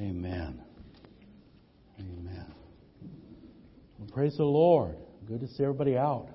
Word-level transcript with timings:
Amen. 0.00 0.62
Amen. 1.98 2.54
Well, 3.98 4.08
praise 4.12 4.36
the 4.36 4.44
Lord. 4.44 4.94
Good 5.26 5.40
to 5.40 5.48
see 5.48 5.64
everybody 5.64 5.96
out. 5.96 6.28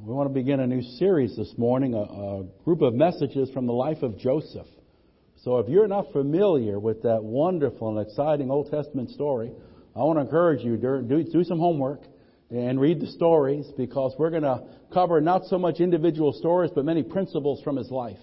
We 0.00 0.12
want 0.12 0.28
to 0.28 0.34
begin 0.34 0.58
a 0.58 0.66
new 0.66 0.82
series 0.82 1.36
this 1.36 1.54
morning, 1.56 1.94
a, 1.94 1.98
a, 1.98 2.44
group 2.64 2.82
of 2.82 2.92
messages 2.92 3.50
from 3.50 3.66
the 3.66 3.72
life 3.72 4.02
of 4.02 4.18
Joseph. 4.18 4.66
So 5.44 5.58
if 5.58 5.68
you're 5.68 5.86
not 5.86 6.10
familiar 6.10 6.80
with 6.80 7.04
that 7.04 7.22
wonderful 7.22 7.96
and 7.96 8.04
exciting 8.04 8.50
Old 8.50 8.68
Testament 8.68 9.10
story, 9.10 9.52
I 9.94 10.00
want 10.00 10.18
to 10.18 10.22
encourage 10.22 10.64
you 10.64 10.76
to 10.76 11.02
do, 11.02 11.22
do 11.22 11.44
some 11.44 11.60
homework 11.60 12.00
and 12.50 12.80
read 12.80 12.98
the 12.98 13.06
stories 13.12 13.70
because 13.76 14.12
we're 14.18 14.30
going 14.30 14.42
to 14.42 14.64
cover 14.92 15.20
not 15.20 15.44
so 15.44 15.56
much 15.56 15.78
individual 15.78 16.32
stories, 16.32 16.72
but 16.74 16.84
many 16.84 17.04
principles 17.04 17.62
from 17.62 17.76
his 17.76 17.92
life. 17.92 18.18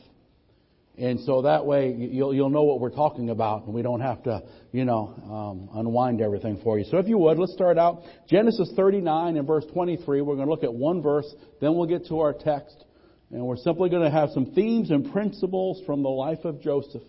And 0.98 1.20
so 1.20 1.44
that 1.44 1.64
way 1.64 1.94
you'll, 1.94 2.34
you'll 2.34 2.50
know 2.50 2.64
what 2.64 2.80
we're 2.80 2.90
talking 2.90 3.30
about 3.30 3.66
and 3.66 3.74
we 3.74 3.84
don't 3.84 4.02
have 4.02 4.24
to, 4.24 4.42
you 4.72 4.84
know, 4.84 5.14
um, 5.30 5.80
unwind 5.80 6.22
everything 6.22 6.60
for 6.64 6.80
you. 6.80 6.86
So 6.86 6.98
if 6.98 7.08
you 7.08 7.20
would, 7.20 7.38
let's 7.38 7.54
start 7.54 7.78
out 7.78 8.02
Genesis 8.28 8.72
39 8.76 9.38
and 9.38 9.46
verse 9.46 9.64
23. 9.72 10.22
We're 10.22 10.36
going 10.36 10.48
to 10.48 10.52
look 10.52 10.64
at 10.64 10.74
one 10.74 11.04
verse, 11.04 11.32
then 11.62 11.76
we'll 11.76 11.86
get 11.86 12.08
to 12.08 12.20
our 12.22 12.34
text. 12.34 12.84
And 13.30 13.46
we're 13.46 13.58
simply 13.58 13.90
going 13.90 14.04
to 14.04 14.10
have 14.10 14.30
some 14.34 14.54
themes 14.54 14.90
and 14.90 15.12
principles 15.12 15.84
from 15.86 16.02
the 16.02 16.10
life 16.10 16.46
of 16.46 16.62
Joseph. 16.62 17.04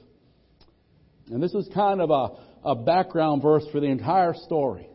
And 1.30 1.42
this 1.42 1.54
is 1.54 1.66
kind 1.72 2.02
of 2.02 2.10
a, 2.10 2.68
a 2.68 2.74
background 2.74 3.40
verse 3.40 3.64
for 3.72 3.80
the 3.80 3.86
entire 3.86 4.34
story. 4.34 4.86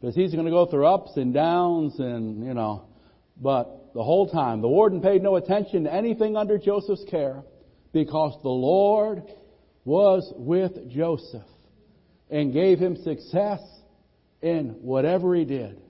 Because 0.00 0.14
he's 0.14 0.32
going 0.32 0.46
to 0.46 0.50
go 0.50 0.66
through 0.66 0.86
ups 0.86 1.16
and 1.16 1.34
downs 1.34 1.98
and, 1.98 2.46
you 2.46 2.54
know, 2.54 2.86
but 3.36 3.92
the 3.92 4.02
whole 4.02 4.30
time, 4.30 4.62
the 4.62 4.68
warden 4.68 5.02
paid 5.02 5.22
no 5.22 5.36
attention 5.36 5.84
to 5.84 5.92
anything 5.92 6.36
under 6.36 6.56
Joseph's 6.56 7.04
care 7.10 7.42
because 7.92 8.36
the 8.42 8.48
Lord 8.48 9.22
was 9.84 10.32
with 10.36 10.90
Joseph 10.90 11.42
and 12.30 12.52
gave 12.52 12.78
him 12.78 12.96
success 12.96 13.60
in 14.40 14.76
whatever 14.82 15.34
he 15.34 15.44
did. 15.44 15.80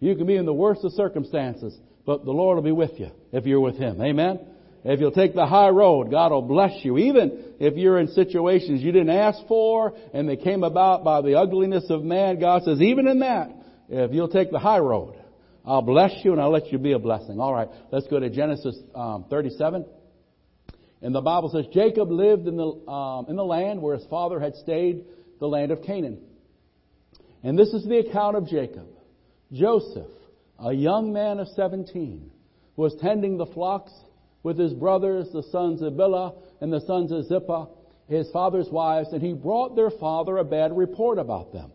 You 0.00 0.16
can 0.16 0.26
be 0.26 0.36
in 0.36 0.46
the 0.46 0.52
worst 0.52 0.84
of 0.84 0.92
circumstances, 0.92 1.76
but 2.04 2.24
the 2.24 2.32
Lord 2.32 2.56
will 2.56 2.62
be 2.62 2.72
with 2.72 2.98
you 2.98 3.10
if 3.32 3.46
you're 3.46 3.60
with 3.60 3.76
him. 3.76 4.00
Amen? 4.02 4.40
If 4.84 4.98
you'll 4.98 5.12
take 5.12 5.34
the 5.34 5.46
high 5.46 5.68
road, 5.68 6.10
God 6.10 6.32
will 6.32 6.42
bless 6.42 6.84
you. 6.84 6.98
Even 6.98 7.54
if 7.60 7.76
you're 7.76 7.98
in 7.98 8.08
situations 8.08 8.82
you 8.82 8.90
didn't 8.90 9.10
ask 9.10 9.38
for 9.46 9.94
and 10.12 10.28
they 10.28 10.36
came 10.36 10.64
about 10.64 11.04
by 11.04 11.22
the 11.22 11.38
ugliness 11.38 11.84
of 11.88 12.02
man, 12.02 12.40
God 12.40 12.64
says, 12.64 12.80
even 12.82 13.06
in 13.06 13.20
that, 13.20 13.50
if 13.88 14.12
you'll 14.12 14.28
take 14.28 14.50
the 14.50 14.58
high 14.58 14.80
road, 14.80 15.14
I'll 15.64 15.82
bless 15.82 16.12
you 16.24 16.32
and 16.32 16.40
I'll 16.40 16.50
let 16.50 16.72
you 16.72 16.78
be 16.78 16.92
a 16.92 16.98
blessing. 16.98 17.38
All 17.38 17.54
right, 17.54 17.68
let's 17.92 18.08
go 18.08 18.18
to 18.18 18.28
Genesis 18.28 18.76
um, 18.96 19.26
37. 19.30 19.86
And 21.02 21.14
the 21.14 21.20
Bible 21.20 21.50
says 21.50 21.66
Jacob 21.72 22.10
lived 22.10 22.46
in 22.46 22.56
the, 22.56 22.90
um, 22.90 23.26
in 23.28 23.36
the 23.36 23.44
land 23.44 23.82
where 23.82 23.96
his 23.96 24.06
father 24.06 24.38
had 24.38 24.54
stayed, 24.54 25.04
the 25.40 25.48
land 25.48 25.72
of 25.72 25.82
Canaan. 25.82 26.20
And 27.42 27.58
this 27.58 27.72
is 27.74 27.84
the 27.84 27.98
account 27.98 28.36
of 28.36 28.46
Jacob. 28.46 28.86
Joseph, 29.52 30.10
a 30.60 30.72
young 30.72 31.12
man 31.12 31.40
of 31.40 31.48
17, 31.48 32.30
was 32.76 32.94
tending 33.00 33.36
the 33.36 33.46
flocks 33.46 33.92
with 34.44 34.58
his 34.58 34.72
brothers, 34.72 35.28
the 35.32 35.42
sons 35.50 35.82
of 35.82 35.94
Bilhah 35.94 36.34
and 36.60 36.72
the 36.72 36.80
sons 36.80 37.10
of 37.10 37.26
Zilpah, 37.26 37.68
his 38.08 38.30
father's 38.30 38.68
wives, 38.70 39.12
and 39.12 39.20
he 39.20 39.32
brought 39.32 39.74
their 39.74 39.90
father 39.90 40.38
a 40.38 40.44
bad 40.44 40.76
report 40.76 41.18
about 41.18 41.52
them. 41.52 41.72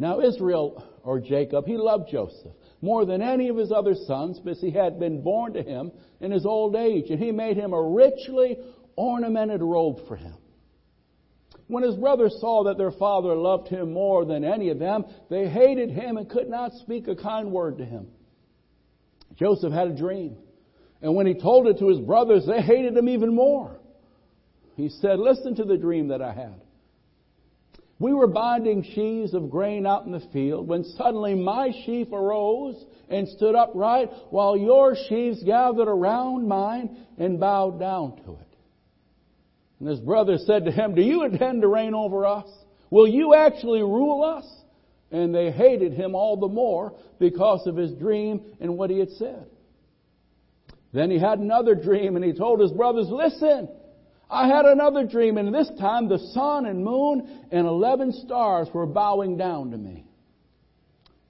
Now 0.00 0.20
Israel, 0.20 0.82
or 1.04 1.20
Jacob, 1.20 1.66
he 1.66 1.76
loved 1.76 2.10
Joseph 2.10 2.52
more 2.80 3.04
than 3.04 3.20
any 3.20 3.48
of 3.48 3.58
his 3.58 3.70
other 3.70 3.94
sons 3.94 4.40
because 4.40 4.58
he 4.60 4.70
had 4.70 4.98
been 4.98 5.22
born 5.22 5.52
to 5.52 5.62
him 5.62 5.92
in 6.20 6.30
his 6.30 6.46
old 6.46 6.74
age, 6.74 7.10
and 7.10 7.22
he 7.22 7.30
made 7.30 7.58
him 7.58 7.74
a 7.74 7.82
richly 7.82 8.56
ornamented 8.96 9.60
robe 9.60 9.98
for 10.08 10.16
him. 10.16 10.34
When 11.66 11.84
his 11.84 11.96
brothers 11.96 12.34
saw 12.40 12.64
that 12.64 12.78
their 12.78 12.90
father 12.90 13.34
loved 13.34 13.68
him 13.68 13.92
more 13.92 14.24
than 14.24 14.42
any 14.42 14.70
of 14.70 14.78
them, 14.78 15.04
they 15.28 15.48
hated 15.48 15.90
him 15.90 16.16
and 16.16 16.28
could 16.28 16.48
not 16.48 16.72
speak 16.72 17.06
a 17.06 17.14
kind 17.14 17.52
word 17.52 17.76
to 17.78 17.84
him. 17.84 18.08
Joseph 19.36 19.72
had 19.72 19.88
a 19.88 19.96
dream, 19.96 20.36
and 21.02 21.14
when 21.14 21.26
he 21.26 21.34
told 21.34 21.66
it 21.66 21.78
to 21.78 21.88
his 21.88 22.00
brothers, 22.00 22.46
they 22.46 22.62
hated 22.62 22.96
him 22.96 23.08
even 23.10 23.34
more. 23.34 23.78
He 24.76 24.88
said, 24.88 25.18
Listen 25.18 25.54
to 25.56 25.64
the 25.64 25.76
dream 25.76 26.08
that 26.08 26.22
I 26.22 26.32
had. 26.32 26.62
We 28.00 28.14
were 28.14 28.26
binding 28.26 28.82
sheaves 28.82 29.34
of 29.34 29.50
grain 29.50 29.86
out 29.86 30.06
in 30.06 30.12
the 30.12 30.26
field 30.32 30.66
when 30.66 30.84
suddenly 30.84 31.34
my 31.34 31.70
sheaf 31.84 32.08
arose 32.10 32.82
and 33.10 33.28
stood 33.28 33.54
upright 33.54 34.10
while 34.30 34.56
your 34.56 34.96
sheaves 35.08 35.42
gathered 35.44 35.86
around 35.86 36.48
mine 36.48 36.96
and 37.18 37.38
bowed 37.38 37.78
down 37.78 38.16
to 38.24 38.32
it. 38.32 38.56
And 39.78 39.88
his 39.88 40.00
brother 40.00 40.38
said 40.38 40.64
to 40.64 40.70
him, 40.70 40.94
Do 40.94 41.02
you 41.02 41.24
intend 41.24 41.60
to 41.60 41.68
reign 41.68 41.94
over 41.94 42.24
us? 42.24 42.48
Will 42.88 43.06
you 43.06 43.34
actually 43.34 43.82
rule 43.82 44.24
us? 44.24 44.46
And 45.10 45.34
they 45.34 45.50
hated 45.50 45.92
him 45.92 46.14
all 46.14 46.38
the 46.38 46.48
more 46.48 46.94
because 47.18 47.66
of 47.66 47.76
his 47.76 47.92
dream 47.92 48.40
and 48.60 48.78
what 48.78 48.88
he 48.88 48.98
had 48.98 49.10
said. 49.10 49.44
Then 50.94 51.10
he 51.10 51.18
had 51.18 51.38
another 51.38 51.74
dream 51.74 52.16
and 52.16 52.24
he 52.24 52.32
told 52.32 52.60
his 52.60 52.72
brothers, 52.72 53.08
Listen, 53.10 53.68
I 54.30 54.46
had 54.46 54.64
another 54.64 55.04
dream, 55.04 55.38
and 55.38 55.52
this 55.52 55.70
time 55.80 56.08
the 56.08 56.18
sun 56.32 56.66
and 56.66 56.84
moon 56.84 57.46
and 57.50 57.66
eleven 57.66 58.12
stars 58.12 58.68
were 58.72 58.86
bowing 58.86 59.36
down 59.36 59.72
to 59.72 59.76
me. 59.76 60.04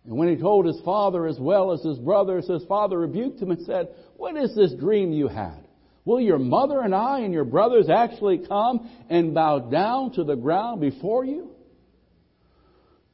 And 0.05 0.17
when 0.19 0.29
he 0.29 0.37
told 0.37 0.67
his 0.67 0.81
father 0.85 1.27
as 1.27 1.39
well 1.39 1.73
as 1.73 1.83
his 1.83 1.99
brothers, 1.99 2.47
his 2.47 2.65
father 2.65 2.99
rebuked 2.99 3.41
him 3.41 3.51
and 3.51 3.65
said, 3.65 3.89
What 4.17 4.37
is 4.37 4.55
this 4.55 4.75
dream 4.75 5.13
you 5.13 5.29
had? 5.29 5.67
Will 6.05 6.21
your 6.21 6.39
mother 6.39 6.81
and 6.81 6.95
I 6.95 7.21
and 7.21 7.33
your 7.33 7.45
brothers 7.45 7.89
actually 7.89 8.39
come 8.47 8.91
and 9.09 9.35
bow 9.35 9.61
down 9.71 10.13
to 10.13 10.25
the 10.25 10.37
ground 10.37 10.81
before 10.81 11.25
you? 11.25 11.51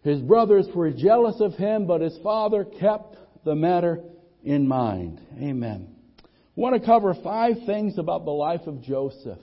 His 0.02 0.20
brothers 0.20 0.66
were 0.74 0.90
jealous 0.90 1.40
of 1.40 1.54
him, 1.54 1.86
but 1.86 2.00
his 2.00 2.16
father 2.22 2.64
kept 2.64 3.16
the 3.44 3.54
matter 3.54 4.00
in 4.44 4.66
mind. 4.66 5.20
Amen. 5.40 5.88
I 6.22 6.24
want 6.54 6.80
to 6.80 6.86
cover 6.86 7.14
five 7.14 7.56
things 7.66 7.98
about 7.98 8.24
the 8.24 8.30
life 8.30 8.66
of 8.66 8.82
Joseph 8.82 9.38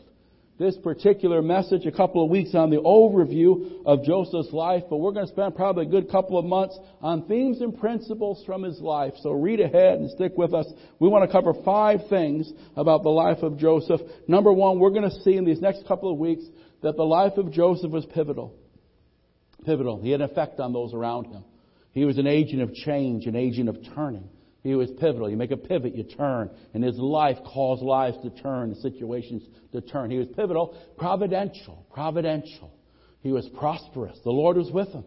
this 0.60 0.78
particular 0.78 1.42
message 1.42 1.86
a 1.86 1.92
couple 1.92 2.24
of 2.24 2.30
weeks 2.30 2.54
on 2.54 2.70
the 2.70 2.78
overview 2.78 3.82
of 3.86 4.04
Joseph's 4.04 4.54
life, 4.54 4.84
but 4.90 4.98
we're 4.98 5.12
going 5.12 5.26
to 5.26 5.32
spend 5.32 5.56
probably 5.56 5.86
a 5.88 5.90
good 5.90 6.12
couple 6.12 6.38
of 6.38 6.46
months 6.46 6.78
on 7.02 7.26
themes 7.28 7.60
and 7.62 7.78
principles 7.78 8.44
from 8.46 8.62
his 8.62 8.80
life. 8.80 9.14
So 9.22 9.32
read 9.32 9.60
ahead 9.60 10.00
and 10.00 10.12
stick 10.12 10.34
with 10.38 10.54
us. 10.54 10.72
We 11.00 11.10
want 11.10 11.28
to 11.28 11.32
cover 11.32 11.54
five 11.66 12.02
things 12.08 12.52
about 12.76 13.02
the 13.02 13.10
life 13.10 13.40
of 13.40 13.58
Joseph. 13.58 14.02
Number 14.28 14.54
one, 14.54 14.80
we're 14.80 14.92
going 14.92 15.10
to 15.10 15.22
see 15.22 15.36
in 15.36 15.46
these 15.46 15.60
next 15.60 15.88
couple 15.88 16.12
of 16.12 16.20
weeks 16.20 16.44
that 16.84 16.98
the 16.98 17.04
life 17.04 17.34
of 17.38 17.52
Joseph 17.52 17.92
was 17.92 18.06
pivotal. 18.06 18.56
Pivotal. 19.66 20.02
He 20.02 20.12
had 20.12 20.22
an 20.22 20.30
effect 20.30 20.60
on 20.60 20.72
those 20.72 20.94
around 20.94 21.26
him. 21.26 21.44
He 21.92 22.06
was 22.06 22.18
an 22.18 22.28
agent 22.28 22.62
of 22.62 22.74
change, 22.74 23.26
an 23.26 23.36
agent 23.36 23.70
of 23.70 23.78
turning. 23.96 24.30
He 24.64 24.76
was 24.76 24.90
pivotal. 24.92 25.30
You 25.30 25.36
make 25.36 25.52
a 25.52 25.58
pivot, 25.58 25.96
you 25.96 26.04
turn. 26.04 26.50
And 26.74 26.84
his 26.84 26.98
life 26.98 27.38
caused 27.46 27.84
lives 27.84 28.18
to 28.24 28.30
turn, 28.30 28.74
situations 28.76 29.44
to 29.74 29.82
turn. 29.82 30.10
He 30.10 30.18
was 30.18 30.28
pivotal, 30.30 30.78
providential, 30.98 31.86
providential. 31.94 32.74
He 33.22 33.32
was 33.32 33.48
prosperous. 33.50 34.18
The 34.24 34.32
Lord 34.32 34.58
was 34.58 34.72
with 34.72 34.90
him. 34.90 35.04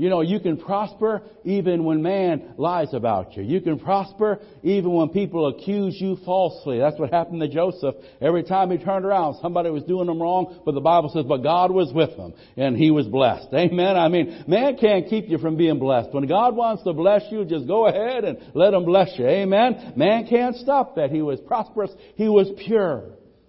You 0.00 0.08
know, 0.10 0.20
you 0.20 0.38
can 0.38 0.58
prosper 0.58 1.22
even 1.42 1.82
when 1.82 2.02
man 2.02 2.54
lies 2.56 2.94
about 2.94 3.36
you. 3.36 3.42
You 3.42 3.60
can 3.60 3.80
prosper 3.80 4.38
even 4.62 4.92
when 4.92 5.08
people 5.08 5.48
accuse 5.48 6.00
you 6.00 6.18
falsely. 6.24 6.78
That's 6.78 6.96
what 7.00 7.12
happened 7.12 7.40
to 7.40 7.48
Joseph. 7.48 7.96
Every 8.20 8.44
time 8.44 8.70
he 8.70 8.78
turned 8.78 9.04
around, 9.04 9.40
somebody 9.42 9.70
was 9.70 9.82
doing 9.82 10.08
him 10.08 10.22
wrong, 10.22 10.60
but 10.64 10.74
the 10.74 10.80
Bible 10.80 11.10
says, 11.12 11.24
but 11.26 11.38
God 11.38 11.72
was 11.72 11.92
with 11.92 12.10
him, 12.10 12.32
and 12.56 12.76
he 12.76 12.92
was 12.92 13.08
blessed. 13.08 13.48
Amen? 13.52 13.96
I 13.96 14.06
mean, 14.06 14.44
man 14.46 14.76
can't 14.76 15.08
keep 15.08 15.28
you 15.28 15.38
from 15.38 15.56
being 15.56 15.80
blessed. 15.80 16.14
When 16.14 16.28
God 16.28 16.54
wants 16.54 16.84
to 16.84 16.92
bless 16.92 17.22
you, 17.32 17.44
just 17.44 17.66
go 17.66 17.88
ahead 17.88 18.22
and 18.22 18.38
let 18.54 18.74
him 18.74 18.84
bless 18.84 19.18
you. 19.18 19.26
Amen? 19.26 19.94
Man 19.96 20.28
can't 20.28 20.54
stop 20.54 20.94
that. 20.94 21.10
He 21.10 21.22
was 21.22 21.40
prosperous. 21.40 21.90
He 22.14 22.28
was 22.28 22.48
pure. 22.64 23.02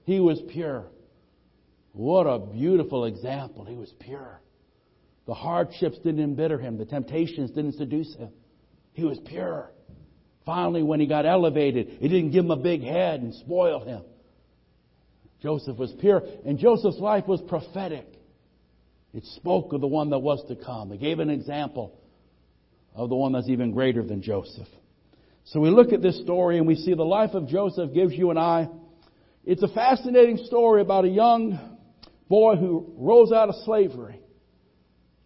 He 0.06 0.20
was 0.20 0.42
pure. 0.52 0.88
What 1.92 2.24
a 2.24 2.40
beautiful 2.40 3.06
example. 3.06 3.66
He 3.66 3.76
was 3.76 3.94
pure. 4.00 4.42
The 5.30 5.36
hardships 5.36 6.00
didn't 6.00 6.22
embitter 6.22 6.58
him. 6.58 6.80
The 6.80 6.86
temptations 6.86 7.52
didn't 7.52 7.74
seduce 7.74 8.16
him. 8.16 8.30
He 8.94 9.04
was 9.04 9.20
pure. 9.20 9.70
Finally, 10.44 10.82
when 10.82 11.00
he 11.00 11.06
got 11.06 11.28
elevated, 11.28 12.00
it 12.02 12.08
didn't 12.08 12.32
give 12.32 12.46
him 12.46 12.50
a 12.50 12.58
big 12.58 12.82
head 12.82 13.22
and 13.22 13.36
spoil 13.36 13.86
him. 13.86 14.02
Joseph 15.40 15.78
was 15.78 15.94
pure, 16.00 16.24
and 16.48 16.58
Joseph's 16.58 16.98
life 16.98 17.28
was 17.28 17.42
prophetic. 17.42 18.08
It 19.14 19.24
spoke 19.36 19.72
of 19.72 19.82
the 19.82 19.88
one 19.88 20.10
that 20.10 20.18
was 20.18 20.44
to 20.48 20.56
come. 20.56 20.92
It 20.94 21.00
gave 21.00 21.20
an 21.20 21.30
example 21.30 22.02
of 22.96 23.10
the 23.10 23.16
one 23.16 23.34
that's 23.34 23.50
even 23.50 23.70
greater 23.70 24.02
than 24.02 24.24
Joseph. 24.24 24.68
So 25.44 25.60
we 25.60 25.70
look 25.70 25.94
at 25.94 26.02
this 26.02 26.20
story 26.24 26.58
and 26.58 26.66
we 26.66 26.74
see 26.74 26.96
the 26.96 27.04
life 27.04 27.36
of 27.36 27.48
Joseph 27.48 27.94
gives 27.94 28.14
you 28.14 28.32
and 28.32 28.40
I. 28.40 28.68
It's 29.46 29.62
a 29.62 29.68
fascinating 29.68 30.38
story 30.38 30.82
about 30.82 31.06
a 31.06 31.10
young 31.10 31.78
boy 32.28 32.56
who 32.56 32.96
rose 32.98 33.32
out 33.32 33.50
of 33.50 33.56
slavery 33.64 34.19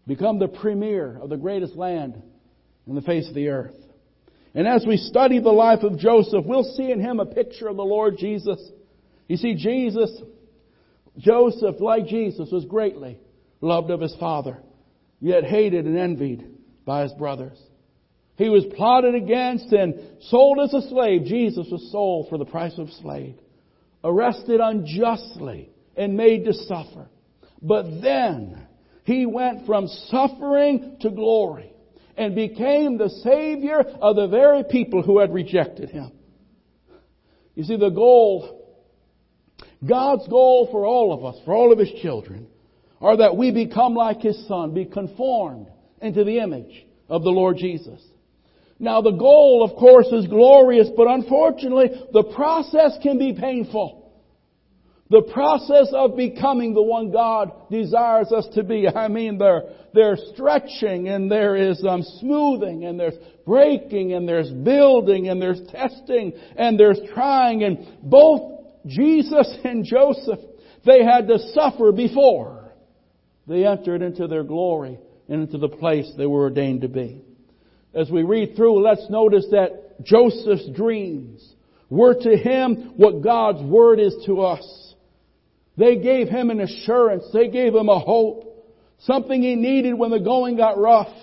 become 0.08 0.40
the 0.40 0.48
premier 0.48 1.20
of 1.22 1.30
the 1.30 1.38
greatest 1.38 1.76
land 1.76 2.22
in 2.88 2.96
the 2.96 3.02
face 3.02 3.28
of 3.28 3.36
the 3.36 3.50
earth. 3.50 3.76
And 4.56 4.68
as 4.68 4.86
we 4.88 4.98
study 4.98 5.40
the 5.40 5.50
life 5.50 5.84
of 5.84 5.98
Joseph, 5.98 6.46
we'll 6.46 6.76
see 6.76 6.92
in 6.92 7.00
him 7.00 7.20
a 7.20 7.26
picture 7.26 7.68
of 7.68 7.78
the 7.78 7.84
Lord 7.84 8.18
Jesus. 8.18 8.60
You 9.28 9.38
see, 9.38 9.56
Jesus, 9.56 10.12
Joseph, 11.18 11.80
like 11.80 12.08
Jesus, 12.08 12.50
was 12.52 12.66
greatly 12.66 13.18
loved 13.62 13.90
of 13.90 14.02
his 14.02 14.16
father, 14.20 14.58
yet 15.20 15.44
hated 15.44 15.86
and 15.86 15.98
envied 15.98 16.46
by 16.86 17.04
his 17.04 17.14
brothers. 17.14 17.58
He 18.36 18.50
was 18.50 18.66
plotted 18.76 19.16
against 19.16 19.72
and 19.72 19.96
sold 20.24 20.60
as 20.60 20.74
a 20.74 20.88
slave. 20.90 21.26
Jesus 21.26 21.68
was 21.72 21.92
sold 21.92 22.30
for 22.30 22.38
the 22.38 22.46
price 22.46 22.78
of 22.78 22.90
a 22.90 22.92
slave. 22.94 23.36
Arrested 24.04 24.60
unjustly 24.60 25.70
and 25.96 26.18
made 26.18 26.46
to 26.46 26.54
suffer. 26.54 27.08
But 27.62 28.02
then 28.02 28.68
he 29.04 29.26
went 29.26 29.66
from 29.66 29.88
suffering 29.88 30.98
to 31.02 31.10
glory 31.10 31.72
and 32.16 32.36
became 32.36 32.98
the 32.98 33.10
Savior 33.10 33.80
of 33.80 34.16
the 34.16 34.28
very 34.28 34.64
people 34.64 35.02
who 35.02 35.20
had 35.20 35.34
rejected 35.34 35.90
him. 35.90 36.12
You 37.56 37.64
see, 37.64 37.76
the 37.76 37.90
goal, 37.90 38.64
God's 39.88 40.28
goal 40.28 40.70
for 40.72 40.86
all 40.86 41.14
of 41.14 41.26
us, 41.26 41.42
for 41.46 41.54
all 41.54 41.72
of 41.72 41.80
His 41.80 41.92
children, 42.02 42.48
are 43.00 43.18
that 43.18 43.38
we 43.38 43.52
become 43.52 43.94
like 43.94 44.22
His 44.22 44.48
Son, 44.48 44.74
be 44.74 44.86
conformed 44.86 45.68
into 46.02 46.24
the 46.24 46.40
image 46.40 46.86
of 47.10 47.24
the 47.24 47.30
Lord 47.30 47.58
Jesus. 47.58 48.02
Now 48.80 49.02
the 49.02 49.12
goal, 49.12 49.64
of 49.64 49.78
course, 49.78 50.08
is 50.08 50.28
glorious, 50.28 50.90
but 50.96 51.08
unfortunately, 51.08 51.90
the 52.12 52.24
process 52.24 52.98
can 53.04 53.20
be 53.20 53.34
painful. 53.34 54.03
The 55.10 55.22
process 55.34 55.90
of 55.94 56.16
becoming 56.16 56.74
the 56.74 56.82
one 56.82 57.12
God 57.12 57.70
desires 57.70 58.32
us 58.32 58.48
to 58.56 58.64
be. 58.64 58.88
I 58.88 59.10
mean, 59.10 59.38
there, 59.38 59.64
there's 59.94 60.22
stretching 60.34 61.10
and 61.10 61.30
there 61.30 61.56
is 61.56 61.84
um, 61.88 62.04
smoothing 62.20 62.86
and 62.86 63.00
there's 63.00 63.18
breaking 63.46 64.14
and 64.14 64.28
there's 64.28 64.50
building 64.50 65.30
and 65.30 65.42
there's 65.42 65.62
testing 65.70 66.34
and 66.56 66.80
there's 66.80 67.00
trying 67.14 67.64
and 67.64 67.86
both 68.02 68.54
Jesus 68.86 69.56
and 69.64 69.86
Joseph, 69.86 70.40
they 70.86 71.04
had 71.04 71.28
to 71.28 71.40
suffer 71.54 71.92
before 71.92 72.72
they 73.48 73.66
entered 73.66 74.02
into 74.02 74.28
their 74.28 74.44
glory 74.44 74.98
and 75.28 75.44
into 75.44 75.58
the 75.58 75.70
place 75.70 76.12
they 76.18 76.26
were 76.26 76.44
ordained 76.44 76.82
to 76.82 76.88
be. 76.88 77.24
As 77.94 78.10
we 78.10 78.24
read 78.24 78.56
through, 78.56 78.82
let's 78.84 79.06
notice 79.10 79.46
that 79.52 80.04
Joseph's 80.04 80.70
dreams 80.76 81.54
were 81.90 82.16
to 82.16 82.36
him 82.36 82.94
what 82.98 83.22
God's 83.22 83.62
word 83.64 84.00
is 84.00 84.16
to 84.26 84.42
us. 84.42 84.93
They 85.78 85.98
gave 85.98 86.30
him 86.30 86.50
an 86.50 86.62
assurance. 86.62 87.26
They 87.34 87.50
gave 87.50 87.74
him 87.74 87.90
a 87.90 88.00
hope. 88.00 88.50
Something 89.00 89.42
he 89.42 89.56
needed 89.56 89.94
when 89.94 90.12
the 90.12 90.20
going 90.20 90.58
got 90.58 90.78
rough. 90.78 91.14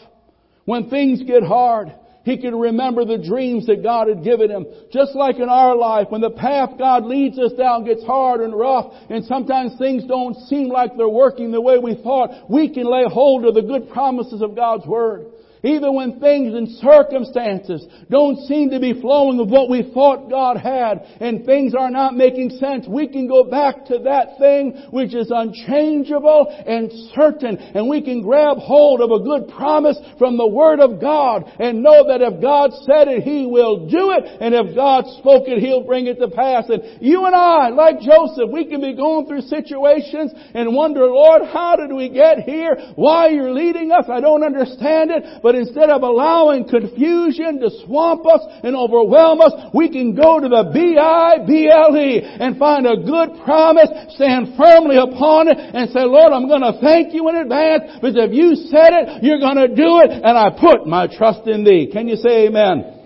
When 0.65 0.91
things 0.91 1.23
get 1.23 1.43
hard, 1.43 1.93
he 2.25 2.37
could 2.41 2.55
remember 2.55 3.05
the 3.05 3.19
dreams 3.19 3.67
that 3.67 3.83
God 3.83 4.09
had 4.09 4.23
given 4.23 4.51
him. 4.51 4.67
Just 4.93 5.15
like 5.15 5.37
in 5.37 5.49
our 5.49 5.75
life, 5.75 6.09
when 6.11 6.21
the 6.21 6.31
path 6.31 6.71
God 6.79 7.05
leads 7.05 7.39
us 7.39 7.53
down 7.53 7.85
gets 7.85 8.05
hard 8.05 8.41
and 8.41 8.55
rough, 8.55 8.93
and 9.09 9.25
sometimes 9.25 9.79
things 9.79 10.05
don't 10.05 10.37
seem 10.49 10.69
like 10.69 10.97
they're 10.97 11.09
working 11.09 11.51
the 11.51 11.61
way 11.61 11.79
we 11.79 12.01
thought, 12.03 12.51
we 12.51 12.73
can 12.73 12.85
lay 12.85 13.05
hold 13.07 13.47
of 13.47 13.55
the 13.55 13.63
good 13.63 13.89
promises 13.89 14.43
of 14.43 14.55
God's 14.55 14.87
Word. 14.87 15.27
Even 15.63 15.95
when 15.95 16.21
things 16.21 16.55
and 16.55 16.69
circumstances 16.79 17.87
don't 18.09 18.37
seem 18.47 18.71
to 18.71 18.81
be 18.81 18.99
flowing 18.99 19.41
of 19.41 19.51
what 19.51 19.69
we 19.69 19.91
thought 19.93 20.31
God 20.31 20.57
had 20.57 21.01
and 21.21 21.45
things 21.45 21.75
are 21.75 21.91
not 21.91 22.17
making 22.17 22.51
sense, 22.51 22.87
we 22.89 23.09
can 23.09 23.29
go 23.29 23.45
back 23.45 23.85
to 23.87 23.99
that 24.05 24.39
thing 24.39 24.89
which 24.91 25.15
is 25.15 25.31
unchangeable 25.31 26.47
and 26.67 26.91
certain 27.15 27.59
and 27.59 27.89
we 27.89 28.01
can 28.01 28.23
grab 28.23 28.57
hold 28.57 29.01
of 29.01 29.11
a 29.11 29.23
good 29.23 29.55
promise 29.55 29.99
from 30.19 30.39
the 30.39 30.49
Word 30.49 30.81
of 30.81 31.01
God 31.01 31.45
and 31.59 31.83
know 31.83 32.09
that 32.09 32.23
if 32.23 32.41
God 32.41 32.71
said 32.85 33.09
it, 33.09 33.23
He 33.23 33.45
will 33.47 33.89
do 33.89 34.13
it 34.13 34.25
and 34.41 34.55
if 34.55 34.75
God 34.75 35.05
spoke 35.19 35.45
it, 35.47 35.61
He'll 35.61 35.85
bring 35.85 36.07
it 36.07 36.19
to 36.21 36.29
pass. 36.29 36.65
And 36.69 37.03
you 37.03 37.27
and 37.27 37.35
I, 37.35 37.69
like 37.69 38.01
Joseph, 38.01 38.51
we 38.51 38.65
can 38.65 38.81
be 38.81 38.97
going 38.97 39.27
through 39.27 39.43
situations 39.43 40.33
and 40.55 40.75
wonder, 40.75 41.07
Lord, 41.07 41.43
how 41.53 41.77
did 41.77 41.93
we 41.95 42.09
get 42.09 42.41
here? 42.41 42.95
Why 42.97 43.27
are 43.27 43.31
you 43.31 43.51
leading 43.53 43.93
us? 43.93 44.07
I 44.09 44.21
don't 44.21 44.45
understand 44.45 45.11
it, 45.11 45.43
but 45.43 45.50
but 45.51 45.59
instead 45.59 45.91
of 45.91 46.03
allowing 46.03 46.63
confusion 46.63 47.59
to 47.59 47.71
swamp 47.85 48.25
us 48.25 48.39
and 48.63 48.77
overwhelm 48.77 49.41
us, 49.41 49.51
we 49.75 49.91
can 49.91 50.15
go 50.15 50.39
to 50.39 50.47
the 50.47 50.71
B-I-B-L-E 50.73 52.23
and 52.23 52.57
find 52.57 52.87
a 52.87 52.95
good 53.03 53.43
promise, 53.43 53.91
stand 54.15 54.55
firmly 54.57 54.95
upon 54.95 55.49
it, 55.49 55.59
and 55.59 55.91
say, 55.91 56.07
Lord, 56.07 56.31
I'm 56.31 56.47
going 56.47 56.63
to 56.63 56.79
thank 56.81 57.13
you 57.13 57.29
in 57.31 57.35
advance, 57.35 57.99
because 57.99 58.15
if 58.15 58.31
you 58.31 58.55
said 58.71 58.95
it, 58.95 59.25
you're 59.25 59.43
going 59.43 59.59
to 59.59 59.75
do 59.75 59.99
it, 60.07 60.23
and 60.23 60.39
I 60.39 60.55
put 60.55 60.87
my 60.87 61.09
trust 61.11 61.49
in 61.49 61.65
thee. 61.65 61.91
Can 61.93 62.07
you 62.07 62.15
say 62.15 62.47
amen? 62.47 63.03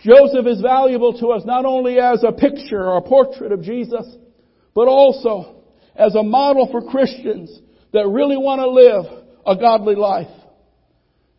Joseph 0.00 0.46
is 0.46 0.62
valuable 0.62 1.12
to 1.20 1.28
us 1.36 1.42
not 1.44 1.66
only 1.66 2.00
as 2.00 2.24
a 2.24 2.32
picture 2.32 2.88
or 2.88 2.96
a 2.96 3.02
portrait 3.02 3.52
of 3.52 3.60
Jesus, 3.60 4.16
but 4.74 4.88
also 4.88 5.60
as 5.94 6.14
a 6.14 6.22
model 6.22 6.72
for 6.72 6.80
Christians 6.80 7.52
that 7.92 8.08
really 8.08 8.38
want 8.38 8.62
to 8.62 8.70
live 8.70 9.26
a 9.44 9.60
godly 9.60 9.94
life. 9.94 10.28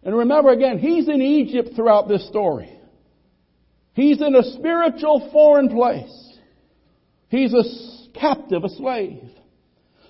And 0.03 0.15
remember 0.15 0.49
again, 0.51 0.79
he's 0.79 1.07
in 1.07 1.21
Egypt 1.21 1.69
throughout 1.75 2.07
this 2.07 2.27
story. 2.27 2.79
He's 3.93 4.21
in 4.21 4.35
a 4.35 4.43
spiritual 4.43 5.29
foreign 5.31 5.69
place. 5.69 6.37
He's 7.27 7.53
a 7.53 7.63
captive, 8.17 8.63
a 8.63 8.69
slave. 8.69 9.29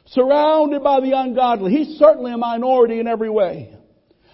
Surrounded 0.06 0.84
by 0.84 1.00
the 1.02 1.12
ungodly. 1.16 1.72
He's 1.72 1.98
certainly 1.98 2.32
a 2.32 2.38
minority 2.38 3.00
in 3.00 3.08
every 3.08 3.30
way. 3.30 3.76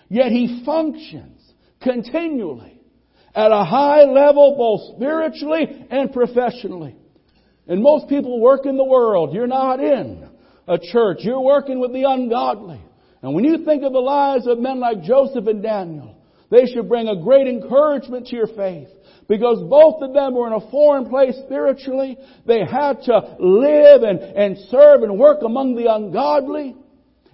Yet 0.10 0.32
he 0.32 0.64
functions 0.66 1.42
continually 1.82 2.82
at 3.34 3.52
a 3.52 3.64
high 3.64 4.04
level 4.04 4.56
both 4.58 4.96
spiritually 4.96 5.86
and 5.90 6.12
professionally. 6.14 6.96
And 7.68 7.82
most 7.82 8.08
people 8.08 8.40
work 8.40 8.66
in 8.66 8.78
the 8.78 8.84
world. 8.84 9.34
You're 9.34 9.48
not 9.48 9.80
in 9.80 10.30
a 10.68 10.78
church. 10.78 11.20
You're 11.22 11.42
working 11.42 11.80
with 11.80 11.92
the 11.92 12.04
ungodly. 12.04 12.82
And 13.26 13.34
when 13.34 13.44
you 13.44 13.66
think 13.66 13.82
of 13.82 13.92
the 13.92 13.98
lives 13.98 14.46
of 14.46 14.60
men 14.60 14.80
like 14.80 15.02
Joseph 15.02 15.48
and 15.48 15.64
Daniel, 15.64 16.16
they 16.52 16.68
should 16.68 16.88
bring 16.88 17.08
a 17.08 17.24
great 17.24 17.48
encouragement 17.48 18.28
to 18.28 18.36
your 18.36 18.46
faith. 18.46 18.88
Because 19.28 19.68
both 19.68 20.04
of 20.04 20.14
them 20.14 20.36
were 20.36 20.46
in 20.46 20.54
a 20.54 20.70
foreign 20.70 21.10
place 21.10 21.34
spiritually. 21.44 22.20
They 22.46 22.60
had 22.60 23.02
to 23.06 23.36
live 23.40 24.04
and, 24.04 24.20
and 24.20 24.58
serve 24.70 25.02
and 25.02 25.18
work 25.18 25.40
among 25.44 25.76
the 25.76 25.92
ungodly. 25.92 26.76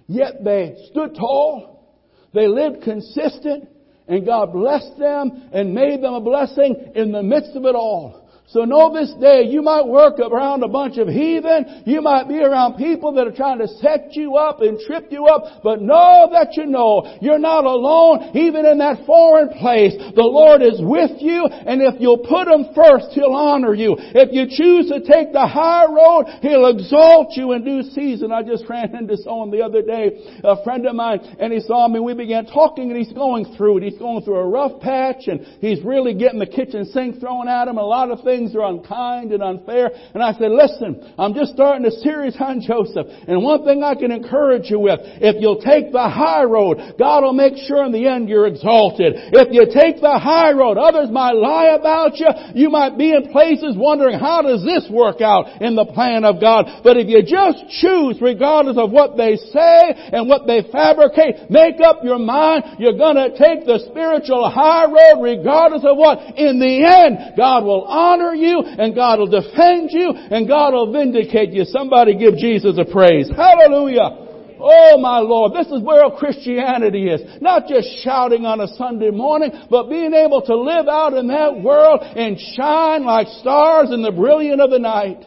Yet 0.06 0.42
they 0.42 0.76
stood 0.90 1.14
tall. 1.14 2.00
They 2.32 2.48
lived 2.48 2.84
consistent. 2.84 3.68
And 4.08 4.24
God 4.24 4.50
blessed 4.50 4.98
them 4.98 5.50
and 5.52 5.74
made 5.74 6.02
them 6.02 6.14
a 6.14 6.22
blessing 6.22 6.92
in 6.94 7.12
the 7.12 7.22
midst 7.22 7.54
of 7.54 7.66
it 7.66 7.74
all. 7.74 8.21
So 8.52 8.66
know 8.66 8.92
this 8.92 9.10
day, 9.14 9.44
you 9.48 9.62
might 9.62 9.86
work 9.86 10.18
around 10.20 10.62
a 10.62 10.68
bunch 10.68 10.98
of 10.98 11.08
heathen, 11.08 11.84
you 11.86 12.02
might 12.02 12.28
be 12.28 12.38
around 12.38 12.76
people 12.76 13.14
that 13.14 13.26
are 13.26 13.32
trying 13.32 13.60
to 13.60 13.68
set 13.80 14.12
you 14.12 14.36
up 14.36 14.60
and 14.60 14.78
trip 14.78 15.06
you 15.08 15.24
up, 15.24 15.62
but 15.64 15.80
know 15.80 16.28
that 16.30 16.52
you 16.52 16.66
know 16.66 17.16
you're 17.22 17.38
not 17.38 17.64
alone, 17.64 18.36
even 18.36 18.66
in 18.66 18.76
that 18.76 19.06
foreign 19.06 19.48
place. 19.56 19.96
The 19.96 20.28
Lord 20.28 20.60
is 20.60 20.76
with 20.84 21.16
you, 21.20 21.46
and 21.46 21.80
if 21.80 21.94
you'll 21.98 22.28
put 22.28 22.46
Him 22.46 22.66
first, 22.76 23.16
He'll 23.16 23.32
honor 23.32 23.72
you. 23.72 23.96
If 23.98 24.36
you 24.36 24.44
choose 24.44 24.92
to 24.92 25.00
take 25.00 25.32
the 25.32 25.46
high 25.46 25.88
road, 25.88 26.28
He'll 26.42 26.68
exalt 26.68 27.32
you 27.36 27.52
in 27.52 27.64
due 27.64 27.82
season. 27.96 28.32
I 28.32 28.42
just 28.42 28.68
ran 28.68 28.94
into 28.94 29.16
someone 29.16 29.50
the 29.50 29.62
other 29.62 29.80
day, 29.80 30.28
a 30.44 30.62
friend 30.62 30.84
of 30.84 30.94
mine, 30.94 31.20
and 31.40 31.54
he 31.54 31.60
saw 31.60 31.88
me, 31.88 32.00
we 32.00 32.12
began 32.12 32.44
talking, 32.44 32.90
and 32.90 32.98
he's 32.98 33.16
going 33.16 33.56
through 33.56 33.78
it. 33.78 33.84
He's 33.84 33.98
going 33.98 34.22
through 34.24 34.36
a 34.36 34.46
rough 34.46 34.78
patch, 34.82 35.24
and 35.28 35.40
he's 35.64 35.82
really 35.82 36.12
getting 36.12 36.38
the 36.38 36.46
kitchen 36.46 36.84
sink 36.84 37.18
thrown 37.18 37.48
at 37.48 37.66
him, 37.66 37.78
a 37.78 37.82
lot 37.82 38.10
of 38.10 38.20
things 38.22 38.41
things 38.42 38.56
are 38.56 38.68
unkind 38.68 39.32
and 39.32 39.42
unfair. 39.42 39.90
And 40.14 40.22
I 40.22 40.32
said, 40.32 40.50
listen, 40.50 41.14
I'm 41.18 41.34
just 41.34 41.52
starting 41.52 41.86
a 41.86 41.90
series 41.90 42.36
on 42.40 42.60
Joseph. 42.60 43.06
And 43.28 43.42
one 43.42 43.64
thing 43.64 43.82
I 43.82 43.94
can 43.94 44.10
encourage 44.10 44.70
you 44.70 44.80
with, 44.80 45.00
if 45.02 45.40
you'll 45.40 45.60
take 45.60 45.92
the 45.92 46.08
high 46.08 46.44
road, 46.44 46.94
God 46.98 47.22
will 47.22 47.32
make 47.32 47.54
sure 47.56 47.84
in 47.84 47.92
the 47.92 48.06
end 48.06 48.28
you're 48.28 48.46
exalted. 48.46 49.14
If 49.32 49.52
you 49.52 49.66
take 49.72 50.00
the 50.00 50.18
high 50.18 50.52
road, 50.52 50.76
others 50.78 51.10
might 51.10 51.34
lie 51.34 51.76
about 51.78 52.18
you. 52.18 52.28
You 52.54 52.70
might 52.70 52.98
be 52.98 53.12
in 53.12 53.30
places 53.30 53.74
wondering, 53.76 54.18
how 54.18 54.42
does 54.42 54.64
this 54.64 54.88
work 54.90 55.20
out 55.20 55.62
in 55.62 55.76
the 55.76 55.86
plan 55.86 56.24
of 56.24 56.40
God? 56.40 56.82
But 56.82 56.96
if 56.96 57.08
you 57.08 57.22
just 57.22 57.68
choose, 57.80 58.18
regardless 58.20 58.78
of 58.78 58.90
what 58.90 59.16
they 59.16 59.36
say 59.36 59.80
and 60.12 60.28
what 60.28 60.46
they 60.46 60.62
fabricate, 60.70 61.50
make 61.50 61.80
up 61.80 62.02
your 62.02 62.18
mind, 62.18 62.78
you're 62.78 62.98
gonna 62.98 63.30
take 63.30 63.64
the 63.66 63.78
spiritual 63.90 64.50
high 64.50 64.86
road 64.86 65.22
regardless 65.22 65.84
of 65.84 65.96
what. 65.96 66.18
In 66.38 66.58
the 66.58 66.82
end, 66.82 67.36
God 67.36 67.64
will 67.64 67.84
honor 67.84 68.21
you 68.30 68.62
and 68.62 68.94
God 68.94 69.18
will 69.18 69.30
defend 69.30 69.90
you 69.90 70.10
and 70.14 70.46
God 70.46 70.72
will 70.72 70.92
vindicate 70.92 71.50
you. 71.50 71.64
Somebody 71.64 72.16
give 72.16 72.36
Jesus 72.36 72.78
a 72.78 72.84
praise. 72.84 73.28
Hallelujah. 73.34 74.22
Oh 74.64 74.96
my 74.98 75.18
Lord, 75.18 75.54
this 75.54 75.66
is 75.66 75.82
where 75.82 76.08
Christianity 76.10 77.08
is. 77.08 77.20
Not 77.42 77.66
just 77.66 77.88
shouting 78.04 78.46
on 78.46 78.60
a 78.60 78.68
Sunday 78.68 79.10
morning, 79.10 79.50
but 79.68 79.90
being 79.90 80.14
able 80.14 80.40
to 80.42 80.54
live 80.54 80.86
out 80.86 81.14
in 81.14 81.26
that 81.26 81.60
world 81.60 82.00
and 82.02 82.38
shine 82.54 83.04
like 83.04 83.26
stars 83.40 83.90
in 83.90 84.02
the 84.02 84.12
brilliance 84.12 84.62
of 84.62 84.70
the 84.70 84.78
night. 84.78 85.26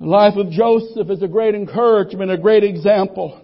The 0.00 0.08
life 0.08 0.34
of 0.36 0.50
Joseph 0.50 1.08
is 1.10 1.22
a 1.22 1.28
great 1.28 1.54
encouragement, 1.54 2.32
a 2.32 2.36
great 2.36 2.64
example. 2.64 3.40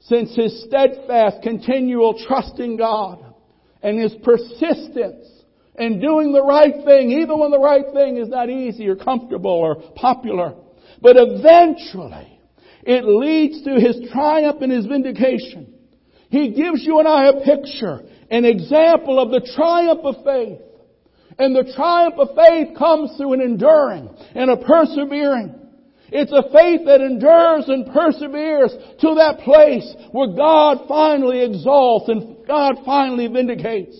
Since 0.00 0.36
his 0.36 0.64
steadfast, 0.64 1.40
continual 1.42 2.22
trust 2.26 2.60
in 2.60 2.76
God, 2.76 3.23
and 3.84 4.00
his 4.00 4.14
persistence 4.24 5.28
in 5.78 6.00
doing 6.00 6.32
the 6.32 6.42
right 6.42 6.74
thing, 6.84 7.10
even 7.10 7.38
when 7.38 7.50
the 7.50 7.58
right 7.58 7.84
thing 7.92 8.16
is 8.16 8.28
not 8.28 8.48
easy 8.48 8.88
or 8.88 8.96
comfortable 8.96 9.50
or 9.50 9.76
popular. 9.94 10.54
But 11.02 11.16
eventually, 11.18 12.40
it 12.82 13.04
leads 13.04 13.62
to 13.64 13.74
his 13.74 14.10
triumph 14.10 14.62
and 14.62 14.72
his 14.72 14.86
vindication. 14.86 15.74
He 16.30 16.52
gives 16.52 16.82
you 16.82 16.98
and 16.98 17.06
I 17.06 17.26
a 17.26 17.44
picture, 17.44 18.02
an 18.30 18.44
example 18.46 19.20
of 19.20 19.30
the 19.30 19.46
triumph 19.54 20.00
of 20.02 20.24
faith. 20.24 20.60
And 21.38 21.54
the 21.54 21.70
triumph 21.74 22.14
of 22.18 22.28
faith 22.34 22.78
comes 22.78 23.16
through 23.16 23.34
an 23.34 23.40
enduring 23.40 24.08
and 24.34 24.50
a 24.50 24.56
persevering. 24.56 25.54
It's 26.16 26.30
a 26.30 26.44
faith 26.44 26.86
that 26.86 27.00
endures 27.00 27.68
and 27.68 27.92
perseveres 27.92 28.70
to 29.00 29.14
that 29.16 29.40
place 29.40 29.92
where 30.12 30.28
God 30.28 30.86
finally 30.86 31.42
exalts 31.42 32.08
and 32.08 32.46
God 32.46 32.76
finally 32.84 33.26
vindicates. 33.26 33.98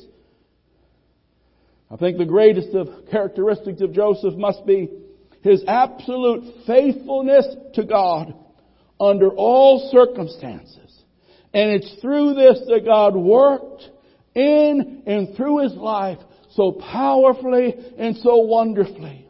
I 1.90 1.96
think 1.96 2.18
the 2.18 2.24
greatest 2.24 2.72
of 2.72 2.88
characteristics 3.10 3.80
of 3.80 3.92
Joseph 3.92 4.34
must 4.36 4.64
be 4.64 4.90
his 5.42 5.64
absolute 5.66 6.64
faithfulness 6.68 7.46
to 7.74 7.82
God 7.82 8.32
under 9.00 9.30
all 9.30 9.90
circumstances. 9.90 11.02
And 11.52 11.72
it's 11.72 12.00
through 12.00 12.34
this 12.34 12.60
that 12.68 12.84
God 12.84 13.16
worked 13.16 13.90
in 14.36 15.02
and 15.04 15.36
through 15.36 15.64
his 15.64 15.74
life 15.74 16.18
so 16.52 16.70
powerfully 16.70 17.74
and 17.98 18.16
so 18.18 18.36
wonderfully. 18.36 19.23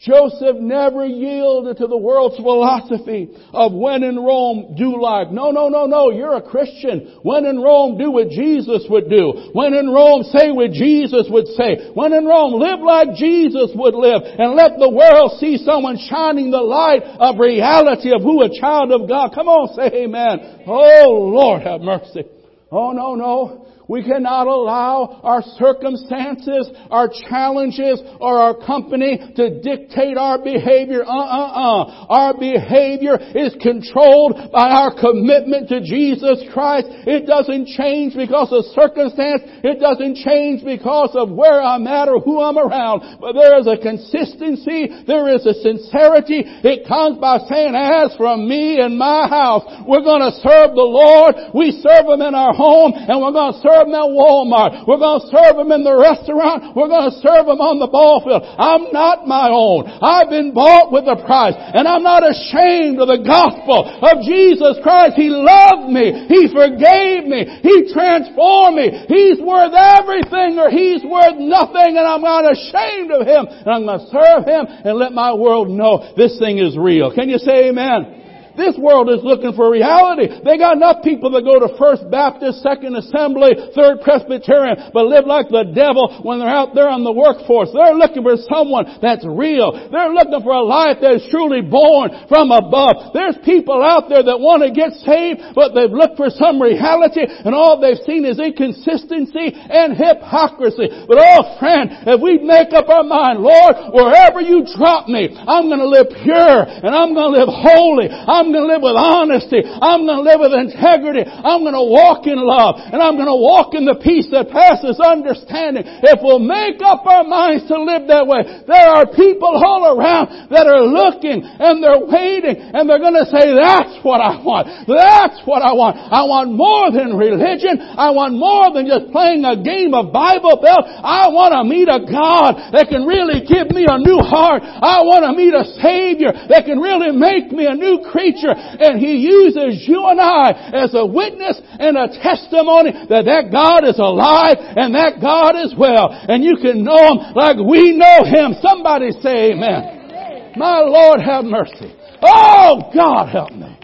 Joseph 0.00 0.62
never 0.62 1.04
yielded 1.04 1.78
to 1.78 1.88
the 1.88 1.98
world's 1.98 2.36
philosophy 2.36 3.34
of 3.52 3.72
when 3.74 4.04
in 4.04 4.14
Rome, 4.14 4.76
do 4.78 4.94
like. 5.02 5.32
No, 5.32 5.50
no, 5.50 5.68
no, 5.68 5.86
no. 5.86 6.10
You're 6.10 6.36
a 6.36 6.42
Christian. 6.42 7.18
When 7.22 7.44
in 7.44 7.58
Rome, 7.58 7.98
do 7.98 8.12
what 8.12 8.30
Jesus 8.30 8.86
would 8.88 9.10
do. 9.10 9.50
When 9.54 9.74
in 9.74 9.90
Rome, 9.90 10.22
say 10.22 10.52
what 10.52 10.70
Jesus 10.70 11.26
would 11.28 11.48
say. 11.58 11.90
When 11.94 12.12
in 12.12 12.26
Rome, 12.26 12.62
live 12.62 12.78
like 12.78 13.18
Jesus 13.18 13.72
would 13.74 13.94
live. 13.94 14.22
And 14.22 14.54
let 14.54 14.78
the 14.78 14.88
world 14.88 15.34
see 15.40 15.58
someone 15.58 15.98
shining 15.98 16.52
the 16.52 16.62
light 16.62 17.02
of 17.02 17.40
reality 17.40 18.14
of 18.14 18.22
who 18.22 18.46
a 18.46 18.54
child 18.54 18.92
of 18.92 19.08
God. 19.08 19.34
Come 19.34 19.48
on, 19.48 19.74
say 19.74 20.04
amen. 20.06 20.62
Oh, 20.68 21.26
Lord 21.26 21.62
have 21.62 21.80
mercy. 21.80 22.22
Oh, 22.70 22.92
no, 22.92 23.16
no. 23.16 23.66
We 23.88 24.04
cannot 24.04 24.46
allow 24.46 25.18
our 25.24 25.40
circumstances, 25.56 26.68
our 26.90 27.08
challenges, 27.08 28.02
or 28.20 28.36
our 28.36 28.54
company 28.54 29.16
to 29.16 29.60
dictate 29.62 30.18
our 30.18 30.36
behavior. 30.36 31.00
Uh-uh-uh. 31.08 32.06
Our 32.12 32.36
behavior 32.36 33.16
is 33.16 33.56
controlled 33.64 34.52
by 34.52 34.68
our 34.68 34.92
commitment 34.92 35.70
to 35.70 35.80
Jesus 35.80 36.44
Christ. 36.52 36.84
It 37.08 37.24
doesn't 37.24 37.72
change 37.72 38.12
because 38.12 38.52
of 38.52 38.68
circumstance. 38.76 39.40
It 39.64 39.80
doesn't 39.80 40.20
change 40.20 40.68
because 40.68 41.16
of 41.16 41.32
where 41.32 41.56
I'm 41.56 41.86
at 41.88 42.12
or 42.12 42.20
who 42.20 42.44
I'm 42.44 42.58
around. 42.60 43.16
But 43.24 43.32
there 43.32 43.56
is 43.56 43.66
a 43.66 43.80
consistency. 43.80 44.92
There 45.08 45.32
is 45.32 45.48
a 45.48 45.56
sincerity. 45.64 46.44
It 46.44 46.84
comes 46.84 47.16
by 47.16 47.40
saying, 47.48 47.72
as 47.72 48.12
from 48.20 48.44
me 48.44 48.84
and 48.84 49.00
my 49.00 49.24
house, 49.32 49.64
we're 49.88 50.04
going 50.04 50.28
to 50.28 50.36
serve 50.44 50.76
the 50.76 50.84
Lord. 50.84 51.56
We 51.56 51.72
serve 51.80 52.04
Him 52.04 52.20
in 52.20 52.36
our 52.36 52.52
home 52.52 52.92
and 52.92 53.16
we're 53.24 53.32
going 53.32 53.56
to 53.56 53.60
serve 53.64 53.77
serve 53.78 53.86
them 53.86 53.94
at 53.94 54.10
Walmart. 54.10 54.86
We're 54.86 54.98
going 54.98 55.22
to 55.22 55.26
serve 55.30 55.54
them 55.56 55.70
in 55.70 55.86
the 55.86 55.94
restaurant. 55.94 56.74
We're 56.74 56.90
going 56.90 57.10
to 57.10 57.16
serve 57.22 57.46
them 57.46 57.62
on 57.62 57.78
the 57.78 57.90
ball 57.90 58.22
field. 58.26 58.42
I'm 58.42 58.90
not 58.90 59.26
my 59.26 59.50
own. 59.50 59.86
I've 59.86 60.30
been 60.30 60.50
bought 60.50 60.90
with 60.90 61.06
a 61.06 61.18
price. 61.22 61.54
And 61.54 61.86
I'm 61.86 62.02
not 62.02 62.26
ashamed 62.26 62.98
of 62.98 63.08
the 63.08 63.22
gospel 63.22 63.86
of 63.86 64.14
Jesus 64.26 64.82
Christ. 64.82 65.14
He 65.14 65.30
loved 65.30 65.90
me. 65.90 66.26
He 66.26 66.50
forgave 66.50 67.26
me. 67.30 67.46
He 67.62 67.92
transformed 67.94 68.76
me. 68.78 68.86
He's 69.06 69.38
worth 69.38 69.74
everything 69.74 70.58
or 70.58 70.70
He's 70.70 71.04
worth 71.06 71.38
nothing 71.38 71.94
and 71.94 72.06
I'm 72.06 72.24
not 72.24 72.48
ashamed 72.48 73.14
of 73.14 73.22
Him. 73.26 73.46
And 73.46 73.68
I'm 73.68 73.84
going 73.86 74.02
to 74.02 74.10
serve 74.10 74.42
Him 74.46 74.64
and 74.66 74.98
let 74.98 75.12
my 75.12 75.32
world 75.34 75.70
know 75.70 76.12
this 76.16 76.38
thing 76.38 76.58
is 76.58 76.76
real. 76.76 77.14
Can 77.14 77.28
you 77.28 77.38
say 77.38 77.70
amen? 77.70 78.17
This 78.58 78.74
world 78.74 79.06
is 79.08 79.22
looking 79.22 79.54
for 79.54 79.70
reality. 79.70 80.26
They 80.42 80.58
got 80.58 80.74
enough 80.74 81.06
people 81.06 81.30
that 81.38 81.46
go 81.46 81.62
to 81.62 81.78
First 81.78 82.10
Baptist, 82.10 82.58
Second 82.58 82.98
Assembly, 82.98 83.54
Third 83.70 84.02
Presbyterian, 84.02 84.90
but 84.90 85.06
live 85.06 85.30
like 85.30 85.46
the 85.46 85.70
devil 85.70 86.10
when 86.26 86.42
they're 86.42 86.50
out 86.50 86.74
there 86.74 86.90
on 86.90 87.06
the 87.06 87.14
workforce. 87.14 87.70
They're 87.70 87.94
looking 87.94 88.26
for 88.26 88.34
someone 88.50 88.98
that's 88.98 89.22
real. 89.22 89.70
They're 89.94 90.10
looking 90.10 90.42
for 90.42 90.58
a 90.58 90.66
life 90.66 90.98
that 90.98 91.22
is 91.22 91.30
truly 91.30 91.62
born 91.62 92.10
from 92.26 92.50
above. 92.50 93.14
There's 93.14 93.38
people 93.46 93.78
out 93.78 94.10
there 94.10 94.26
that 94.26 94.42
want 94.42 94.66
to 94.66 94.74
get 94.74 94.98
saved, 95.06 95.54
but 95.54 95.78
they've 95.78 95.94
looked 95.94 96.18
for 96.18 96.26
some 96.26 96.58
reality 96.58 97.22
and 97.22 97.54
all 97.54 97.78
they've 97.78 98.02
seen 98.02 98.26
is 98.26 98.42
inconsistency 98.42 99.54
and 99.54 99.94
hypocrisy. 99.94 100.90
But 101.06 101.22
oh 101.22 101.62
friend, 101.62 102.10
if 102.10 102.18
we 102.18 102.42
make 102.42 102.74
up 102.74 102.90
our 102.90 103.06
mind, 103.06 103.38
Lord, 103.38 103.94
wherever 103.94 104.42
you 104.42 104.66
drop 104.66 105.06
me, 105.06 105.30
I'm 105.30 105.70
going 105.70 105.78
to 105.78 105.86
live 105.86 106.10
pure 106.10 106.58
and 106.66 106.90
I'm 106.90 107.14
going 107.14 107.30
to 107.30 107.36
live 107.38 107.52
holy. 107.54 108.10
I'm 108.10 108.47
I'm 108.48 108.56
going 108.56 108.64
to 108.64 108.72
live 108.72 108.80
with 108.80 108.96
honesty. 108.96 109.60
I'm 109.60 110.08
going 110.08 110.24
to 110.24 110.28
live 110.32 110.40
with 110.40 110.56
integrity. 110.56 111.20
I'm 111.20 111.60
going 111.68 111.76
to 111.76 111.84
walk 111.84 112.24
in 112.24 112.40
love. 112.40 112.80
And 112.80 112.96
I'm 112.96 113.20
going 113.20 113.28
to 113.28 113.36
walk 113.36 113.76
in 113.76 113.84
the 113.84 114.00
peace 114.00 114.24
that 114.32 114.48
passes 114.48 114.96
understanding. 114.96 115.84
If 115.84 116.24
we'll 116.24 116.40
make 116.40 116.80
up 116.80 117.04
our 117.04 117.28
minds 117.28 117.68
to 117.68 117.76
live 117.76 118.08
that 118.08 118.24
way, 118.24 118.64
there 118.64 118.88
are 118.88 119.04
people 119.12 119.52
all 119.52 119.92
around 119.92 120.48
that 120.48 120.64
are 120.64 120.80
looking 120.80 121.44
and 121.44 121.84
they're 121.84 122.00
waiting 122.08 122.56
and 122.72 122.88
they're 122.88 123.04
going 123.04 123.20
to 123.20 123.28
say, 123.28 123.52
that's 123.52 124.00
what 124.00 124.24
I 124.24 124.40
want. 124.40 124.72
That's 124.88 125.44
what 125.44 125.60
I 125.60 125.76
want. 125.76 126.00
I 126.00 126.24
want 126.24 126.56
more 126.56 126.88
than 126.88 127.20
religion. 127.20 127.84
I 127.84 128.16
want 128.16 128.32
more 128.32 128.72
than 128.72 128.88
just 128.88 129.12
playing 129.12 129.44
a 129.44 129.60
game 129.60 129.92
of 129.92 130.08
Bible 130.08 130.56
belt. 130.56 130.88
I 130.88 131.28
want 131.28 131.52
to 131.52 131.68
meet 131.68 131.92
a 131.92 132.00
God 132.00 132.72
that 132.72 132.88
can 132.88 133.04
really 133.04 133.44
give 133.44 133.68
me 133.76 133.84
a 133.84 134.00
new 134.00 134.24
heart. 134.24 134.64
I 134.64 135.04
want 135.04 135.28
to 135.28 135.36
meet 135.36 135.52
a 135.52 135.68
Savior 135.84 136.32
that 136.48 136.64
can 136.64 136.80
really 136.80 137.12
make 137.12 137.52
me 137.52 137.68
a 137.68 137.76
new 137.76 138.00
creature 138.08 138.27
nature. 138.28 138.52
And 138.54 139.00
He 139.00 139.16
uses 139.16 139.84
you 139.88 140.06
and 140.06 140.20
I 140.20 140.52
as 140.72 140.94
a 140.94 141.04
witness 141.04 141.60
and 141.64 141.96
a 141.96 142.08
testimony 142.20 142.92
that 143.08 143.24
that 143.24 143.50
God 143.50 143.88
is 143.88 143.98
alive 143.98 144.56
and 144.58 144.94
that 144.94 145.20
God 145.20 145.56
is 145.56 145.74
well. 145.76 146.08
And 146.12 146.44
you 146.44 146.56
can 146.60 146.84
know 146.84 146.96
Him 146.96 147.34
like 147.34 147.56
we 147.56 147.96
know 147.96 148.24
Him. 148.24 148.54
Somebody 148.60 149.12
say 149.20 149.52
amen. 149.52 150.54
My 150.56 150.80
Lord 150.80 151.20
have 151.20 151.44
mercy. 151.44 151.94
Oh, 152.22 152.90
God 152.94 153.28
help 153.28 153.52
me. 153.52 153.78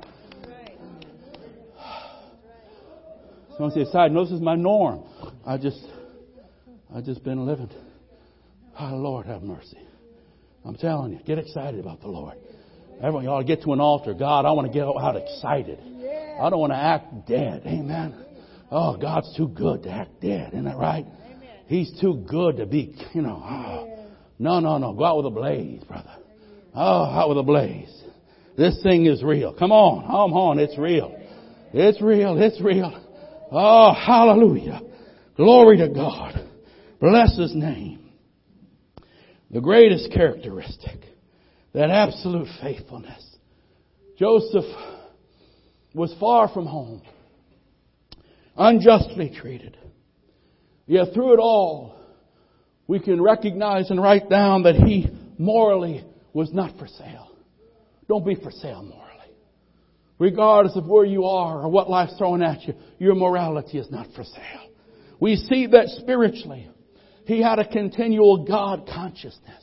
Someone 3.52 3.70
say, 3.70 3.82
aside, 3.82 4.10
no, 4.10 4.24
this 4.24 4.32
is 4.32 4.40
my 4.40 4.56
norm. 4.56 5.04
I 5.46 5.56
just, 5.58 5.80
I 6.92 7.00
just 7.00 7.22
been 7.22 7.46
living. 7.46 7.70
Oh, 8.80 8.96
Lord 8.96 9.26
have 9.26 9.42
mercy. 9.42 9.78
I'm 10.64 10.74
telling 10.74 11.12
you, 11.12 11.20
get 11.24 11.38
excited 11.38 11.78
about 11.78 12.00
the 12.00 12.08
Lord. 12.08 12.36
Everyone, 13.02 13.26
ought 13.26 13.40
to 13.40 13.44
get 13.44 13.62
to 13.62 13.72
an 13.72 13.80
altar. 13.80 14.14
God, 14.14 14.44
I 14.44 14.52
want 14.52 14.66
to 14.66 14.72
get 14.72 14.84
out 14.84 15.16
excited. 15.16 15.78
I 16.40 16.50
don't 16.50 16.60
want 16.60 16.72
to 16.72 16.78
act 16.78 17.26
dead. 17.28 17.62
Amen. 17.66 18.14
Oh, 18.70 18.96
God's 18.96 19.34
too 19.36 19.48
good 19.48 19.84
to 19.84 19.90
act 19.90 20.20
dead. 20.20 20.48
Isn't 20.52 20.64
that 20.64 20.76
right? 20.76 21.06
He's 21.66 21.92
too 22.00 22.24
good 22.28 22.56
to 22.58 22.66
be, 22.66 22.94
you 23.12 23.22
know. 23.22 23.42
Oh. 23.44 23.90
No, 24.38 24.60
no, 24.60 24.78
no. 24.78 24.92
Go 24.94 25.04
out 25.04 25.16
with 25.18 25.26
a 25.26 25.30
blaze, 25.30 25.82
brother. 25.84 26.16
Oh, 26.74 27.04
out 27.04 27.28
with 27.28 27.38
a 27.38 27.42
blaze. 27.42 28.02
This 28.56 28.80
thing 28.82 29.06
is 29.06 29.22
real. 29.22 29.54
Come 29.54 29.72
on. 29.72 30.02
Come 30.02 30.32
on. 30.32 30.58
It's 30.58 30.76
real. 30.76 31.16
It's 31.72 32.00
real. 32.02 32.40
It's 32.40 32.60
real. 32.60 33.00
Oh, 33.50 33.94
hallelujah. 33.94 34.80
Glory 35.36 35.78
to 35.78 35.88
God. 35.88 36.48
Bless 37.00 37.36
His 37.36 37.54
name. 37.54 38.10
The 39.50 39.60
greatest 39.60 40.12
characteristic 40.12 41.00
that 41.74 41.90
absolute 41.90 42.48
faithfulness. 42.62 43.36
Joseph 44.18 44.64
was 45.92 46.14
far 46.18 46.48
from 46.48 46.66
home, 46.66 47.02
unjustly 48.56 49.36
treated. 49.36 49.76
Yet 50.86 51.08
through 51.12 51.34
it 51.34 51.40
all, 51.40 51.96
we 52.86 53.00
can 53.00 53.20
recognize 53.20 53.90
and 53.90 54.00
write 54.00 54.28
down 54.30 54.62
that 54.64 54.76
he 54.76 55.08
morally 55.38 56.04
was 56.32 56.52
not 56.52 56.78
for 56.78 56.86
sale. 56.86 57.30
Don't 58.08 58.24
be 58.24 58.34
for 58.36 58.50
sale 58.50 58.82
morally. 58.82 59.04
Regardless 60.18 60.76
of 60.76 60.86
where 60.86 61.04
you 61.04 61.24
are 61.24 61.62
or 61.62 61.68
what 61.68 61.90
life's 61.90 62.16
throwing 62.16 62.42
at 62.42 62.62
you, 62.62 62.74
your 62.98 63.14
morality 63.14 63.78
is 63.78 63.90
not 63.90 64.06
for 64.14 64.22
sale. 64.22 64.70
We 65.18 65.36
see 65.36 65.66
that 65.68 65.88
spiritually. 65.88 66.68
He 67.24 67.42
had 67.42 67.58
a 67.58 67.66
continual 67.66 68.44
God 68.44 68.88
consciousness. 68.92 69.62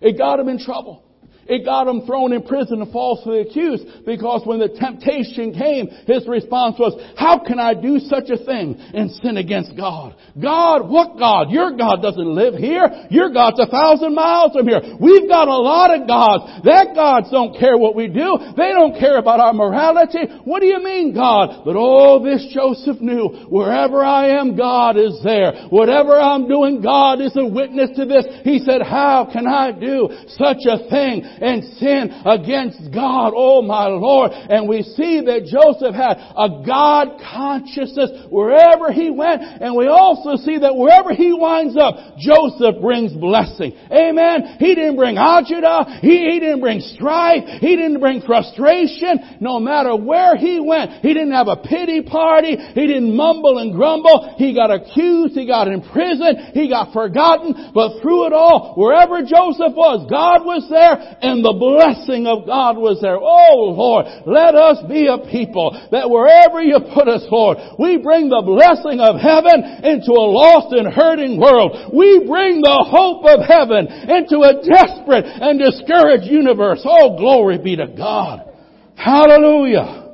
It 0.00 0.18
got 0.18 0.38
him 0.38 0.48
in 0.48 0.58
trouble. 0.58 1.09
It 1.50 1.64
got 1.64 1.88
him 1.88 2.06
thrown 2.06 2.32
in 2.32 2.42
prison 2.42 2.80
and 2.80 2.92
falsely 2.92 3.40
accused 3.40 4.06
because 4.06 4.42
when 4.46 4.60
the 4.60 4.68
temptation 4.68 5.52
came, 5.52 5.88
his 6.06 6.26
response 6.28 6.78
was, 6.78 6.94
how 7.18 7.42
can 7.42 7.58
I 7.58 7.74
do 7.74 7.98
such 7.98 8.30
a 8.30 8.38
thing 8.38 8.78
and 8.94 9.10
sin 9.18 9.36
against 9.36 9.76
God? 9.76 10.14
God, 10.40 10.88
what 10.88 11.18
God? 11.18 11.50
Your 11.50 11.76
God 11.76 12.02
doesn't 12.02 12.34
live 12.34 12.54
here. 12.54 12.86
Your 13.10 13.34
God's 13.34 13.58
a 13.58 13.66
thousand 13.66 14.14
miles 14.14 14.52
from 14.52 14.68
here. 14.68 14.80
We've 15.00 15.28
got 15.28 15.48
a 15.48 15.58
lot 15.58 15.90
of 15.90 16.06
gods. 16.06 16.62
That 16.62 16.94
gods 16.94 17.30
don't 17.32 17.58
care 17.58 17.76
what 17.76 17.96
we 17.96 18.06
do. 18.06 18.38
They 18.56 18.70
don't 18.70 18.94
care 18.94 19.18
about 19.18 19.40
our 19.40 19.52
morality. 19.52 20.30
What 20.44 20.60
do 20.60 20.66
you 20.66 20.78
mean 20.78 21.14
God? 21.14 21.64
But 21.64 21.74
oh, 21.76 22.22
this 22.22 22.46
Joseph 22.54 23.00
knew, 23.00 23.50
wherever 23.50 24.04
I 24.04 24.38
am, 24.38 24.56
God 24.56 24.96
is 24.96 25.18
there. 25.24 25.66
Whatever 25.70 26.14
I'm 26.20 26.46
doing, 26.46 26.80
God 26.80 27.20
is 27.20 27.34
a 27.34 27.44
witness 27.44 27.90
to 27.96 28.04
this. 28.04 28.24
He 28.44 28.60
said, 28.60 28.82
how 28.82 29.28
can 29.32 29.48
I 29.48 29.72
do 29.72 30.08
such 30.38 30.62
a 30.70 30.88
thing 30.88 31.26
and 31.40 31.64
sin 31.80 32.12
against 32.24 32.92
God. 32.92 33.32
Oh 33.34 33.62
my 33.62 33.86
Lord. 33.86 34.32
And 34.32 34.68
we 34.68 34.82
see 34.82 35.20
that 35.24 35.48
Joseph 35.48 35.94
had 35.94 36.20
a 36.36 36.62
God 36.64 37.20
consciousness 37.20 38.28
wherever 38.30 38.92
he 38.92 39.10
went. 39.10 39.42
And 39.42 39.74
we 39.74 39.88
also 39.88 40.36
see 40.36 40.58
that 40.58 40.76
wherever 40.76 41.12
he 41.12 41.32
winds 41.32 41.76
up, 41.76 42.16
Joseph 42.18 42.80
brings 42.80 43.12
blessing. 43.12 43.72
Amen. 43.90 44.56
He 44.58 44.74
didn't 44.74 44.96
bring 44.96 45.16
agita. 45.16 46.00
He, 46.00 46.30
he 46.30 46.40
didn't 46.40 46.60
bring 46.60 46.80
strife. 46.80 47.44
He 47.60 47.76
didn't 47.76 48.00
bring 48.00 48.20
frustration. 48.22 49.40
No 49.40 49.58
matter 49.58 49.96
where 49.96 50.36
he 50.36 50.60
went, 50.60 51.02
he 51.02 51.14
didn't 51.14 51.32
have 51.32 51.48
a 51.48 51.56
pity 51.56 52.02
party. 52.02 52.56
He 52.56 52.86
didn't 52.86 53.16
mumble 53.16 53.58
and 53.58 53.74
grumble. 53.74 54.34
He 54.36 54.54
got 54.54 54.70
accused. 54.70 55.34
He 55.34 55.46
got 55.46 55.68
imprisoned. 55.68 56.52
He 56.54 56.68
got 56.68 56.92
forgotten. 56.92 57.72
But 57.74 58.00
through 58.00 58.26
it 58.26 58.32
all, 58.32 58.74
wherever 58.76 59.20
Joseph 59.22 59.74
was, 59.74 60.06
God 60.10 60.44
was 60.44 60.68
there 60.68 61.18
and 61.30 61.44
the 61.46 61.54
blessing 61.54 62.26
of 62.26 62.44
God 62.44 62.76
was 62.76 62.98
there. 62.98 63.16
Oh 63.16 63.70
Lord, 63.70 64.06
let 64.26 64.58
us 64.58 64.82
be 64.90 65.06
a 65.06 65.22
people 65.30 65.70
that 65.94 66.10
wherever 66.10 66.58
you 66.58 66.82
put 66.90 67.06
us, 67.06 67.22
Lord, 67.30 67.58
we 67.78 68.02
bring 68.02 68.28
the 68.28 68.42
blessing 68.42 68.98
of 68.98 69.22
heaven 69.22 69.86
into 69.86 70.10
a 70.10 70.26
lost 70.26 70.74
and 70.74 70.90
hurting 70.90 71.38
world. 71.38 71.94
We 71.94 72.26
bring 72.26 72.60
the 72.60 72.82
hope 72.82 73.22
of 73.22 73.46
heaven 73.46 73.86
into 73.86 74.42
a 74.42 74.58
desperate 74.58 75.24
and 75.24 75.62
discouraged 75.62 76.26
universe. 76.26 76.82
Oh, 76.84 77.16
glory 77.16 77.58
be 77.58 77.76
to 77.76 77.86
God. 77.86 78.50
Hallelujah. 78.98 80.10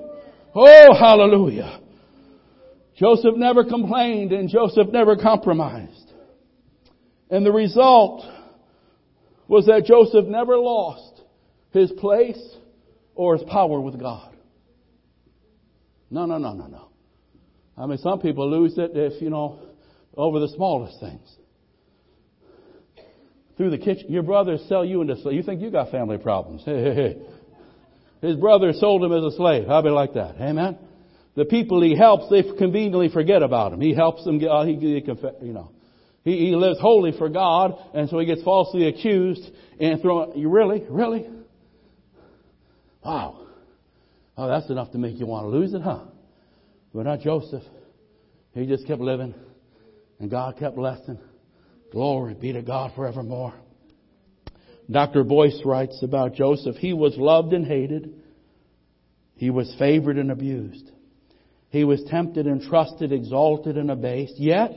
Oh, 0.54 0.94
hallelujah. 0.94 1.80
Joseph 2.96 3.36
never 3.36 3.64
complained 3.64 4.32
and 4.32 4.48
Joseph 4.48 4.88
never 4.88 5.16
compromised. 5.16 6.12
And 7.30 7.44
the 7.44 7.52
result 7.52 8.24
was 9.48 9.66
that 9.66 9.84
Joseph 9.84 10.26
never 10.26 10.58
lost 10.58 11.22
his 11.72 11.92
place 11.92 12.56
or 13.14 13.36
his 13.36 13.48
power 13.48 13.80
with 13.80 13.98
God. 13.98 14.34
No, 16.10 16.26
no, 16.26 16.38
no, 16.38 16.52
no, 16.52 16.66
no. 16.66 16.88
I 17.76 17.86
mean, 17.86 17.98
some 17.98 18.20
people 18.20 18.50
lose 18.50 18.78
it 18.78 18.92
if, 18.94 19.20
you 19.20 19.30
know, 19.30 19.58
over 20.16 20.40
the 20.40 20.48
smallest 20.48 20.98
things. 21.00 21.36
Through 23.56 23.70
the 23.70 23.78
kitchen, 23.78 24.06
your 24.12 24.22
brothers 24.22 24.62
sell 24.68 24.84
you 24.84 25.00
into 25.00 25.16
slave. 25.20 25.36
You 25.36 25.42
think 25.42 25.60
you 25.60 25.70
got 25.70 25.90
family 25.90 26.18
problems. 26.18 26.62
Hey, 26.64 26.82
hey, 26.82 26.94
hey. 26.94 27.16
His 28.22 28.36
brother 28.36 28.72
sold 28.72 29.04
him 29.04 29.12
as 29.12 29.24
a 29.24 29.36
slave. 29.36 29.66
How 29.66 29.82
be 29.82 29.90
like 29.90 30.14
that? 30.14 30.36
Amen? 30.40 30.78
The 31.36 31.44
people 31.44 31.82
he 31.82 31.96
helps, 31.96 32.30
they 32.30 32.42
conveniently 32.56 33.10
forget 33.10 33.42
about 33.42 33.72
him. 33.72 33.80
He 33.80 33.94
helps 33.94 34.24
them 34.24 34.38
get, 34.38 34.48
uh, 34.48 34.64
he, 34.64 34.74
he, 34.74 35.04
you 35.42 35.52
know. 35.52 35.70
He, 36.26 36.48
he 36.48 36.56
lives 36.56 36.80
holy 36.80 37.12
for 37.16 37.28
God, 37.28 37.78
and 37.94 38.10
so 38.10 38.18
he 38.18 38.26
gets 38.26 38.42
falsely 38.42 38.88
accused 38.88 39.48
and 39.78 40.02
thrown, 40.02 40.36
you 40.36 40.48
really? 40.48 40.84
Really? 40.90 41.24
Wow. 43.04 43.46
Oh, 44.36 44.48
that's 44.48 44.68
enough 44.68 44.90
to 44.90 44.98
make 44.98 45.20
you 45.20 45.26
want 45.26 45.44
to 45.44 45.50
lose 45.50 45.72
it, 45.72 45.82
huh? 45.82 46.00
But 46.92 47.04
not 47.04 47.20
Joseph. 47.20 47.62
He 48.54 48.66
just 48.66 48.88
kept 48.88 49.00
living, 49.00 49.36
and 50.18 50.28
God 50.28 50.58
kept 50.58 50.74
blessing. 50.74 51.20
Glory 51.92 52.34
be 52.34 52.52
to 52.54 52.62
God 52.62 52.90
forevermore. 52.96 53.54
Dr. 54.90 55.22
Boyce 55.22 55.60
writes 55.64 56.02
about 56.02 56.34
Joseph, 56.34 56.74
he 56.74 56.92
was 56.92 57.16
loved 57.16 57.52
and 57.52 57.64
hated. 57.64 58.20
He 59.36 59.50
was 59.50 59.72
favored 59.78 60.18
and 60.18 60.32
abused. 60.32 60.90
He 61.68 61.84
was 61.84 62.02
tempted 62.08 62.48
and 62.48 62.62
trusted, 62.62 63.12
exalted 63.12 63.76
and 63.76 63.92
abased. 63.92 64.38
Yet, 64.38 64.72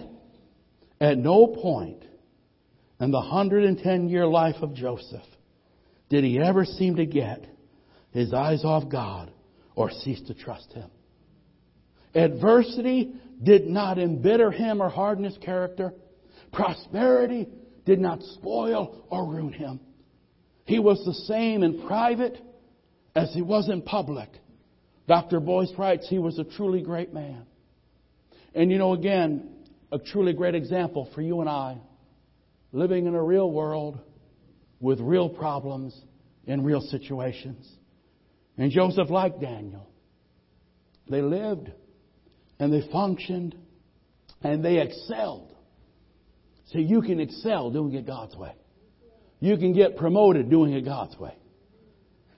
at 0.99 1.17
no 1.17 1.47
point 1.47 2.03
in 2.99 3.11
the 3.11 3.17
110 3.17 4.09
year 4.09 4.27
life 4.27 4.57
of 4.61 4.73
Joseph 4.73 5.21
did 6.09 6.23
he 6.23 6.39
ever 6.39 6.65
seem 6.65 6.97
to 6.97 7.05
get 7.05 7.45
his 8.11 8.33
eyes 8.33 8.65
off 8.65 8.89
God 8.89 9.31
or 9.75 9.91
cease 9.91 10.21
to 10.27 10.33
trust 10.33 10.73
him. 10.73 10.89
Adversity 12.15 13.13
did 13.41 13.67
not 13.67 13.99
embitter 13.99 14.51
him 14.51 14.81
or 14.81 14.89
harden 14.89 15.23
his 15.23 15.37
character. 15.37 15.93
Prosperity 16.51 17.47
did 17.85 17.99
not 17.99 18.21
spoil 18.21 19.05
or 19.09 19.25
ruin 19.27 19.53
him. 19.53 19.79
He 20.65 20.79
was 20.79 21.03
the 21.05 21.13
same 21.13 21.63
in 21.63 21.87
private 21.87 22.37
as 23.15 23.33
he 23.33 23.41
was 23.41 23.69
in 23.69 23.81
public. 23.81 24.29
Dr. 25.07 25.39
Boyce 25.39 25.71
writes 25.77 26.07
he 26.09 26.19
was 26.19 26.37
a 26.37 26.43
truly 26.43 26.81
great 26.81 27.13
man. 27.13 27.45
And 28.53 28.71
you 28.71 28.77
know, 28.77 28.93
again, 28.93 29.49
a 29.91 29.99
truly 29.99 30.33
great 30.33 30.55
example 30.55 31.09
for 31.15 31.21
you 31.21 31.41
and 31.41 31.49
I, 31.49 31.77
living 32.71 33.07
in 33.07 33.15
a 33.15 33.23
real 33.23 33.51
world 33.51 33.99
with 34.79 34.99
real 34.99 35.29
problems 35.29 35.99
in 36.45 36.63
real 36.63 36.81
situations. 36.81 37.67
And 38.57 38.71
Joseph, 38.71 39.09
like 39.09 39.39
Daniel, 39.39 39.87
they 41.09 41.21
lived 41.21 41.71
and 42.59 42.71
they 42.71 42.87
functioned 42.91 43.55
and 44.41 44.63
they 44.63 44.79
excelled. 44.79 45.55
See, 46.71 46.81
you 46.81 47.01
can 47.01 47.19
excel 47.19 47.71
doing 47.71 47.93
it 47.93 48.05
God's 48.05 48.35
way. 48.35 48.53
You 49.39 49.57
can 49.57 49.73
get 49.73 49.97
promoted 49.97 50.49
doing 50.49 50.73
it 50.73 50.85
God's 50.85 51.17
way. 51.17 51.35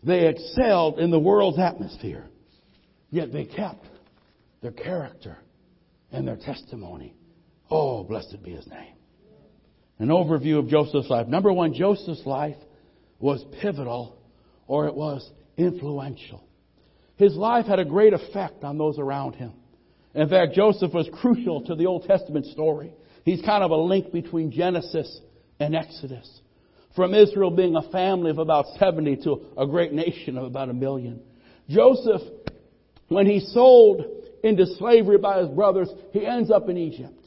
They 0.04 0.28
excelled 0.28 1.00
in 1.00 1.12
the 1.12 1.20
world's 1.20 1.60
atmosphere, 1.60 2.28
yet 3.10 3.32
they 3.32 3.46
kept 3.46 3.86
their 4.62 4.72
character 4.72 5.38
and 6.12 6.28
their 6.28 6.38
testimony. 6.38 7.16
Oh, 7.72 8.04
blessed 8.04 8.44
be 8.44 8.52
his 8.52 8.68
name. 8.68 8.96
An 9.98 10.10
overview 10.10 10.60
of 10.60 10.68
Joseph's 10.68 11.10
life. 11.10 11.28
Number 11.28 11.54
one, 11.54 11.74
Joseph's 11.74 12.26
life 12.26 12.58
was 13.20 13.44
pivotal 13.62 14.18
or 14.68 14.88
it 14.88 14.96
was 14.96 15.30
influential. 15.58 16.44
His 17.16 17.36
life 17.36 17.66
had 17.66 17.80
a 17.80 17.86
great 17.86 18.14
effect 18.14 18.64
on 18.64 18.78
those 18.78 19.00
around 19.00 19.34
him. 19.34 19.54
In 20.14 20.28
fact, 20.28 20.54
Joseph 20.54 20.94
was 20.94 21.08
crucial 21.22 21.62
to 21.66 21.76
the 21.76 21.86
Old 21.86 22.04
Testament 22.04 22.48
story. 22.48 22.94
He's 23.24 23.42
kind 23.42 23.64
of 23.64 23.72
a 23.72 23.76
link 23.76 24.12
between 24.12 24.52
Genesis 24.52 25.20
and 25.60 25.76
Exodus 25.76 26.42
from 26.96 27.14
Israel 27.14 27.52
being 27.52 27.76
a 27.76 27.90
family 27.90 28.32
of 28.32 28.38
about 28.38 28.66
70 28.78 29.18
to 29.18 29.46
a 29.58 29.66
great 29.66 29.94
nation 29.94 30.38
of 30.38 30.44
about 30.44 30.70
a 30.70 30.74
million. 30.74 31.22
Joseph, 31.70 32.22
when 33.08 33.26
he's 33.26 33.52
sold 33.54 34.04
into 34.44 34.66
slavery 34.78 35.18
by 35.18 35.40
his 35.40 35.48
brothers, 35.50 35.90
he 36.12 36.26
ends 36.26 36.52
up 36.52 36.68
in 36.68 36.78
Egypt. 36.78 37.21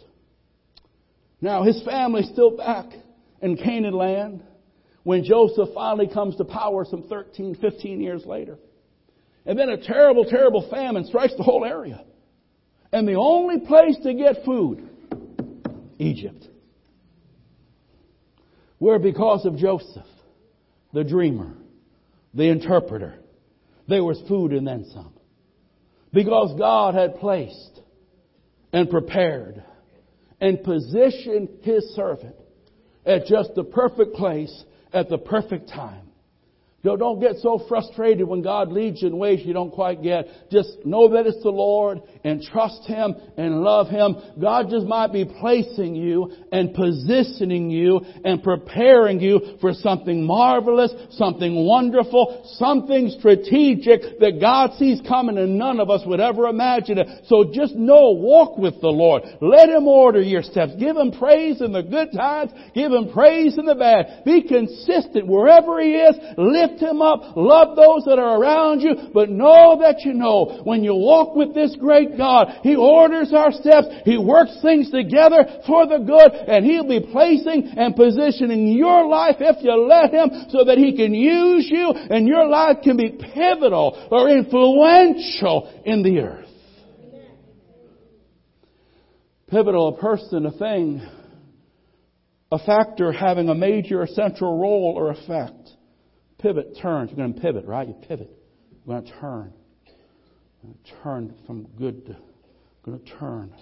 Now 1.45 1.63
his 1.63 1.83
family's 1.85 2.31
still 2.31 2.57
back 2.57 2.87
in 3.43 3.59
Canaan 3.59 3.93
land 3.93 4.43
when 5.03 5.25
Joseph 5.25 5.69
finally 5.75 6.09
comes 6.09 6.37
to 6.37 6.45
power 6.47 6.87
some 6.89 7.03
13, 7.03 7.57
15 7.57 8.01
years 8.01 8.25
later. 8.25 8.57
And 9.45 9.59
then 9.59 9.69
a 9.69 9.77
terrible, 9.77 10.25
terrible 10.25 10.67
famine 10.71 11.05
strikes 11.05 11.35
the 11.37 11.43
whole 11.43 11.67
area. 11.67 12.03
And 12.91 13.07
the 13.07 13.17
only 13.17 13.61
place 13.61 13.95
to 14.05 14.15
get 14.15 14.43
food, 14.47 14.89
Egypt 15.99 16.49
where 18.79 18.99
because 18.99 19.47
of 19.47 19.57
Joseph, 19.57 20.03
the 20.93 21.05
dreamer, 21.05 21.55
the 22.35 22.49
interpreter, 22.49 23.15
there 23.89 24.05
was 24.05 24.21
food 24.29 24.53
and 24.53 24.67
then 24.67 24.87
some. 24.93 25.13
Because 26.13 26.59
God 26.59 26.95
had 26.95 27.17
placed 27.17 27.81
and 28.73 28.91
prepared 28.91 29.63
and 30.45 30.63
position 30.63 31.49
His 31.63 31.83
servant 31.95 32.37
at 33.07 33.25
just 33.25 33.55
the 33.55 33.65
perfect 33.65 34.15
place 34.15 34.65
at 34.93 35.09
the 35.09 35.17
perfect 35.17 35.71
time 35.71 36.04
don't 36.85 37.19
get 37.19 37.37
so 37.37 37.65
frustrated 37.67 38.29
when 38.29 38.43
God 38.43 38.71
leads 38.71 39.01
you 39.01 39.09
in 39.09 39.17
ways 39.17 39.41
you 39.45 39.55
don't 39.55 39.71
quite 39.71 40.03
get. 40.03 40.27
Just 40.51 40.85
know 40.85 41.09
that 41.15 41.27
it's 41.27 41.43
the 41.43 41.49
Lord 41.49 42.03
and 42.25 42.43
trust 42.43 42.87
Him 42.87 43.15
and 43.39 43.63
love 43.63 43.89
Him. 43.89 44.17
God 44.39 44.67
just 44.71 44.85
might 44.87 45.11
be 45.11 45.25
placing 45.25 45.95
you 45.95 46.31
and 46.53 46.75
positioning 46.75 47.71
you 47.71 48.03
and 48.25 48.43
preparing 48.43 49.21
you 49.21 49.57
for 49.63 49.73
something 49.73 50.27
marvelous, 50.27 50.93
something 51.13 51.65
wonderful, 51.67 52.53
something 52.59 53.15
strategic 53.19 54.21
that 54.21 54.39
God 54.39 54.75
sees 54.79 55.01
coming 55.09 55.39
and 55.39 55.59
none 55.59 55.81
of 55.81 55.89
us 55.89 56.03
would 56.05 56.21
ever 56.21 56.49
imagine 56.49 56.99
it. 56.99 57.09
So 57.29 57.51
just 57.53 57.75
know, 57.75 58.11
walk 58.11 58.59
with 58.59 58.81
the 58.83 58.89
Lord. 58.89 59.23
Let 59.41 59.71
Him 59.71 59.89
order 59.89 60.21
your 60.21 60.43
steps. 60.43 60.73
Give 60.79 60.97
Him 60.97 61.13
praise 61.13 61.63
in 61.63 61.73
the 61.73 61.83
good 61.83 62.13
times. 62.13 62.53
Give 62.75 62.93
Him 62.93 63.11
praise 63.11 63.57
in 63.57 63.65
the 63.65 63.75
bad. 63.75 64.25
Be 64.27 64.43
consistent 64.47 65.27
wherever 65.27 65.81
He 65.81 65.95
is. 65.95 66.17
Lift 66.37 66.74
lift 66.75 66.83
him 66.83 67.03
up, 67.03 67.37
love 67.37 67.77
those 67.77 68.05
that 68.05 68.19
are 68.19 68.41
around 68.41 68.81
you, 68.81 69.11
but 69.13 69.31
know 69.31 69.79
that 69.81 70.03
you 70.05 70.15
know 70.15 70.61
when 70.65 70.85
you 70.85 70.95
walk 70.95 71.35
with 71.35 71.55
this 71.55 71.77
great 71.79 72.17
God, 72.17 72.61
He 72.63 72.77
orders 72.77 73.33
our 73.33 73.53
steps, 73.53 73.87
He 74.05 74.19
works 74.19 74.59
things 74.63 74.91
together 74.91 75.63
for 75.67 75.87
the 75.87 75.99
good, 75.99 76.33
and 76.49 76.65
He'll 76.65 76.89
be 76.89 77.07
placing 77.13 77.75
and 77.77 77.97
positioning 77.97 78.69
your 78.69 79.07
life 79.07 79.37
if 79.41 79.63
you 79.63 79.75
let 79.75 80.13
Him 80.13 80.49
so 80.51 80.65
that 80.65 80.79
He 80.79 80.97
can 80.97 81.15
use 81.15 81.69
you 81.71 81.91
and 81.91 82.27
your 82.27 82.47
life 82.49 82.79
can 82.83 82.97
be 82.97 83.11
pivotal 83.11 84.09
or 84.11 84.29
influential 84.31 85.83
in 85.85 86.03
the 86.03 86.21
earth. 86.21 86.41
Pivotal, 89.49 89.89
a 89.89 90.01
person, 90.01 90.47
a 90.47 90.53
thing, 90.53 91.07
a 92.51 92.59
factor 92.59 93.13
having 93.13 93.49
a 93.49 93.55
major 93.55 94.03
or 94.03 94.07
central 94.07 94.59
role 94.59 94.95
or 94.97 95.11
effect 95.11 95.71
pivot 96.45 96.77
turns. 96.81 97.11
You're 97.11 97.17
going 97.17 97.33
to 97.33 97.41
pivot, 97.41 97.65
right? 97.65 97.89
You 97.89 97.95
pivot. 98.07 98.31
You're 98.87 99.01
going 99.01 99.07
to 99.07 99.19
turn. 99.19 99.53
Going 100.63 100.75
to 100.85 101.03
turn 101.03 101.35
from 101.47 101.65
good 101.79 102.07
to 102.07 102.17
going 102.85 103.01
to 103.01 103.13
turn. 103.19 103.53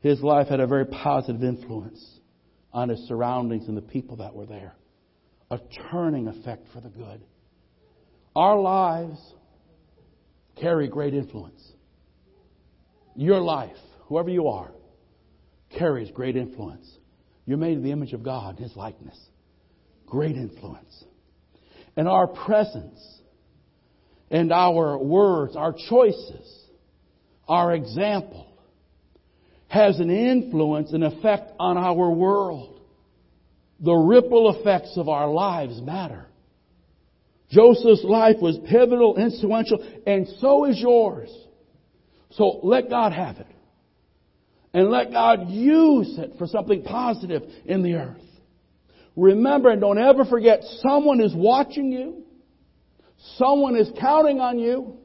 His 0.00 0.22
life 0.22 0.48
had 0.48 0.60
a 0.60 0.66
very 0.66 0.86
positive 0.86 1.44
influence 1.44 2.02
on 2.72 2.88
his 2.88 3.00
surroundings 3.08 3.68
and 3.68 3.76
the 3.76 3.82
people 3.82 4.16
that 4.16 4.34
were 4.34 4.46
there. 4.46 4.74
A 5.50 5.58
turning 5.90 6.28
effect 6.28 6.66
for 6.72 6.80
the 6.80 6.88
good. 6.88 7.20
Our 8.34 8.58
lives 8.58 9.18
carry 10.56 10.88
great 10.88 11.12
influence. 11.12 11.62
Your 13.16 13.40
life, 13.40 13.76
whoever 14.06 14.30
you 14.30 14.48
are, 14.48 14.70
carries 15.78 16.10
great 16.10 16.36
influence. 16.36 16.88
You're 17.44 17.58
made 17.58 17.76
in 17.76 17.82
the 17.82 17.92
image 17.92 18.14
of 18.14 18.22
God, 18.22 18.58
His 18.58 18.74
likeness. 18.76 19.18
Great 20.06 20.36
influence. 20.36 21.04
And 21.98 22.06
our 22.06 22.28
presence 22.28 23.00
and 24.30 24.52
our 24.52 24.96
words, 24.96 25.56
our 25.56 25.74
choices, 25.88 26.64
our 27.48 27.74
example 27.74 28.46
has 29.66 29.98
an 29.98 30.08
influence, 30.08 30.92
an 30.92 31.02
effect 31.02 31.50
on 31.58 31.76
our 31.76 32.08
world. 32.12 32.78
The 33.80 33.94
ripple 33.94 34.54
effects 34.54 34.92
of 34.96 35.08
our 35.08 35.28
lives 35.28 35.82
matter. 35.82 36.26
Joseph's 37.50 38.04
life 38.04 38.36
was 38.40 38.56
pivotal, 38.70 39.16
influential, 39.16 39.84
and 40.06 40.28
so 40.38 40.66
is 40.66 40.78
yours. 40.78 41.30
So 42.30 42.60
let 42.62 42.88
God 42.88 43.12
have 43.12 43.38
it. 43.38 43.46
And 44.72 44.88
let 44.88 45.10
God 45.10 45.48
use 45.48 46.16
it 46.16 46.34
for 46.38 46.46
something 46.46 46.84
positive 46.84 47.42
in 47.64 47.82
the 47.82 47.94
earth. 47.94 48.27
Remember 49.18 49.70
and 49.70 49.80
don't 49.80 49.98
ever 49.98 50.24
forget 50.24 50.62
someone 50.80 51.20
is 51.20 51.34
watching 51.34 51.90
you. 51.90 52.22
Someone 53.36 53.74
is 53.74 53.90
counting 54.00 54.38
on 54.38 54.60
you. 54.60 54.96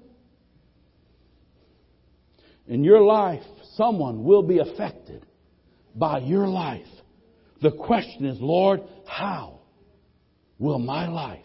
In 2.67 2.83
your 2.83 3.01
life, 3.01 3.41
someone 3.73 4.23
will 4.23 4.43
be 4.43 4.59
affected 4.59 5.25
by 5.95 6.19
your 6.19 6.47
life. 6.47 6.85
The 7.63 7.71
question 7.71 8.25
is, 8.25 8.37
Lord, 8.39 8.81
how 9.07 9.61
will 10.59 10.77
my 10.77 11.07
life 11.07 11.39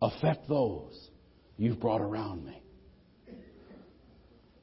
affect 0.00 0.48
those 0.48 1.10
you've 1.56 1.80
brought 1.80 2.00
around 2.00 2.46
me? 2.46 2.62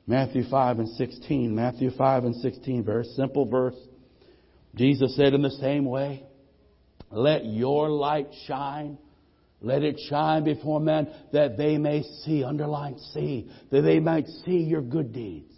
Matthew 0.07 0.45
5 0.49 0.79
and 0.79 0.89
16. 0.95 1.53
Matthew 1.53 1.91
5 1.91 2.23
and 2.23 2.35
16, 2.37 2.85
very 2.85 3.03
simple 3.03 3.45
verse. 3.45 3.75
Jesus 4.75 5.13
said 5.17 5.33
in 5.33 5.41
the 5.41 5.51
same 5.51 5.83
way, 5.83 6.23
let 7.12 7.46
your 7.46 7.89
light 7.89 8.28
shine. 8.46 8.98
Let 9.62 9.84
it 9.84 10.00
shine 10.08 10.43
before 10.43 10.80
men 10.80 11.08
that 11.34 11.58
they 11.58 11.78
may 11.78 12.04
see, 12.24 12.43
underline 12.43 13.00
see, 13.13 13.50
that 13.72 13.82
they 13.82 14.00
might 14.00 14.28
see 14.46 14.60
your 14.60 14.82
good 14.82 15.13
deeds 15.13 15.54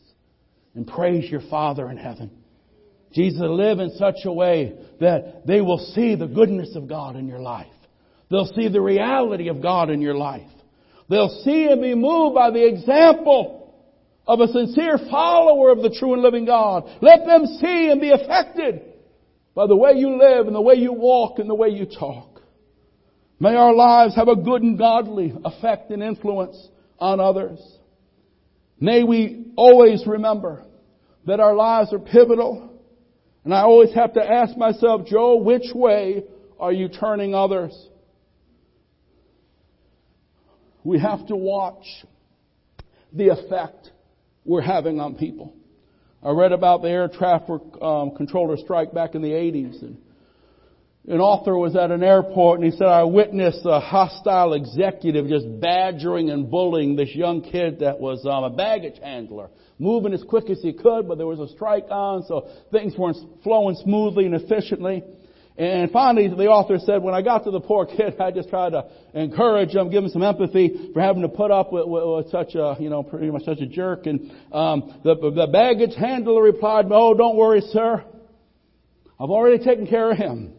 and 0.76 0.88
praise 0.88 1.30
your 1.30 1.42
Father 1.50 1.90
in 1.90 1.98
heaven. 1.98 2.32
Jesus 3.12 3.42
live 3.42 3.80
in 3.80 3.92
such 3.98 4.24
a 4.24 4.32
way 4.32 4.74
that 5.02 5.46
they 5.46 5.62
will 5.62 5.80
see 5.94 6.16
the 6.16 6.28
goodness 6.28 6.76
of 6.76 6.88
God 6.88 7.16
in 7.16 7.28
your 7.28 7.40
life. 7.40 7.68
They'll 8.30 8.52
see 8.56 8.68
the 8.70 8.82
reality 8.82 9.50
of 9.50 9.62
God 9.62 9.90
in 9.90 10.02
your 10.02 10.16
life. 10.16 10.50
They'll 11.10 11.42
see 11.44 11.66
and 11.66 11.82
be 11.82 11.96
moved 11.96 12.36
by 12.36 12.52
the 12.52 12.68
example 12.68 13.74
of 14.28 14.40
a 14.42 14.48
sincere 14.48 15.00
follower 15.10 15.72
of 15.72 15.82
the 15.82 15.90
true 16.00 16.14
and 16.14 16.22
living 16.22 16.46
God. 16.46 16.84
Let 17.02 17.26
them 17.26 17.48
see 17.60 17.90
and 17.90 18.00
be 18.00 18.12
affected 18.12 18.89
by 19.56 19.68
the 19.68 19.76
way 19.76 19.94
you 19.96 20.18
live 20.18 20.48
and 20.48 20.56
the 20.56 20.62
way 20.62 20.76
you 20.76 20.94
walk 20.94 21.40
and 21.40 21.50
the 21.50 21.56
way 21.56 21.70
you 21.70 21.86
talk. 21.86 22.42
May 23.40 23.56
our 23.56 23.74
lives 23.74 24.16
have 24.16 24.28
a 24.28 24.36
good 24.36 24.62
and 24.62 24.78
godly 24.78 25.34
effect 25.46 25.92
and 25.92 26.04
influence 26.04 26.58
on 27.00 27.20
others. 27.20 27.60
May 28.80 29.04
we 29.04 29.46
always 29.56 30.06
remember 30.06 30.66
that 31.26 31.40
our 31.40 31.56
lives 31.56 31.94
are 31.94 32.00
pivotal. 32.00 32.80
And 33.44 33.54
I 33.54 33.62
always 33.62 33.94
have 33.94 34.14
to 34.14 34.24
ask 34.24 34.58
myself, 34.58 35.08
Joe, 35.08 35.38
which 35.38 35.74
way 35.74 36.24
are 36.60 36.74
you 36.74 36.90
turning 36.90 37.34
others? 37.34 37.74
We 40.84 41.00
have 41.00 41.28
to 41.28 41.36
watch 41.36 41.86
the 43.14 43.30
effect 43.30 43.90
we're 44.46 44.62
having 44.62 45.00
on 45.00 45.16
people. 45.16 45.56
I 46.22 46.32
read 46.32 46.52
about 46.52 46.82
the 46.82 46.90
air 46.90 47.08
traffic 47.08 47.62
um, 47.82 48.12
controller 48.16 48.58
strike 48.58 48.94
back 48.94 49.16
in 49.16 49.22
the 49.22 49.32
80s. 49.32 49.82
And 49.82 49.98
an 51.08 51.22
author 51.22 51.58
was 51.58 51.78
at 51.78 51.92
an 51.92 52.04
airport 52.04 52.60
and 52.60 52.72
he 52.72 52.78
said, 52.78 52.88
I 52.88 53.04
witnessed 53.04 53.62
a 53.64 53.80
hostile 53.80 54.54
executive 54.54 55.28
just 55.28 55.46
badgering 55.62 56.30
and 56.30 56.52
bullying 56.52 56.98
this 56.98 57.16
young 57.16 57.42
kid 57.42 57.80
that 57.80 58.00
was 58.00 58.26
um, 58.26 58.44
a 58.44 58.50
baggage 58.50 59.00
handler, 59.02 59.50
moving 59.80 60.14
as 60.14 60.24
quick 60.24 60.50
as 60.50 60.62
he 60.62 60.74
could, 60.74 61.08
but 61.08 61.18
there 61.18 61.26
was 61.26 61.40
a 61.40 61.48
strike 61.56 61.86
on, 61.90 62.24
so 62.28 62.50
things 62.72 62.98
weren't 62.98 63.18
flowing 63.44 63.76
smoothly 63.76 64.26
and 64.26 64.36
efficiently. 64.36 65.04
And 65.60 65.92
finally, 65.92 66.30
the 66.30 66.48
author 66.48 66.78
said, 66.80 67.04
when 67.04 67.14
I 67.14 67.22
got 67.22 67.44
to 67.44 67.52
the 67.52 67.60
poor 67.60 67.86
kid, 67.86 68.16
I 68.22 68.32
just 68.32 68.48
tried 68.48 68.70
to 68.70 68.86
encourage 69.14 69.76
him, 69.76 69.92
give 69.92 70.06
him 70.06 70.10
some 70.10 70.24
empathy 70.24 70.92
for 70.94 71.02
having 71.02 71.22
to 71.24 71.28
put 71.28 71.52
up 71.52 71.74
with, 71.74 71.86
with, 71.86 72.04
with 72.06 72.32
such 72.32 72.56
a, 72.56 72.78
you 72.80 72.90
know, 72.90 73.04
pretty 73.04 73.30
much 73.30 73.44
such 73.44 73.60
a 73.60 73.66
jerk. 73.66 74.06
And 74.06 74.32
um, 74.54 75.02
the, 75.04 75.16
the 75.16 75.50
baggage 75.52 75.96
handler 76.00 76.42
replied, 76.42 76.86
"Oh, 76.90 77.14
don't 77.14 77.36
worry, 77.36 77.60
sir. 77.60 78.06
I've 79.20 79.30
already 79.30 79.62
taken 79.62 79.86
care 79.86 80.12
of 80.12 80.18
him." 80.18 80.54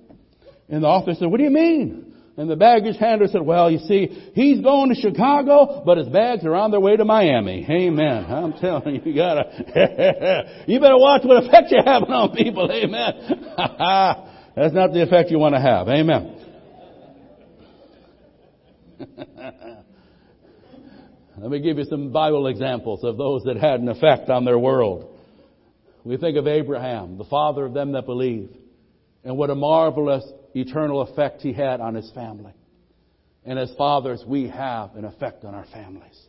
And 0.68 0.82
the 0.84 0.86
author 0.86 1.14
said, 1.14 1.28
"What 1.28 1.38
do 1.38 1.44
you 1.44 1.50
mean?" 1.50 2.06
And 2.36 2.48
the 2.48 2.56
baggage 2.56 2.96
handler 2.96 3.26
said, 3.26 3.42
well, 3.42 3.70
you 3.70 3.80
see, 3.80 4.30
he's 4.34 4.62
going 4.62 4.88
to 4.88 4.98
Chicago, 4.98 5.82
but 5.84 5.98
his 5.98 6.08
bags 6.08 6.42
are 6.46 6.54
on 6.54 6.70
their 6.70 6.80
way 6.80 6.96
to 6.96 7.04
Miami. 7.04 7.66
Amen. 7.68 8.24
I'm 8.28 8.54
telling 8.54 8.94
you, 8.94 9.02
you 9.04 9.14
gotta, 9.14 10.64
you 10.66 10.80
better 10.80 10.96
watch 10.96 11.20
what 11.24 11.44
effect 11.44 11.70
you're 11.70 11.84
having 11.84 12.08
on 12.08 12.34
people. 12.34 12.70
Amen. 12.72 14.29
That's 14.60 14.74
not 14.74 14.92
the 14.92 15.02
effect 15.02 15.30
you 15.30 15.38
want 15.38 15.54
to 15.54 15.60
have. 15.62 15.88
Amen. 15.88 16.36
Let 21.38 21.50
me 21.50 21.60
give 21.60 21.78
you 21.78 21.84
some 21.84 22.12
Bible 22.12 22.46
examples 22.46 23.02
of 23.02 23.16
those 23.16 23.44
that 23.44 23.56
had 23.56 23.80
an 23.80 23.88
effect 23.88 24.28
on 24.28 24.44
their 24.44 24.58
world. 24.58 25.18
We 26.04 26.18
think 26.18 26.36
of 26.36 26.46
Abraham, 26.46 27.16
the 27.16 27.24
father 27.24 27.64
of 27.64 27.72
them 27.72 27.92
that 27.92 28.04
believe, 28.04 28.50
and 29.24 29.38
what 29.38 29.48
a 29.48 29.54
marvelous 29.54 30.30
eternal 30.54 31.00
effect 31.00 31.40
he 31.40 31.54
had 31.54 31.80
on 31.80 31.94
his 31.94 32.10
family. 32.10 32.52
And 33.46 33.58
as 33.58 33.72
fathers, 33.78 34.22
we 34.26 34.48
have 34.48 34.94
an 34.94 35.06
effect 35.06 35.46
on 35.46 35.54
our 35.54 35.64
families. 35.72 36.20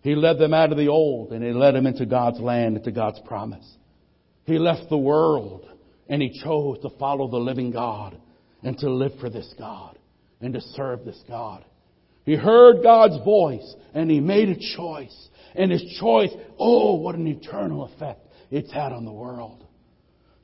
He 0.00 0.16
led 0.16 0.40
them 0.40 0.52
out 0.52 0.72
of 0.72 0.78
the 0.78 0.88
old 0.88 1.30
and 1.32 1.44
he 1.44 1.52
led 1.52 1.76
them 1.76 1.86
into 1.86 2.06
God's 2.06 2.40
land, 2.40 2.76
into 2.76 2.90
God's 2.90 3.20
promise. 3.20 3.72
He 4.46 4.58
left 4.58 4.90
the 4.90 4.98
world 4.98 5.68
and 6.08 6.20
he 6.22 6.40
chose 6.42 6.78
to 6.82 6.90
follow 6.98 7.28
the 7.28 7.38
living 7.38 7.70
God 7.70 8.16
and 8.62 8.76
to 8.78 8.90
live 8.90 9.12
for 9.20 9.30
this 9.30 9.52
God 9.58 9.98
and 10.40 10.54
to 10.54 10.60
serve 10.60 11.04
this 11.04 11.20
God. 11.28 11.64
He 12.24 12.34
heard 12.34 12.82
God's 12.82 13.22
voice 13.24 13.74
and 13.94 14.10
he 14.10 14.20
made 14.20 14.48
a 14.48 14.76
choice. 14.76 15.28
And 15.54 15.70
his 15.70 15.84
choice, 16.00 16.30
oh, 16.58 16.94
what 16.94 17.14
an 17.14 17.26
eternal 17.26 17.84
effect 17.84 18.26
it's 18.50 18.72
had 18.72 18.92
on 18.92 19.04
the 19.04 19.12
world. 19.12 19.66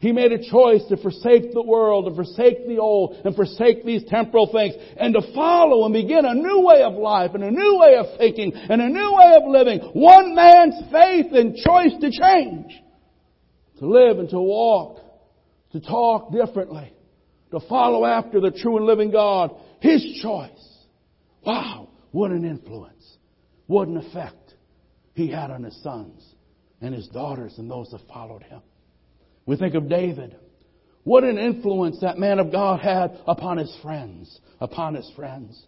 He 0.01 0.13
made 0.13 0.31
a 0.31 0.51
choice 0.51 0.83
to 0.91 0.97
forsake 0.97 1.53
the 1.53 1.63
world, 1.63 2.05
to 2.05 2.15
forsake 2.15 2.69
the 2.69 2.79
old, 2.79 3.17
and 3.25 3.35
forsake 3.35 3.85
these 3.85 4.05
temporal 4.05 4.49
things, 4.53 4.75
and 4.97 5.13
to 5.15 5.35
follow 5.35 5.85
and 5.85 5.93
begin 5.93 6.25
a 6.25 6.35
new 6.35 6.61
way 6.61 6.83
of 6.83 6.95
life, 6.95 7.33
and 7.35 7.43
a 7.43 7.51
new 7.51 7.79
way 7.81 7.97
of 7.97 8.07
thinking, 8.17 8.53
and 8.55 8.81
a 8.81 8.89
new 8.89 9.13
way 9.17 9.35
of 9.35 9.51
living. 9.51 9.81
One 9.95 10.37
man's 10.37 10.77
faith 10.93 11.33
and 11.33 11.57
choice 11.57 11.93
to 12.01 12.13
change. 12.13 12.81
To 13.81 13.87
live 13.87 14.21
and 14.21 14.31
to 14.31 14.39
walk 14.39 15.01
to 15.81 15.87
talk 15.87 16.33
differently, 16.33 16.93
to 17.51 17.61
follow 17.69 18.05
after 18.05 18.41
the 18.41 18.51
true 18.51 18.77
and 18.77 18.87
living 18.87 19.11
God. 19.11 19.55
His 19.81 20.03
choice. 20.23 20.51
Wow, 21.45 21.89
what 22.11 22.31
an 22.31 22.45
influence. 22.45 23.17
What 23.67 23.89
an 23.89 23.97
effect 23.97 24.55
he 25.15 25.29
had 25.29 25.51
on 25.51 25.63
his 25.63 25.81
sons 25.83 26.25
and 26.81 26.95
his 26.95 27.09
daughters 27.09 27.55
and 27.59 27.71
those 27.71 27.91
that 27.91 28.01
followed 28.13 28.43
him. 28.43 28.61
We 29.47 29.57
think 29.57 29.75
of 29.75 29.89
David. 29.89 30.37
What 31.05 31.25
an 31.25 31.39
influence 31.39 32.01
that 32.01 32.19
man 32.19 32.39
of 32.39 32.53
God 32.53 32.81
had 32.81 33.19
upon 33.27 33.59
his 33.59 33.75
friends, 33.83 34.41
upon 34.61 34.95
his 34.95 35.11
friends. 35.17 35.65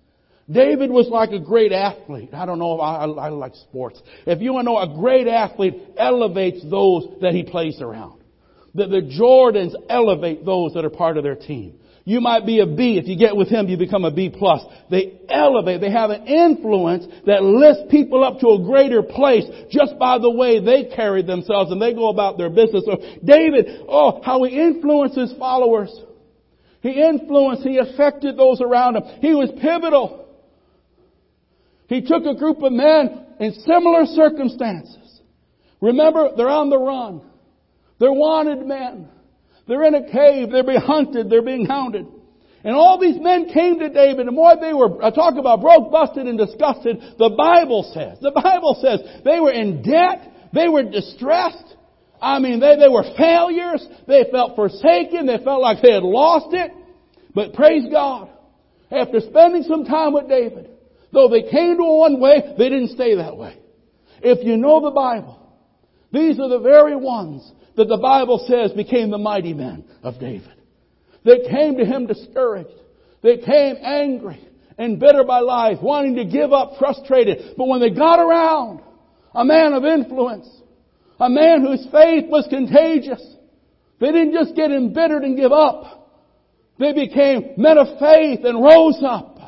David 0.51 0.91
was 0.91 1.09
like 1.09 1.31
a 1.31 1.39
great 1.39 1.73
athlete. 1.73 2.31
I 2.35 2.45
don't 2.45 2.59
know 2.59 2.75
if 2.75 2.81
I, 2.81 3.05
I, 3.05 3.29
like 3.29 3.55
sports. 3.55 4.03
If 4.27 4.41
you 4.41 4.53
want 4.53 4.67
to 4.67 4.73
know, 4.73 4.79
a 4.79 5.01
great 5.01 5.29
athlete 5.29 5.75
elevates 5.97 6.63
those 6.69 7.21
that 7.21 7.33
he 7.33 7.45
plays 7.45 7.81
around. 7.81 8.20
The, 8.75 8.87
the 8.87 9.03
Jordans 9.03 9.75
elevate 9.89 10.45
those 10.45 10.75
that 10.75 10.85
are 10.85 10.91
part 10.91 11.17
of 11.17 11.25
their 11.25 11.35
team. 11.35 11.81
You 12.05 12.21
might 12.21 12.47
be 12.47 12.61
a 12.61 12.67
B. 12.67 12.99
If 12.99 13.07
you 13.07 13.17
get 13.17 13.37
with 13.37 13.49
him, 13.49 13.69
you 13.69 13.77
become 13.77 14.05
a 14.05 14.11
B 14.11 14.31
plus. 14.31 14.63
They 14.91 15.21
elevate. 15.29 15.81
They 15.81 15.91
have 15.91 16.11
an 16.11 16.27
influence 16.27 17.07
that 17.27 17.43
lifts 17.43 17.83
people 17.91 18.25
up 18.25 18.41
to 18.41 18.49
a 18.49 18.65
greater 18.65 19.03
place 19.03 19.45
just 19.71 19.99
by 19.99 20.19
the 20.19 20.31
way 20.31 20.65
they 20.65 20.91
carry 20.95 21.23
themselves 21.23 21.71
and 21.71 21.81
they 21.81 21.95
go 21.95 22.09
about 22.09 22.39
their 22.39 22.51
business. 22.51 22.85
So 22.85 22.97
David, 23.23 23.85
oh, 23.89 24.23
how 24.25 24.43
he 24.45 24.61
influences 24.61 25.35
followers. 25.39 25.95
He 26.81 26.91
influenced, 26.91 27.63
he 27.63 27.77
affected 27.77 28.37
those 28.37 28.61
around 28.61 28.97
him. 28.97 29.03
He 29.21 29.35
was 29.35 29.51
pivotal. 29.61 30.27
He 31.89 32.01
took 32.01 32.25
a 32.25 32.35
group 32.35 32.63
of 32.63 32.73
men 32.73 33.27
in 33.39 33.53
similar 33.67 34.07
circumstances. 34.07 35.21
Remember, 35.81 36.31
they're 36.37 36.49
on 36.49 36.71
the 36.71 36.79
run. 36.79 37.23
They're 38.01 38.13
wanted 38.13 38.67
men. 38.67 39.09
They're 39.69 39.85
in 39.85 39.95
a 39.95 40.11
cave. 40.11 40.51
They're 40.51 40.65
being 40.65 40.81
hunted. 40.81 41.31
They're 41.31 41.43
being 41.43 41.67
hounded. 41.67 42.07
And 42.65 42.75
all 42.75 42.99
these 42.99 43.21
men 43.21 43.49
came 43.49 43.79
to 43.79 43.89
David, 43.89 44.27
and 44.27 44.37
boy, 44.37 44.53
they 44.61 44.75
were, 44.75 45.03
I 45.03 45.11
talk 45.11 45.37
about 45.39 45.63
broke, 45.63 45.91
busted, 45.91 46.27
and 46.27 46.37
disgusted. 46.37 46.99
The 47.19 47.31
Bible 47.31 47.91
says, 47.95 48.19
the 48.21 48.33
Bible 48.33 48.77
says 48.83 49.01
they 49.25 49.41
were 49.41 49.53
in 49.53 49.83
debt. 49.83 50.51
They 50.53 50.69
were 50.69 50.83
distressed. 50.83 51.77
I 52.21 52.39
mean, 52.39 52.61
they, 52.61 52.77
they 52.77 52.89
were 52.89 53.05
failures. 53.17 53.87
They 54.07 54.25
felt 54.31 54.57
forsaken. 54.57 55.27
They 55.27 55.39
felt 55.43 55.63
like 55.63 55.81
they 55.81 55.93
had 55.93 56.03
lost 56.03 56.53
it. 56.53 56.73
But 57.35 57.55
praise 57.55 57.85
God. 57.91 58.29
After 58.91 59.21
spending 59.21 59.63
some 59.63 59.85
time 59.85 60.13
with 60.13 60.29
David, 60.29 60.69
though 61.13 61.29
they 61.29 61.43
came 61.51 61.77
to 61.77 61.85
one 61.85 62.21
way, 62.21 62.55
they 62.59 62.69
didn't 62.69 62.91
stay 62.91 63.15
that 63.17 63.37
way. 63.37 63.57
If 64.23 64.45
you 64.45 64.59
know 64.59 64.83
the 64.83 64.91
Bible, 64.91 65.39
these 66.13 66.39
are 66.41 66.49
the 66.49 66.59
very 66.59 66.97
ones 66.97 67.51
that 67.81 67.89
the 67.89 67.97
Bible 67.97 68.45
says 68.47 68.73
became 68.73 69.11
the 69.11 69.17
mighty 69.17 69.55
men 69.55 69.85
of 70.03 70.21
David. 70.21 70.53
They 71.25 71.49
came 71.49 71.79
to 71.79 71.85
him 71.87 72.07
discouraged. 72.07 72.69
They 73.23 73.39
came 73.39 73.77
angry 73.83 74.47
and 74.77 75.01
bitter 75.01 75.25
by 75.25 75.41
life, 75.41 75.79
wanting 75.81 76.17
to 76.17 76.27
give 76.27 76.53
up, 76.53 76.73
frustrated. 76.79 77.55
But 77.57 77.69
when 77.69 77.81
they 77.81 77.89
got 77.89 78.19
around 78.19 78.83
a 79.35 79.47
man 79.47 79.73
of 79.73 79.87
influence, 79.87 80.47
a 81.19 81.31
man 81.31 81.63
whose 81.63 81.87
faith 81.91 82.29
was 82.29 82.47
contagious, 82.51 83.23
they 83.99 84.13
didn't 84.13 84.35
just 84.35 84.55
get 84.55 84.71
embittered 84.71 85.23
and 85.23 85.35
give 85.35 85.53
up. 85.53 86.19
They 86.79 86.93
became 86.93 87.55
men 87.57 87.79
of 87.79 87.99
faith 87.99 88.41
and 88.45 88.63
rose 88.63 89.03
up. 89.03 89.39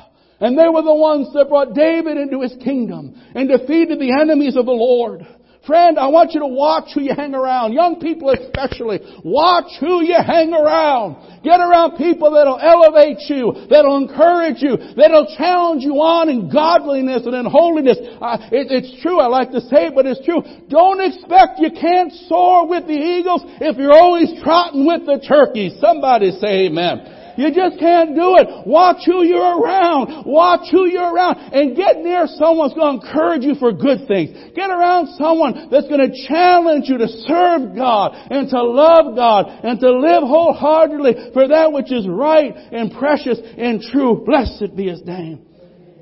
And 0.41 0.59
they 0.59 0.69
were 0.69 0.83
the 0.83 0.95
ones 0.95 1.29
that 1.35 1.51
brought 1.51 1.75
David 1.75 2.17
into 2.17 2.41
his 2.41 2.57
kingdom 2.65 3.15
and 3.35 3.49
defeated 3.49 4.01
the 4.01 4.19
enemies 4.23 4.57
of 4.57 4.65
the 4.65 4.73
Lord. 4.73 5.27
Friend, 5.67 5.97
I 5.97 6.09
want 6.09 6.35
you 6.35 6.41
to 6.41 6.51
watch 6.51 6.91
who 6.93 7.03
you 7.03 7.15
hang 7.15 7.35
around. 7.35 7.73
Young 7.73 8.01
people 8.01 8.31
especially. 8.31 8.99
Watch 9.23 9.71
who 9.79 10.03
you 10.03 10.19
hang 10.19 10.53
around. 10.53 11.43
Get 11.45 11.61
around 11.61 11.99
people 11.99 12.33
that'll 12.35 12.59
elevate 12.59 13.23
you, 13.31 13.67
that'll 13.71 13.97
encourage 13.97 14.59
you, 14.59 14.75
that'll 14.97 15.31
challenge 15.39 15.83
you 15.83 15.95
on 16.03 16.29
in 16.29 16.51
godliness 16.51 17.23
and 17.27 17.35
in 17.35 17.47
holiness. 17.47 17.99
Uh, 18.19 18.39
it, 18.51 18.75
it's 18.75 19.03
true, 19.03 19.21
I 19.21 19.27
like 19.27 19.51
to 19.53 19.61
say 19.61 19.87
it, 19.87 19.95
but 19.95 20.07
it's 20.07 20.25
true. 20.27 20.43
Don't 20.67 20.99
expect 20.99 21.63
you 21.63 21.71
can't 21.71 22.13
soar 22.27 22.67
with 22.67 22.87
the 22.87 22.99
eagles 22.99 23.43
if 23.63 23.79
you're 23.79 23.95
always 23.95 24.35
trotting 24.43 24.87
with 24.87 25.07
the 25.07 25.23
turkeys. 25.23 25.79
Somebody 25.79 26.33
say 26.43 26.67
amen. 26.67 27.22
You 27.43 27.51
just 27.53 27.81
can't 27.81 28.15
do 28.15 28.39
it. 28.39 28.69
Watch 28.69 29.03
who 29.05 29.27
you're 29.27 29.59
around. 29.59 30.27
Watch 30.27 30.71
who 30.71 30.87
you're 30.87 31.13
around. 31.13 31.51
And 31.53 31.75
get 31.75 31.99
near 31.99 32.29
someone 32.39 32.71
who's 32.71 32.79
going 32.79 33.01
to 33.01 33.07
encourage 33.07 33.43
you 33.43 33.57
for 33.57 33.73
good 33.73 34.07
things. 34.07 34.55
Get 34.55 34.71
around 34.71 35.09
someone 35.19 35.67
that's 35.69 35.89
going 35.89 36.07
to 36.07 36.15
challenge 36.29 36.87
you 36.87 36.99
to 36.99 37.09
serve 37.27 37.75
God 37.75 38.15
and 38.31 38.49
to 38.49 38.63
love 38.63 39.17
God 39.17 39.59
and 39.65 39.81
to 39.81 39.91
live 39.91 40.23
wholeheartedly 40.23 41.33
for 41.35 41.49
that 41.49 41.73
which 41.73 41.91
is 41.91 42.07
right 42.07 42.55
and 42.55 42.95
precious 42.95 43.41
and 43.43 43.83
true. 43.91 44.23
Blessed 44.25 44.77
be 44.77 44.87
His 44.87 45.03
name. 45.03 45.45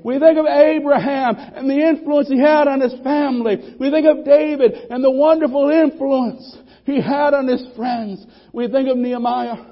We 0.03 0.19
think 0.19 0.37
of 0.37 0.45
Abraham 0.45 1.35
and 1.37 1.67
the 1.67 1.89
influence 1.89 2.27
he 2.27 2.39
had 2.39 2.67
on 2.67 2.81
his 2.81 2.93
family. 3.03 3.75
We 3.79 3.89
think 3.89 4.05
of 4.05 4.25
David 4.25 4.73
and 4.91 5.03
the 5.03 5.11
wonderful 5.11 5.69
influence 5.69 6.57
he 6.85 7.01
had 7.01 7.33
on 7.33 7.47
his 7.47 7.63
friends. 7.75 8.25
We 8.51 8.67
think 8.67 8.89
of 8.89 8.97
Nehemiah 8.97 9.71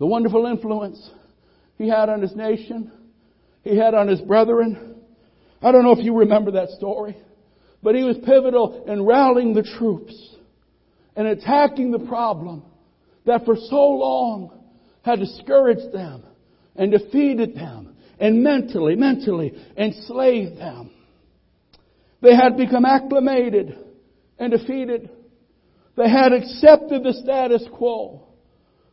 the 0.00 0.06
wonderful 0.06 0.46
influence 0.46 1.10
he 1.76 1.86
had 1.86 2.08
on 2.08 2.22
his 2.22 2.34
nation, 2.34 2.90
he 3.62 3.76
had 3.76 3.94
on 3.94 4.08
his 4.08 4.20
brethren. 4.22 4.96
I 5.62 5.70
don't 5.70 5.84
know 5.84 5.92
if 5.92 6.02
you 6.02 6.16
remember 6.16 6.52
that 6.52 6.70
story, 6.70 7.16
but 7.82 7.94
he 7.94 8.02
was 8.02 8.16
pivotal 8.24 8.84
in 8.88 9.04
rallying 9.04 9.52
the 9.52 9.62
troops 9.78 10.14
and 11.14 11.28
attacking 11.28 11.90
the 11.90 11.98
problem 11.98 12.64
that 13.26 13.44
for 13.44 13.54
so 13.56 13.90
long 13.90 14.64
had 15.02 15.18
discouraged 15.18 15.92
them 15.92 16.24
and 16.76 16.90
defeated 16.90 17.54
them 17.54 17.94
and 18.18 18.42
mentally, 18.42 18.96
mentally 18.96 19.52
enslaved 19.76 20.58
them. 20.58 20.90
They 22.22 22.34
had 22.34 22.56
become 22.56 22.86
acclimated 22.86 23.76
and 24.38 24.50
defeated. 24.50 25.10
They 25.94 26.08
had 26.08 26.32
accepted 26.32 27.02
the 27.02 27.12
status 27.12 27.66
quo. 27.74 28.29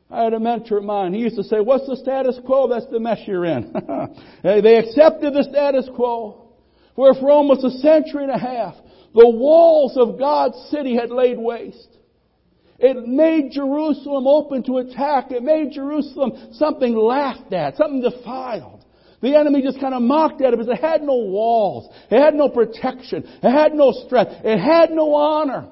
I 0.09 0.23
had 0.23 0.33
a 0.33 0.39
mentor 0.39 0.77
of 0.77 0.83
mine. 0.85 1.13
He 1.13 1.19
used 1.19 1.35
to 1.35 1.43
say, 1.43 1.59
what's 1.59 1.85
the 1.85 1.97
status 1.97 2.39
quo? 2.45 2.67
That's 2.67 2.85
the 2.87 2.99
mess 2.99 3.19
you're 3.25 3.45
in. 3.45 3.73
they 4.43 4.77
accepted 4.77 5.33
the 5.33 5.43
status 5.49 5.89
quo. 5.95 6.45
Where 6.95 7.13
for 7.13 7.29
almost 7.29 7.63
a 7.63 7.71
century 7.79 8.23
and 8.23 8.31
a 8.31 8.39
half, 8.39 8.75
the 9.13 9.29
walls 9.29 9.97
of 9.97 10.17
God's 10.17 10.57
city 10.71 10.95
had 10.95 11.11
laid 11.11 11.37
waste. 11.37 11.89
It 12.79 13.07
made 13.07 13.51
Jerusalem 13.51 14.27
open 14.27 14.63
to 14.63 14.77
attack. 14.77 15.31
It 15.31 15.43
made 15.43 15.71
Jerusalem 15.71 16.53
something 16.53 16.95
laughed 16.95 17.51
at, 17.51 17.75
something 17.75 18.01
defiled. 18.01 18.85
The 19.21 19.35
enemy 19.35 19.63
just 19.63 19.79
kind 19.79 19.95
of 19.95 20.03
mocked 20.03 20.41
at 20.41 20.53
it 20.53 20.59
because 20.59 20.71
it 20.71 20.79
had 20.79 21.01
no 21.01 21.15
walls. 21.15 21.91
It 22.11 22.21
had 22.21 22.35
no 22.35 22.49
protection. 22.49 23.23
It 23.25 23.49
had 23.51 23.73
no 23.73 23.91
strength. 23.91 24.31
It 24.43 24.59
had 24.59 24.91
no 24.91 25.15
honor. 25.15 25.67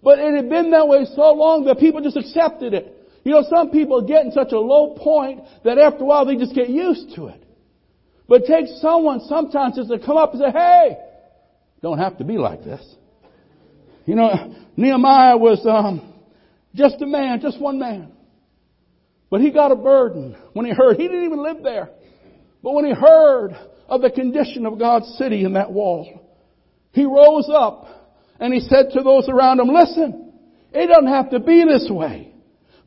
But 0.00 0.20
it 0.20 0.34
had 0.34 0.48
been 0.48 0.70
that 0.70 0.86
way 0.86 1.04
so 1.04 1.32
long 1.32 1.64
that 1.64 1.78
people 1.78 2.00
just 2.00 2.16
accepted 2.16 2.72
it. 2.72 2.97
You 3.28 3.34
know, 3.34 3.44
some 3.46 3.68
people 3.68 4.00
get 4.00 4.24
in 4.24 4.32
such 4.32 4.52
a 4.52 4.58
low 4.58 4.94
point 4.94 5.42
that 5.62 5.76
after 5.76 6.02
a 6.02 6.06
while 6.06 6.24
they 6.24 6.36
just 6.36 6.54
get 6.54 6.70
used 6.70 7.14
to 7.16 7.26
it. 7.26 7.44
But 8.26 8.44
it 8.44 8.46
takes 8.46 8.80
someone 8.80 9.20
sometimes 9.20 9.76
just 9.76 9.90
to 9.90 9.98
come 9.98 10.16
up 10.16 10.32
and 10.32 10.40
say, 10.40 10.50
hey, 10.50 10.96
don't 11.82 11.98
have 11.98 12.16
to 12.16 12.24
be 12.24 12.38
like 12.38 12.64
this. 12.64 12.80
You 14.06 14.14
know, 14.14 14.54
Nehemiah 14.78 15.36
was 15.36 15.60
um, 15.66 16.10
just 16.74 17.02
a 17.02 17.06
man, 17.06 17.40
just 17.42 17.60
one 17.60 17.78
man. 17.78 18.12
But 19.28 19.42
he 19.42 19.50
got 19.50 19.72
a 19.72 19.76
burden 19.76 20.34
when 20.54 20.64
he 20.64 20.72
heard. 20.72 20.96
He 20.96 21.06
didn't 21.06 21.26
even 21.26 21.42
live 21.42 21.62
there. 21.62 21.90
But 22.62 22.72
when 22.72 22.86
he 22.86 22.94
heard 22.94 23.50
of 23.90 24.00
the 24.00 24.10
condition 24.10 24.64
of 24.64 24.78
God's 24.78 25.18
city 25.18 25.44
in 25.44 25.52
that 25.52 25.70
wall, 25.70 26.26
he 26.92 27.04
rose 27.04 27.50
up 27.52 27.88
and 28.40 28.54
he 28.54 28.60
said 28.60 28.86
to 28.94 29.02
those 29.02 29.28
around 29.28 29.60
him, 29.60 29.68
listen, 29.68 30.32
it 30.72 30.86
doesn't 30.86 31.12
have 31.12 31.28
to 31.32 31.40
be 31.40 31.66
this 31.66 31.90
way. 31.90 32.32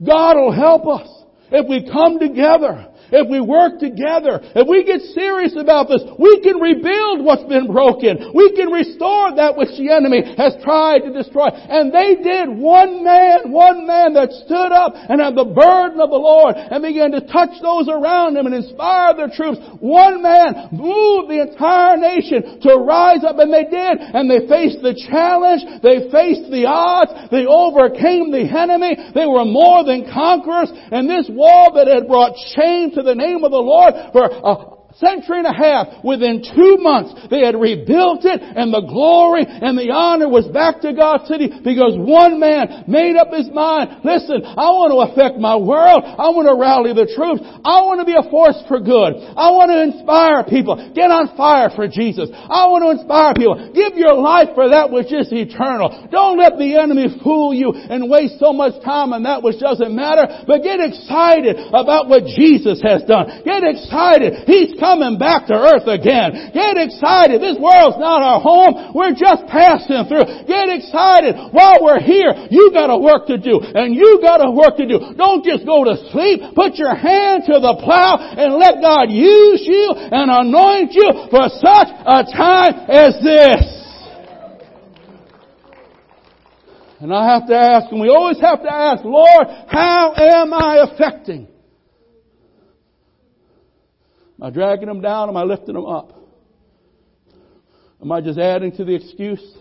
God 0.03 0.37
will 0.37 0.51
help 0.51 0.87
us 0.87 1.07
if 1.51 1.67
we 1.67 1.89
come 1.91 2.19
together 2.19 2.90
if 3.11 3.27
we 3.27 3.43
work 3.43 3.79
together, 3.79 4.39
if 4.55 4.67
we 4.67 4.87
get 4.87 5.03
serious 5.11 5.53
about 5.59 5.91
this, 5.91 6.01
we 6.17 6.39
can 6.39 6.57
rebuild 6.57 7.27
what's 7.27 7.43
been 7.51 7.67
broken. 7.67 8.31
We 8.33 8.55
can 8.55 8.71
restore 8.71 9.35
that 9.35 9.59
which 9.59 9.75
the 9.75 9.91
enemy 9.91 10.23
has 10.39 10.55
tried 10.63 11.03
to 11.03 11.11
destroy. 11.11 11.51
And 11.51 11.91
they 11.91 12.15
did. 12.23 12.47
One 12.47 13.03
man, 13.03 13.51
one 13.51 13.85
man 13.85 14.15
that 14.15 14.31
stood 14.47 14.71
up 14.71 14.95
and 14.95 15.19
had 15.19 15.35
the 15.35 15.51
burden 15.51 15.99
of 15.99 16.09
the 16.09 16.23
Lord 16.23 16.55
and 16.55 16.79
began 16.79 17.11
to 17.11 17.21
touch 17.27 17.51
those 17.59 17.91
around 17.91 18.39
him 18.39 18.47
and 18.47 18.55
inspire 18.55 19.11
their 19.13 19.29
troops. 19.29 19.59
One 19.83 20.23
man 20.23 20.71
moved 20.71 21.27
the 21.27 21.43
entire 21.43 21.99
nation 21.99 22.63
to 22.63 22.79
rise 22.79 23.27
up 23.27 23.37
and 23.39 23.51
they 23.51 23.67
did. 23.67 23.99
And 23.99 24.31
they 24.31 24.47
faced 24.47 24.79
the 24.79 24.95
challenge. 24.95 25.67
They 25.83 26.07
faced 26.07 26.47
the 26.47 26.63
odds. 26.63 27.11
They 27.27 27.43
overcame 27.43 28.31
the 28.31 28.47
enemy. 28.47 28.95
They 29.11 29.27
were 29.27 29.45
more 29.45 29.83
than 29.83 30.07
conquerors. 30.07 30.71
And 30.71 31.11
this 31.11 31.27
wall 31.27 31.75
that 31.75 31.91
had 31.91 32.07
brought 32.07 32.39
shame 32.55 32.91
to 32.95 33.00
the 33.03 33.15
name 33.15 33.43
of 33.43 33.51
the 33.51 33.57
Lord 33.57 33.93
for 34.11 34.70
century 34.97 35.39
and 35.39 35.47
a 35.47 35.53
half, 35.53 36.03
within 36.03 36.43
two 36.43 36.77
months, 36.79 37.15
they 37.29 37.45
had 37.45 37.55
rebuilt 37.55 38.25
it 38.25 38.41
and 38.41 38.73
the 38.73 38.81
glory 38.81 39.45
and 39.47 39.77
the 39.77 39.91
honor 39.91 40.27
was 40.27 40.47
back 40.49 40.81
to 40.81 40.93
God's 40.93 41.27
city 41.27 41.47
because 41.47 41.95
one 41.95 42.39
man 42.39 42.85
made 42.87 43.15
up 43.15 43.31
his 43.31 43.47
mind, 43.53 44.03
listen, 44.03 44.43
I 44.43 44.67
want 44.75 44.91
to 44.91 44.99
affect 45.11 45.39
my 45.39 45.55
world. 45.55 46.03
I 46.03 46.33
want 46.35 46.49
to 46.49 46.57
rally 46.57 46.91
the 46.91 47.07
troops. 47.07 47.41
I 47.63 47.85
want 47.87 48.03
to 48.03 48.07
be 48.07 48.17
a 48.17 48.27
force 48.27 48.59
for 48.67 48.83
good. 48.83 49.15
I 49.37 49.53
want 49.55 49.71
to 49.71 49.79
inspire 49.79 50.43
people. 50.43 50.75
Get 50.91 51.13
on 51.13 51.31
fire 51.37 51.69
for 51.71 51.87
Jesus. 51.87 52.27
I 52.33 52.67
want 52.67 52.83
to 52.83 52.91
inspire 52.99 53.37
people. 53.37 53.55
Give 53.71 53.95
your 53.95 54.17
life 54.17 54.51
for 54.55 54.69
that 54.73 54.91
which 54.91 55.13
is 55.13 55.31
eternal. 55.31 56.09
Don't 56.11 56.37
let 56.37 56.57
the 56.57 56.75
enemy 56.75 57.07
fool 57.23 57.53
you 57.53 57.71
and 57.71 58.09
waste 58.09 58.39
so 58.39 58.51
much 58.51 58.81
time 58.83 59.13
on 59.13 59.23
that 59.23 59.43
which 59.43 59.59
doesn't 59.59 59.93
matter, 59.93 60.43
but 60.47 60.65
get 60.65 60.81
excited 60.81 61.57
about 61.71 62.09
what 62.09 62.25
Jesus 62.25 62.81
has 62.81 63.03
done. 63.05 63.45
Get 63.45 63.63
excited. 63.63 64.49
He's 64.49 64.75
coming 64.81 65.21
back 65.21 65.45
to 65.45 65.53
earth 65.53 65.85
again. 65.85 66.49
Get 66.49 66.81
excited. 66.81 67.37
This 67.37 67.61
world's 67.61 68.01
not 68.01 68.25
our 68.25 68.41
home. 68.41 68.97
We're 68.97 69.13
just 69.13 69.45
passing 69.45 70.09
through. 70.09 70.49
Get 70.49 70.73
excited. 70.73 71.53
While 71.53 71.85
we're 71.85 72.01
here, 72.01 72.33
you 72.49 72.73
got 72.73 72.89
a 72.89 72.97
work 72.97 73.29
to 73.29 73.37
do 73.37 73.61
and 73.61 73.93
you 73.93 74.17
got 74.25 74.41
a 74.41 74.49
work 74.49 74.81
to 74.81 74.89
do. 74.89 75.13
Don't 75.13 75.45
just 75.45 75.69
go 75.69 75.85
to 75.85 75.93
sleep. 76.09 76.57
Put 76.57 76.81
your 76.81 76.97
hand 76.97 77.45
to 77.45 77.61
the 77.61 77.77
plow 77.85 78.17
and 78.17 78.57
let 78.57 78.81
God 78.81 79.13
use 79.13 79.61
you 79.61 79.93
and 79.93 80.33
anoint 80.33 80.97
you 80.97 81.29
for 81.29 81.45
such 81.61 81.89
a 81.93 82.25
time 82.25 82.89
as 82.89 83.13
this. 83.21 83.61
And 87.01 87.13
I 87.13 87.33
have 87.33 87.47
to 87.47 87.55
ask, 87.55 87.91
and 87.91 87.99
we 87.99 88.09
always 88.09 88.39
have 88.41 88.61
to 88.61 88.71
ask, 88.71 89.03
Lord, 89.03 89.47
how 89.67 90.13
am 90.15 90.53
I 90.53 90.85
affecting 90.89 91.50
Am 94.41 94.47
I 94.47 94.49
dragging 94.49 94.87
them 94.87 95.01
down? 95.01 95.29
Am 95.29 95.37
I 95.37 95.43
lifting 95.43 95.75
them 95.75 95.85
up? 95.85 96.17
Am 98.01 98.11
I 98.11 98.21
just 98.21 98.39
adding 98.39 98.71
to 98.77 98.83
the 98.83 98.95
excuse 98.95 99.57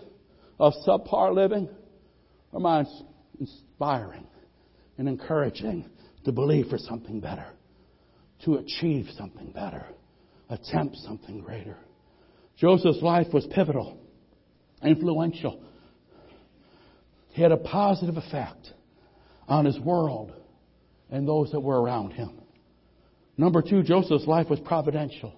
of 0.59 0.73
subpar 0.87 1.33
living? 1.35 1.69
Or 2.51 2.59
am 2.59 2.65
I 2.65 2.83
inspiring 3.39 4.25
and 4.97 5.07
encouraging 5.07 5.87
to 6.25 6.31
believe 6.31 6.67
for 6.67 6.79
something 6.79 7.19
better, 7.19 7.45
to 8.45 8.55
achieve 8.55 9.07
something 9.15 9.51
better, 9.51 9.85
attempt 10.49 10.97
something 10.97 11.41
greater? 11.41 11.77
Joseph's 12.57 13.01
life 13.03 13.27
was 13.31 13.45
pivotal, 13.51 13.99
influential. 14.83 15.61
He 17.29 17.41
had 17.43 17.51
a 17.51 17.57
positive 17.57 18.17
effect 18.17 18.73
on 19.47 19.65
his 19.65 19.79
world 19.79 20.33
and 21.11 21.27
those 21.27 21.51
that 21.51 21.59
were 21.59 21.79
around 21.79 22.11
him. 22.11 22.40
Number 23.37 23.61
two, 23.61 23.83
Joseph's 23.83 24.27
life 24.27 24.49
was 24.49 24.59
providential. 24.59 25.33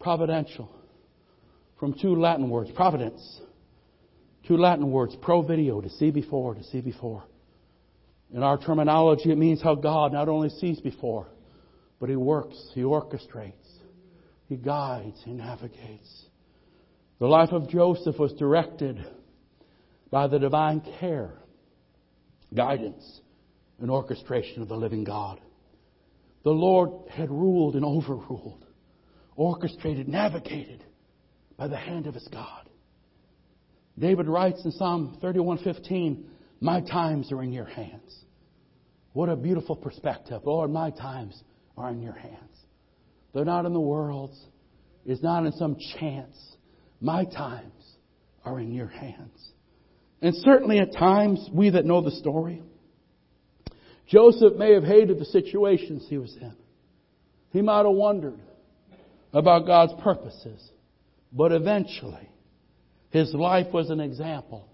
Providential. 0.00 0.70
From 1.78 1.94
two 1.94 2.16
Latin 2.16 2.50
words, 2.50 2.70
providence. 2.74 3.40
Two 4.46 4.56
Latin 4.56 4.90
words, 4.90 5.16
pro 5.20 5.42
video, 5.42 5.80
to 5.80 5.90
see 5.90 6.10
before, 6.10 6.54
to 6.54 6.64
see 6.64 6.80
before. 6.80 7.24
In 8.32 8.42
our 8.42 8.58
terminology, 8.58 9.30
it 9.30 9.38
means 9.38 9.62
how 9.62 9.74
God 9.74 10.12
not 10.12 10.28
only 10.28 10.50
sees 10.50 10.80
before, 10.80 11.26
but 12.00 12.08
He 12.08 12.16
works, 12.16 12.56
He 12.74 12.82
orchestrates, 12.82 13.52
He 14.48 14.56
guides, 14.56 15.20
He 15.24 15.32
navigates. 15.32 16.26
The 17.18 17.26
life 17.26 17.50
of 17.52 17.68
Joseph 17.68 18.18
was 18.18 18.32
directed 18.34 19.04
by 20.10 20.28
the 20.28 20.38
divine 20.38 20.82
care, 21.00 21.32
guidance, 22.54 23.20
and 23.80 23.90
orchestration 23.90 24.62
of 24.62 24.68
the 24.68 24.76
living 24.76 25.04
God. 25.04 25.40
The 26.48 26.54
Lord 26.54 27.10
had 27.10 27.30
ruled 27.30 27.76
and 27.76 27.84
overruled, 27.84 28.64
orchestrated, 29.36 30.08
navigated 30.08 30.82
by 31.58 31.68
the 31.68 31.76
hand 31.76 32.06
of 32.06 32.14
his 32.14 32.26
God. 32.28 32.70
David 33.98 34.28
writes 34.28 34.64
in 34.64 34.70
Psalm 34.70 35.18
31:15, 35.20 36.24
"My 36.62 36.80
times 36.80 37.30
are 37.32 37.42
in 37.42 37.52
your 37.52 37.66
hands." 37.66 38.24
What 39.12 39.28
a 39.28 39.36
beautiful 39.36 39.76
perspective. 39.76 40.40
Lord, 40.46 40.70
my 40.70 40.88
times 40.88 41.44
are 41.76 41.90
in 41.90 42.00
your 42.00 42.14
hands. 42.14 42.64
They're 43.34 43.44
not 43.44 43.66
in 43.66 43.74
the 43.74 43.78
world's. 43.78 44.42
It's 45.04 45.22
not 45.22 45.44
in 45.44 45.52
some 45.52 45.76
chance. 45.98 46.56
My 47.02 47.26
times 47.26 47.98
are 48.46 48.58
in 48.58 48.72
your 48.72 48.86
hands. 48.86 49.52
And 50.22 50.34
certainly 50.34 50.78
at 50.78 50.92
times, 50.94 51.50
we 51.52 51.68
that 51.68 51.84
know 51.84 52.00
the 52.00 52.10
story, 52.12 52.62
Joseph 54.08 54.54
may 54.56 54.72
have 54.72 54.84
hated 54.84 55.18
the 55.18 55.24
situations 55.26 56.06
he 56.08 56.18
was 56.18 56.34
in. 56.40 56.54
He 57.52 57.62
might 57.62 57.84
have 57.84 57.94
wondered 57.94 58.38
about 59.32 59.66
God's 59.66 59.92
purposes. 60.02 60.70
But 61.32 61.52
eventually, 61.52 62.28
his 63.10 63.34
life 63.34 63.72
was 63.72 63.90
an 63.90 64.00
example 64.00 64.66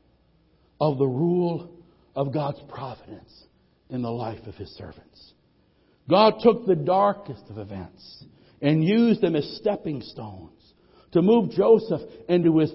of 0.81 0.99
the 0.99 1.07
rule 1.07 1.70
of 2.14 2.33
God's 2.33 2.61
providence 2.68 3.44
in 3.90 4.03
the 4.03 4.11
life 4.11 4.47
of 4.47 4.55
his 4.55 4.70
servants. 4.70 5.33
God 6.09 6.35
took 6.42 6.66
the 6.66 6.77
darkest 6.77 7.44
of 7.51 7.59
events 7.59 8.25
and 8.61 8.85
used 8.85 9.20
them 9.20 9.35
as 9.35 9.57
stepping 9.61 10.01
stones 10.03 10.53
to 11.12 11.23
move 11.23 11.51
Joseph 11.51 12.03
into 12.29 12.59
his 12.59 12.73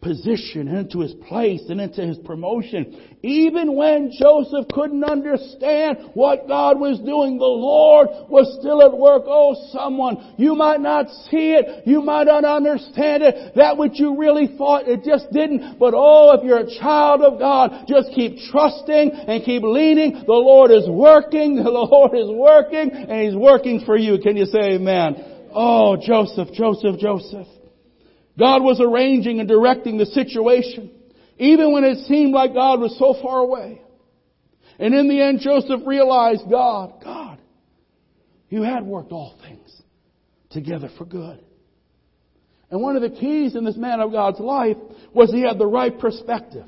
position, 0.00 0.68
into 0.68 1.00
his 1.00 1.12
place, 1.28 1.62
and 1.68 1.80
into 1.80 2.00
his 2.00 2.18
promotion. 2.18 3.18
Even 3.22 3.76
when 3.76 4.10
Joseph 4.18 4.66
couldn't 4.72 5.04
understand 5.04 6.10
what 6.14 6.48
God 6.48 6.80
was 6.80 6.98
doing, 7.00 7.36
the 7.36 7.44
Lord 7.44 8.08
was 8.28 8.56
still 8.60 8.80
at 8.80 8.96
work. 8.96 9.24
Oh, 9.26 9.54
someone, 9.72 10.34
you 10.38 10.54
might 10.54 10.80
not 10.80 11.06
see 11.28 11.52
it, 11.52 11.86
you 11.86 12.00
might 12.00 12.24
not 12.24 12.44
understand 12.44 13.22
it, 13.22 13.54
that 13.56 13.76
which 13.76 14.00
you 14.00 14.16
really 14.16 14.54
thought 14.56 14.88
it 14.88 15.04
just 15.04 15.30
didn't, 15.32 15.78
but 15.78 15.92
oh, 15.94 16.32
if 16.32 16.44
you're 16.44 16.64
a 16.64 16.78
child 16.80 17.20
of 17.20 17.38
God, 17.38 17.84
just 17.86 18.10
keep 18.14 18.38
trusting 18.50 19.10
and 19.12 19.44
keep 19.44 19.62
leaning. 19.62 20.24
The 20.24 20.32
Lord 20.32 20.70
is 20.70 20.88
working, 20.88 21.56
the 21.62 21.70
Lord 21.70 22.16
is 22.16 22.30
working, 22.30 22.90
and 22.90 23.20
He's 23.20 23.36
working 23.36 23.84
for 23.84 23.98
you. 23.98 24.18
Can 24.18 24.36
you 24.36 24.46
say 24.46 24.80
amen? 24.80 25.48
Oh, 25.52 25.98
Joseph, 26.00 26.52
Joseph, 26.54 26.98
Joseph. 26.98 27.59
God 28.40 28.62
was 28.62 28.80
arranging 28.80 29.38
and 29.38 29.46
directing 29.46 29.98
the 29.98 30.06
situation, 30.06 30.90
even 31.36 31.72
when 31.72 31.84
it 31.84 32.06
seemed 32.06 32.32
like 32.32 32.54
God 32.54 32.80
was 32.80 32.98
so 32.98 33.14
far 33.22 33.40
away. 33.40 33.82
And 34.78 34.94
in 34.94 35.08
the 35.08 35.20
end, 35.20 35.40
Joseph 35.40 35.82
realized 35.86 36.44
God, 36.50 37.04
God, 37.04 37.38
you 38.48 38.62
had 38.62 38.82
worked 38.82 39.12
all 39.12 39.38
things 39.42 39.82
together 40.48 40.88
for 40.96 41.04
good. 41.04 41.44
And 42.70 42.80
one 42.80 42.96
of 42.96 43.02
the 43.02 43.10
keys 43.10 43.54
in 43.54 43.64
this 43.64 43.76
man 43.76 44.00
of 44.00 44.10
God's 44.10 44.40
life 44.40 44.78
was 45.12 45.30
he 45.30 45.42
had 45.42 45.58
the 45.58 45.66
right 45.66 45.96
perspective. 45.98 46.66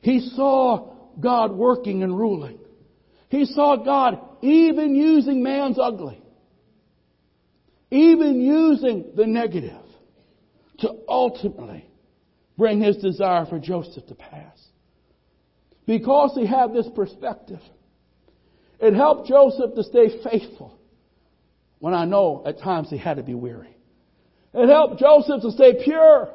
He 0.00 0.18
saw 0.34 0.92
God 1.20 1.52
working 1.52 2.02
and 2.02 2.18
ruling. 2.18 2.58
He 3.28 3.44
saw 3.44 3.76
God 3.76 4.18
even 4.42 4.96
using 4.96 5.40
man's 5.40 5.78
ugly. 5.78 6.20
Even 7.92 8.40
using 8.40 9.12
the 9.14 9.26
negative 9.26 9.83
ultimately 11.14 11.86
bring 12.58 12.82
his 12.82 12.96
desire 12.96 13.46
for 13.46 13.58
Joseph 13.58 14.06
to 14.08 14.14
pass. 14.14 14.58
Because 15.86 16.34
he 16.34 16.46
had 16.46 16.72
this 16.72 16.88
perspective, 16.94 17.60
it 18.80 18.94
helped 18.94 19.28
Joseph 19.28 19.74
to 19.74 19.84
stay 19.84 20.22
faithful 20.22 20.78
when 21.78 21.94
I 21.94 22.04
know 22.04 22.42
at 22.46 22.58
times 22.58 22.90
he 22.90 22.98
had 22.98 23.18
to 23.18 23.22
be 23.22 23.34
weary. 23.34 23.76
It 24.52 24.68
helped 24.68 25.00
Joseph 25.00 25.42
to 25.42 25.50
stay 25.52 25.84
pure 25.84 26.30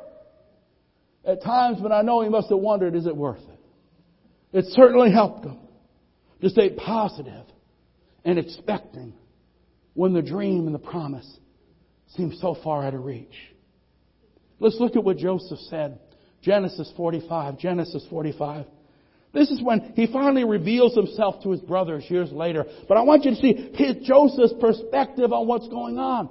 at 1.25 1.43
times 1.43 1.81
when 1.81 1.91
I 1.91 2.01
know 2.01 2.21
he 2.21 2.29
must 2.29 2.49
have 2.49 2.59
wondered, 2.59 2.95
is 2.95 3.05
it 3.05 3.15
worth 3.15 3.41
it? 3.41 4.57
It 4.57 4.65
certainly 4.69 5.11
helped 5.11 5.45
him 5.45 5.57
to 6.41 6.49
stay 6.49 6.69
positive 6.69 7.45
and 8.23 8.39
expecting 8.39 9.13
when 9.93 10.13
the 10.13 10.21
dream 10.21 10.65
and 10.65 10.73
the 10.73 10.79
promise 10.79 11.29
seemed 12.15 12.35
so 12.35 12.55
far 12.63 12.83
out 12.83 12.93
of 12.93 13.03
reach. 13.03 13.35
Let's 14.59 14.77
look 14.79 14.95
at 14.95 15.03
what 15.03 15.17
Joseph 15.17 15.59
said. 15.69 15.99
Genesis 16.41 16.91
45. 16.95 17.57
Genesis 17.57 18.05
45. 18.09 18.65
This 19.31 19.51
is 19.51 19.61
when 19.61 19.93
he 19.95 20.07
finally 20.07 20.43
reveals 20.43 20.95
himself 20.95 21.43
to 21.43 21.51
his 21.51 21.61
brothers 21.61 22.03
years 22.09 22.31
later. 22.31 22.65
But 22.87 22.97
I 22.97 23.01
want 23.01 23.25
you 23.25 23.31
to 23.31 23.37
see 23.37 23.71
his, 23.75 23.97
Joseph's 24.07 24.53
perspective 24.59 25.31
on 25.31 25.47
what's 25.47 25.67
going 25.67 25.99
on. 25.99 26.29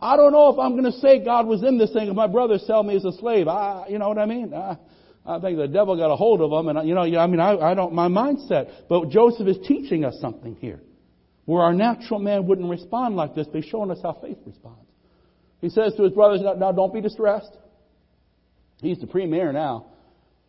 I 0.00 0.16
don't 0.16 0.32
know 0.32 0.52
if 0.52 0.58
I'm 0.58 0.72
going 0.72 0.84
to 0.84 0.98
say 0.98 1.24
God 1.24 1.46
was 1.46 1.62
in 1.62 1.78
this 1.78 1.92
thing 1.92 2.08
if 2.08 2.14
my 2.14 2.26
brothers 2.26 2.62
sell 2.66 2.82
me 2.82 2.96
as 2.96 3.04
a 3.04 3.12
slave. 3.12 3.48
I, 3.48 3.86
you 3.88 3.98
know 3.98 4.08
what 4.08 4.18
I 4.18 4.26
mean? 4.26 4.52
I, 4.52 4.76
I 5.24 5.40
think 5.40 5.56
the 5.56 5.66
devil 5.66 5.96
got 5.96 6.12
a 6.12 6.16
hold 6.16 6.42
of 6.42 6.50
them, 6.50 6.68
and 6.68 6.86
you 6.88 6.94
know, 6.94 7.00
I 7.00 7.26
mean, 7.26 7.40
I, 7.40 7.56
I 7.56 7.74
don't 7.74 7.92
my 7.94 8.06
mindset. 8.06 8.70
But 8.88 9.08
Joseph 9.08 9.48
is 9.48 9.56
teaching 9.66 10.04
us 10.04 10.16
something 10.20 10.54
here, 10.56 10.80
where 11.46 11.62
our 11.62 11.72
natural 11.72 12.20
man 12.20 12.46
wouldn't 12.46 12.68
respond 12.68 13.16
like 13.16 13.34
this, 13.34 13.46
but 13.46 13.62
he's 13.62 13.70
showing 13.70 13.90
us 13.90 13.98
how 14.02 14.12
faith 14.22 14.38
responds. 14.46 14.85
He 15.66 15.70
says 15.70 15.94
to 15.96 16.04
his 16.04 16.12
brothers, 16.12 16.42
now 16.58 16.70
don't 16.70 16.94
be 16.94 17.00
distressed. 17.00 17.50
He's 18.80 19.00
the 19.00 19.08
premier 19.08 19.52
now. 19.52 19.86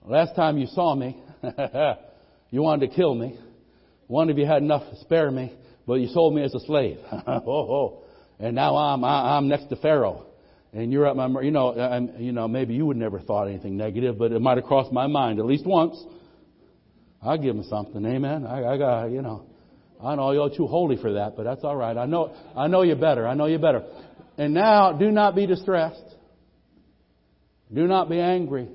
Last 0.06 0.36
time 0.36 0.60
you 0.60 0.68
saw 0.68 0.94
me, 0.94 1.20
you 2.52 2.62
wanted 2.62 2.92
to 2.92 2.96
kill 2.96 3.16
me. 3.16 3.36
One 4.06 4.30
of 4.30 4.38
you 4.38 4.46
had 4.46 4.62
enough 4.62 4.88
to 4.92 4.96
spare 5.00 5.32
me, 5.32 5.58
but 5.88 5.96
you 5.96 6.08
sold 6.10 6.36
me 6.36 6.44
as 6.44 6.54
a 6.54 6.60
slave. 6.60 7.00
oh, 7.12 7.42
oh. 7.48 8.04
And 8.38 8.56
now 8.56 8.78
I'm, 8.78 9.04
I'm 9.04 9.48
next 9.48 9.70
to 9.70 9.76
Pharaoh. 9.78 10.28
And 10.72 10.94
you're 10.94 11.08
at 11.08 11.16
my, 11.16 11.42
you 11.42 11.50
know, 11.50 12.12
you 12.20 12.32
know, 12.32 12.48
maybe 12.48 12.76
you 12.76 12.86
would 12.86 12.98
never 12.98 13.20
thought 13.20 13.48
anything 13.48 13.76
negative, 13.76 14.20
but 14.20 14.32
it 14.32 14.40
might 14.40 14.58
have 14.58 14.66
crossed 14.68 14.92
my 14.92 15.08
mind 15.08 15.40
at 15.40 15.48
least 15.48 15.66
once. 15.66 16.00
I'll 17.24 17.40
give 17.40 17.56
him 17.56 17.64
something, 17.64 18.06
amen. 18.06 18.46
I, 18.46 18.74
I 18.74 18.78
got, 18.78 19.06
you 19.08 19.24
know, 19.24 19.48
I 20.00 20.14
know 20.14 20.32
you're 20.32 20.56
too 20.56 20.68
holy 20.68 20.98
for 20.98 21.14
that, 21.14 21.36
but 21.36 21.42
that's 21.42 21.64
all 21.64 21.76
right. 21.76 21.98
I 21.98 22.06
know, 22.06 22.36
I 22.56 22.68
know 22.68 22.84
you 22.84 22.94
better. 22.94 23.28
I 23.28 23.34
know 23.34 23.48
you 23.48 23.58
better. 23.58 23.84
And 24.38 24.54
now, 24.54 24.94
do 24.94 25.12
not 25.12 25.36
be 25.36 25.48
distressed. 25.48 26.04
Do 27.74 27.88
not 27.88 28.10
be 28.10 28.20
angry 28.20 28.70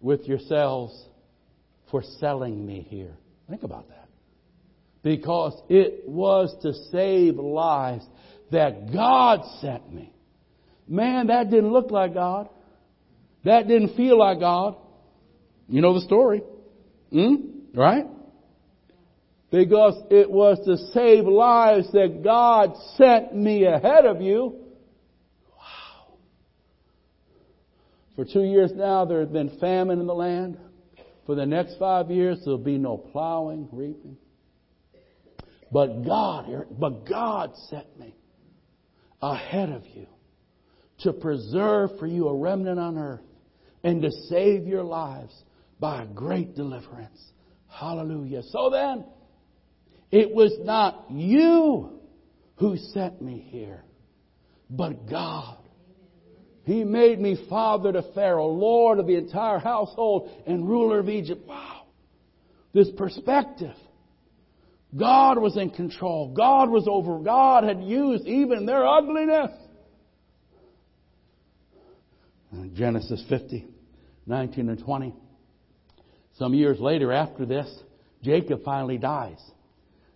with 0.00 0.26
yourselves 0.26 0.92
for 1.90 2.02
selling 2.18 2.66
me 2.66 2.86
here. 2.88 3.14
Think 3.48 3.62
about 3.62 3.88
that. 3.88 4.08
Because 5.02 5.54
it 5.68 6.02
was 6.06 6.54
to 6.62 6.72
save 6.90 7.36
lives 7.36 8.04
that 8.50 8.92
God 8.92 9.42
sent 9.60 9.92
me. 9.92 10.12
Man, 10.88 11.28
that 11.28 11.50
didn't 11.50 11.72
look 11.72 11.90
like 11.90 12.14
God. 12.14 12.48
That 13.44 13.68
didn't 13.68 13.96
feel 13.96 14.18
like 14.18 14.40
God. 14.40 14.76
You 15.68 15.80
know 15.80 15.94
the 15.94 16.00
story. 16.00 16.42
Hmm? 17.12 17.34
Right? 17.72 18.06
Because 19.50 20.02
it 20.10 20.30
was 20.30 20.58
to 20.66 20.76
save 20.92 21.24
lives 21.24 21.90
that 21.92 22.22
God 22.22 22.74
sent 22.96 23.34
me 23.34 23.64
ahead 23.64 24.04
of 24.04 24.20
you. 24.20 24.56
Wow. 25.56 26.18
For 28.16 28.24
two 28.24 28.42
years 28.42 28.72
now, 28.74 29.04
there 29.04 29.20
has 29.20 29.28
been 29.28 29.56
famine 29.58 30.00
in 30.00 30.06
the 30.06 30.14
land. 30.14 30.58
For 31.26 31.34
the 31.34 31.46
next 31.46 31.78
five 31.78 32.10
years, 32.10 32.40
there'll 32.44 32.58
be 32.58 32.78
no 32.78 32.96
plowing, 32.96 33.68
reaping. 33.72 34.16
But 35.70 36.04
God, 36.04 36.66
but 36.78 37.06
God 37.06 37.52
sent 37.68 37.98
me. 37.98 38.14
ahead 39.22 39.70
of 39.70 39.82
you 39.94 40.06
to 41.00 41.12
preserve 41.12 41.90
for 41.98 42.06
you 42.06 42.28
a 42.28 42.34
remnant 42.36 42.78
on 42.78 42.98
earth 42.98 43.22
and 43.82 44.02
to 44.02 44.10
save 44.28 44.66
your 44.66 44.82
lives 44.82 45.34
by 45.78 46.02
a 46.02 46.06
great 46.06 46.54
deliverance. 46.54 47.32
Hallelujah. 47.68 48.42
So 48.50 48.70
then, 48.70 49.04
it 50.16 50.32
was 50.32 50.56
not 50.62 51.04
you 51.10 51.90
who 52.56 52.78
sent 52.78 53.20
me 53.20 53.46
here, 53.50 53.84
but 54.70 55.10
God. 55.10 55.58
He 56.64 56.84
made 56.84 57.20
me 57.20 57.46
father 57.50 57.92
to 57.92 58.02
Pharaoh, 58.14 58.48
Lord 58.48 58.98
of 58.98 59.06
the 59.06 59.16
entire 59.16 59.58
household, 59.58 60.30
and 60.46 60.66
ruler 60.66 61.00
of 61.00 61.10
Egypt. 61.10 61.46
Wow. 61.46 61.82
This 62.72 62.88
perspective. 62.96 63.74
God 64.96 65.38
was 65.38 65.58
in 65.58 65.68
control. 65.68 66.32
God 66.34 66.70
was 66.70 66.88
over. 66.88 67.18
God 67.18 67.64
had 67.64 67.82
used 67.82 68.26
even 68.26 68.64
their 68.64 68.86
ugliness. 68.86 69.50
Uh, 72.54 72.64
Genesis 72.72 73.22
50, 73.28 73.66
19 74.26 74.70
and 74.70 74.82
20. 74.82 75.14
Some 76.38 76.54
years 76.54 76.80
later 76.80 77.12
after 77.12 77.44
this, 77.44 77.68
Jacob 78.22 78.64
finally 78.64 78.96
dies. 78.96 79.42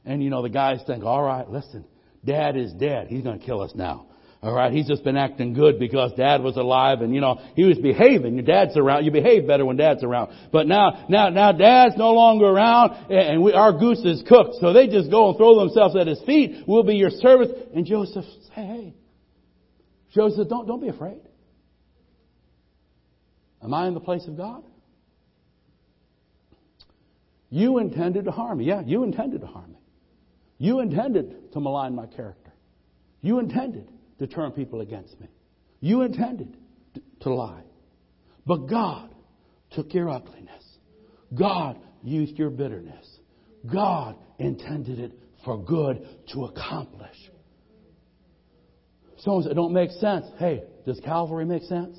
And 0.04 0.22
you 0.22 0.30
know, 0.30 0.42
the 0.42 0.48
guys 0.48 0.80
think, 0.86 1.04
all 1.04 1.22
right, 1.22 1.48
listen, 1.48 1.84
dad 2.24 2.56
is 2.56 2.72
dead. 2.72 3.08
He's 3.08 3.22
going 3.22 3.38
to 3.38 3.44
kill 3.44 3.60
us 3.60 3.72
now. 3.74 4.06
All 4.42 4.54
right, 4.54 4.72
he's 4.72 4.88
just 4.88 5.04
been 5.04 5.18
acting 5.18 5.52
good 5.52 5.78
because 5.78 6.12
dad 6.16 6.42
was 6.42 6.56
alive 6.56 7.02
and 7.02 7.14
you 7.14 7.20
know, 7.20 7.38
he 7.56 7.64
was 7.64 7.76
behaving. 7.76 8.36
Your 8.36 8.44
dad's 8.44 8.74
around. 8.74 9.04
You 9.04 9.10
behave 9.10 9.46
better 9.46 9.66
when 9.66 9.76
dad's 9.76 10.02
around. 10.02 10.32
But 10.50 10.66
now, 10.66 11.04
now, 11.10 11.28
now 11.28 11.52
dad's 11.52 11.98
no 11.98 12.12
longer 12.12 12.46
around 12.46 13.12
and 13.12 13.42
we, 13.42 13.52
our 13.52 13.72
goose 13.78 14.02
is 14.02 14.22
cooked. 14.26 14.56
So 14.58 14.72
they 14.72 14.86
just 14.86 15.10
go 15.10 15.28
and 15.28 15.36
throw 15.36 15.58
themselves 15.58 15.94
at 15.94 16.06
his 16.06 16.22
feet. 16.22 16.64
We'll 16.66 16.84
be 16.84 16.94
your 16.94 17.10
servants. 17.10 17.52
And 17.74 17.84
Joseph, 17.84 18.24
hey, 18.52 18.64
hey. 18.64 18.94
Joseph, 20.14 20.48
don't, 20.48 20.66
don't 20.66 20.80
be 20.80 20.88
afraid. 20.88 21.20
Am 23.62 23.74
I 23.74 23.88
in 23.88 23.94
the 23.94 24.00
place 24.00 24.26
of 24.26 24.38
God? 24.38 24.64
You 27.50 27.76
intended 27.76 28.24
to 28.24 28.30
harm 28.30 28.58
me. 28.58 28.64
Yeah, 28.64 28.80
you 28.80 29.02
intended 29.02 29.42
to 29.42 29.46
harm 29.46 29.72
me. 29.72 29.79
You 30.60 30.80
intended 30.80 31.52
to 31.54 31.60
malign 31.60 31.94
my 31.94 32.04
character. 32.04 32.52
You 33.22 33.38
intended 33.38 33.88
to 34.18 34.26
turn 34.26 34.52
people 34.52 34.82
against 34.82 35.18
me. 35.18 35.26
You 35.80 36.02
intended 36.02 36.54
to 37.20 37.32
lie. 37.32 37.62
But 38.46 38.66
God 38.66 39.14
took 39.70 39.94
your 39.94 40.10
ugliness. 40.10 40.62
God 41.34 41.78
used 42.02 42.36
your 42.36 42.50
bitterness. 42.50 43.06
God 43.72 44.16
intended 44.38 44.98
it 44.98 45.12
for 45.46 45.56
good 45.64 46.06
to 46.34 46.44
accomplish. 46.44 47.16
Someone 49.20 49.44
said, 49.44 49.52
it 49.52 49.54
don't 49.54 49.72
make 49.72 49.90
sense. 49.92 50.26
Hey, 50.38 50.64
does 50.84 51.00
Calvary 51.02 51.46
make 51.46 51.62
sense? 51.62 51.96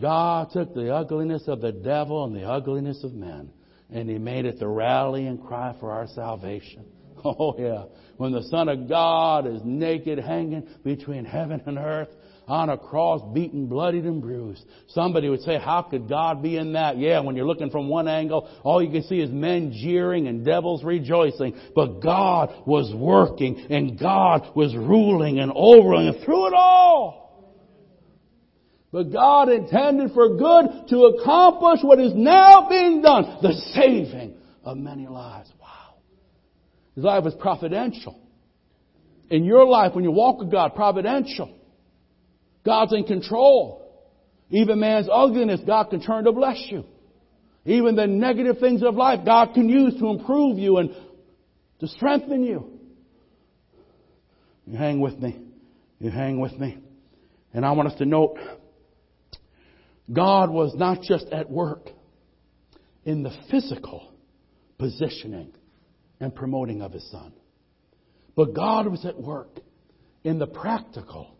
God 0.00 0.48
took 0.50 0.72
the 0.72 0.94
ugliness 0.94 1.42
of 1.46 1.60
the 1.60 1.72
devil 1.72 2.24
and 2.24 2.34
the 2.34 2.48
ugliness 2.48 3.04
of 3.04 3.12
men, 3.12 3.50
and 3.90 4.08
He 4.08 4.16
made 4.16 4.46
it 4.46 4.58
the 4.58 4.68
rallying 4.68 5.36
cry 5.36 5.76
for 5.78 5.90
our 5.92 6.06
salvation. 6.06 6.86
Oh, 7.24 7.54
yeah. 7.58 7.84
When 8.16 8.32
the 8.32 8.42
Son 8.44 8.68
of 8.68 8.88
God 8.88 9.46
is 9.46 9.62
naked, 9.64 10.18
hanging 10.18 10.66
between 10.84 11.24
heaven 11.24 11.62
and 11.66 11.78
earth, 11.78 12.08
on 12.50 12.68
a 12.68 12.76
cross, 12.76 13.22
beaten, 13.32 13.66
bloodied, 13.66 14.04
and 14.04 14.20
bruised. 14.20 14.64
Somebody 14.88 15.28
would 15.28 15.40
say, 15.42 15.56
how 15.56 15.82
could 15.82 16.08
God 16.08 16.42
be 16.42 16.56
in 16.56 16.72
that? 16.72 16.98
Yeah, 16.98 17.20
when 17.20 17.36
you're 17.36 17.46
looking 17.46 17.70
from 17.70 17.88
one 17.88 18.08
angle, 18.08 18.50
all 18.64 18.82
you 18.82 18.90
can 18.90 19.04
see 19.04 19.20
is 19.20 19.30
men 19.30 19.72
jeering 19.72 20.26
and 20.26 20.44
devils 20.44 20.82
rejoicing. 20.82 21.54
But 21.76 22.00
God 22.00 22.66
was 22.66 22.92
working, 22.92 23.66
and 23.70 23.98
God 23.98 24.50
was 24.56 24.74
ruling 24.74 25.38
and 25.38 25.52
over 25.54 25.94
and 25.94 26.24
through 26.24 26.48
it 26.48 26.54
all. 26.54 27.20
But 28.92 29.12
God 29.12 29.48
intended 29.48 30.12
for 30.12 30.36
good 30.36 30.88
to 30.88 31.04
accomplish 31.04 31.80
what 31.82 32.00
is 32.00 32.12
now 32.16 32.68
being 32.68 33.00
done, 33.00 33.38
the 33.40 33.52
saving 33.74 34.34
of 34.64 34.76
many 34.76 35.06
lives. 35.06 35.52
His 37.00 37.06
life 37.06 37.24
was 37.24 37.32
providential. 37.32 38.20
In 39.30 39.44
your 39.44 39.64
life, 39.64 39.94
when 39.94 40.04
you 40.04 40.10
walk 40.10 40.38
with 40.38 40.50
God, 40.50 40.74
providential. 40.74 41.50
God's 42.62 42.92
in 42.92 43.04
control. 43.04 43.90
Even 44.50 44.80
man's 44.80 45.08
ugliness, 45.10 45.62
God 45.66 45.84
can 45.84 46.02
turn 46.02 46.24
to 46.24 46.32
bless 46.32 46.62
you. 46.68 46.84
Even 47.64 47.96
the 47.96 48.06
negative 48.06 48.58
things 48.58 48.82
of 48.82 48.96
life, 48.96 49.20
God 49.24 49.54
can 49.54 49.70
use 49.70 49.94
to 49.98 50.08
improve 50.08 50.58
you 50.58 50.76
and 50.76 50.94
to 51.78 51.88
strengthen 51.88 52.44
you. 52.44 52.68
You 54.66 54.76
hang 54.76 55.00
with 55.00 55.18
me. 55.18 55.40
You 56.00 56.10
hang 56.10 56.38
with 56.38 56.52
me. 56.58 56.76
And 57.54 57.64
I 57.64 57.72
want 57.72 57.88
us 57.88 57.98
to 58.00 58.04
note 58.04 58.36
God 60.12 60.50
was 60.50 60.74
not 60.74 61.00
just 61.00 61.28
at 61.32 61.50
work 61.50 61.88
in 63.06 63.22
the 63.22 63.32
physical 63.50 64.12
positioning 64.76 65.54
and 66.20 66.34
promoting 66.34 66.82
of 66.82 66.92
His 66.92 67.10
Son. 67.10 67.32
But 68.36 68.54
God 68.54 68.86
was 68.86 69.04
at 69.04 69.20
work 69.20 69.48
in 70.22 70.38
the 70.38 70.46
practical 70.46 71.34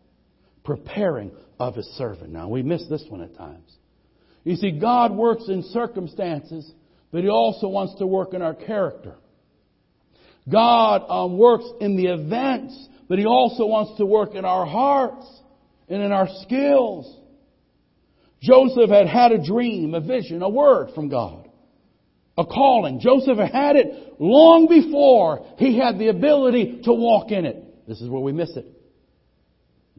preparing 0.63 1.31
of 1.59 1.75
His 1.75 1.87
servant. 1.97 2.31
Now, 2.31 2.49
we 2.49 2.63
miss 2.63 2.85
this 2.89 3.05
one 3.07 3.21
at 3.21 3.35
times. 3.37 3.71
You 4.43 4.55
see, 4.55 4.71
God 4.71 5.15
works 5.15 5.43
in 5.47 5.63
circumstances, 5.63 6.69
but 7.11 7.21
He 7.21 7.29
also 7.29 7.67
wants 7.67 7.95
to 7.99 8.07
work 8.07 8.33
in 8.33 8.41
our 8.41 8.55
character. 8.55 9.15
God 10.51 11.03
um, 11.07 11.37
works 11.37 11.65
in 11.79 11.95
the 11.95 12.07
events, 12.07 12.87
but 13.07 13.19
He 13.19 13.25
also 13.25 13.67
wants 13.67 13.97
to 13.99 14.05
work 14.05 14.33
in 14.33 14.45
our 14.45 14.65
hearts 14.65 15.27
and 15.87 16.01
in 16.01 16.11
our 16.11 16.27
skills. 16.41 17.17
Joseph 18.41 18.89
had 18.89 19.07
had 19.07 19.31
a 19.31 19.43
dream, 19.43 19.93
a 19.93 20.01
vision, 20.01 20.41
a 20.41 20.49
word 20.49 20.89
from 20.95 21.09
God 21.09 21.40
a 22.41 22.45
calling. 22.45 22.99
Joseph 22.99 23.37
had 23.37 23.75
it 23.75 24.19
long 24.19 24.67
before 24.67 25.45
he 25.57 25.77
had 25.77 25.97
the 25.99 26.09
ability 26.09 26.81
to 26.83 26.93
walk 26.93 27.31
in 27.31 27.45
it. 27.45 27.87
This 27.87 28.01
is 28.01 28.09
where 28.09 28.21
we 28.21 28.31
miss 28.31 28.49
it. 28.55 28.65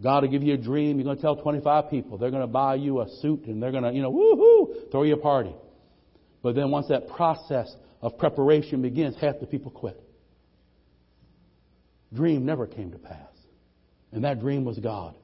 God 0.02 0.24
will 0.24 0.30
give 0.30 0.42
you 0.42 0.54
a 0.54 0.58
dream. 0.58 0.98
You're 0.98 1.04
going 1.04 1.16
to 1.16 1.22
tell 1.22 1.36
25 1.36 1.90
people. 1.90 2.18
They're 2.18 2.30
going 2.30 2.42
to 2.42 2.48
buy 2.48 2.74
you 2.74 3.00
a 3.00 3.08
suit 3.20 3.44
and 3.46 3.62
they're 3.62 3.70
going 3.70 3.84
to, 3.84 3.92
you 3.92 4.02
know, 4.02 4.12
woohoo, 4.12 4.90
throw 4.90 5.04
you 5.04 5.14
a 5.14 5.18
party. 5.18 5.54
But 6.42 6.54
then 6.54 6.70
once 6.70 6.88
that 6.88 7.08
process 7.08 7.74
of 8.00 8.18
preparation 8.18 8.82
begins, 8.82 9.14
half 9.20 9.38
the 9.40 9.46
people 9.46 9.70
quit. 9.70 10.00
Dream 12.12 12.44
never 12.44 12.66
came 12.66 12.90
to 12.90 12.98
pass. 12.98 13.18
And 14.10 14.24
that 14.24 14.40
dream 14.40 14.64
was 14.64 14.78
God. 14.78 15.16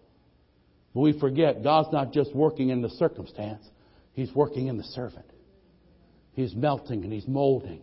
But 0.95 1.01
we 1.01 1.19
forget 1.19 1.63
God's 1.63 1.93
not 1.93 2.13
just 2.13 2.35
working 2.35 2.71
in 2.71 2.81
the 2.81 2.91
circumstance, 2.91 3.65
He's 4.13 4.35
working 4.35 4.69
in 4.69 4.79
the 4.79 4.85
servant. 4.85 5.27
He's 6.39 6.55
melting 6.55 7.03
and 7.03 7.13
He's 7.13 7.27
molding 7.27 7.81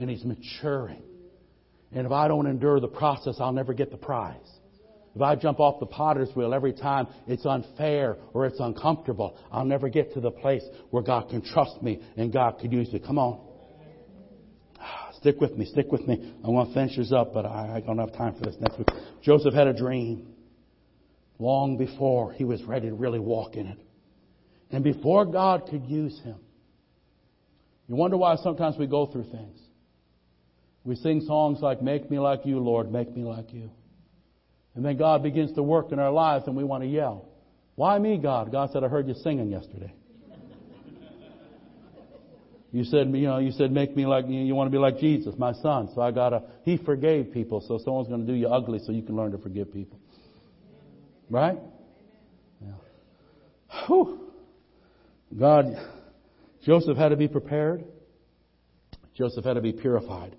and 0.00 0.08
He's 0.08 0.24
maturing. 0.24 1.02
And 1.92 2.06
if 2.06 2.12
I 2.12 2.26
don't 2.26 2.46
endure 2.46 2.80
the 2.80 2.88
process, 2.88 3.36
I'll 3.38 3.52
never 3.52 3.74
get 3.74 3.90
the 3.90 3.98
prize. 3.98 4.36
If 5.14 5.20
I 5.20 5.34
jump 5.34 5.60
off 5.60 5.78
the 5.78 5.84
potter's 5.84 6.30
wheel 6.34 6.54
every 6.54 6.72
time 6.72 7.08
it's 7.26 7.44
unfair 7.44 8.16
or 8.32 8.46
it's 8.46 8.60
uncomfortable, 8.60 9.36
I'll 9.52 9.66
never 9.66 9.90
get 9.90 10.14
to 10.14 10.20
the 10.20 10.30
place 10.30 10.62
where 10.88 11.02
God 11.02 11.28
can 11.28 11.42
trust 11.42 11.82
me 11.82 12.00
and 12.16 12.32
God 12.32 12.58
can 12.58 12.72
use 12.72 12.90
me. 12.90 12.98
Come 12.98 13.18
on. 13.18 13.40
Stick 15.20 15.38
with 15.38 15.58
me, 15.58 15.66
stick 15.66 15.92
with 15.92 16.08
me. 16.08 16.34
I 16.42 16.48
want 16.48 16.70
to 16.70 16.74
finish 16.74 16.96
this 16.96 17.12
up, 17.12 17.34
but 17.34 17.44
I 17.44 17.82
don't 17.84 17.98
have 17.98 18.14
time 18.14 18.36
for 18.36 18.40
this 18.40 18.56
next 18.58 18.78
week. 18.78 18.88
Joseph 19.20 19.52
had 19.52 19.66
a 19.66 19.74
dream 19.74 20.28
long 21.38 21.76
before 21.76 22.32
he 22.32 22.44
was 22.44 22.62
ready 22.62 22.88
to 22.88 22.94
really 22.94 23.18
walk 23.18 23.56
in 23.56 23.66
it. 23.66 23.78
And 24.70 24.82
before 24.82 25.26
God 25.26 25.66
could 25.68 25.84
use 25.84 26.18
him, 26.22 26.36
you 27.88 27.96
wonder 27.96 28.16
why 28.16 28.36
sometimes 28.36 28.76
we 28.76 28.86
go 28.86 29.06
through 29.06 29.24
things. 29.24 29.58
We 30.84 30.94
sing 30.96 31.22
songs 31.26 31.60
like, 31.60 31.82
Make 31.82 32.10
me 32.10 32.18
like 32.18 32.44
you, 32.44 32.58
Lord, 32.60 32.92
make 32.92 33.14
me 33.14 33.24
like 33.24 33.52
you. 33.52 33.70
And 34.74 34.84
then 34.84 34.96
God 34.96 35.22
begins 35.22 35.52
to 35.54 35.62
work 35.62 35.90
in 35.90 35.98
our 35.98 36.12
lives 36.12 36.46
and 36.46 36.56
we 36.56 36.64
want 36.64 36.84
to 36.84 36.88
yell. 36.88 37.28
Why 37.74 37.98
me, 37.98 38.18
God? 38.18 38.52
God 38.52 38.70
said, 38.72 38.84
I 38.84 38.88
heard 38.88 39.08
you 39.08 39.14
singing 39.14 39.50
yesterday. 39.50 39.92
You 42.70 42.84
said, 42.84 43.08
you 43.08 43.26
know, 43.26 43.38
you 43.38 43.50
said, 43.52 43.72
make 43.72 43.96
me 43.96 44.04
like, 44.04 44.26
you 44.28 44.54
want 44.54 44.66
to 44.66 44.70
be 44.70 44.78
like 44.78 44.98
Jesus, 44.98 45.34
my 45.38 45.52
son. 45.54 45.88
So 45.94 46.02
I 46.02 46.10
gotta, 46.10 46.42
he 46.64 46.76
forgave 46.76 47.32
people, 47.32 47.62
so 47.66 47.78
someone's 47.82 48.08
gonna 48.08 48.26
do 48.26 48.34
you 48.34 48.48
ugly 48.48 48.78
so 48.84 48.92
you 48.92 49.02
can 49.02 49.16
learn 49.16 49.32
to 49.32 49.38
forgive 49.38 49.72
people. 49.72 49.98
Right? 51.30 51.58
Yeah. 52.60 53.86
Whew. 53.86 54.20
God, 55.38 55.66
Joseph 56.68 56.98
had 56.98 57.08
to 57.08 57.16
be 57.16 57.28
prepared. 57.28 57.82
Joseph 59.14 59.42
had 59.42 59.54
to 59.54 59.62
be 59.62 59.72
purified. 59.72 60.36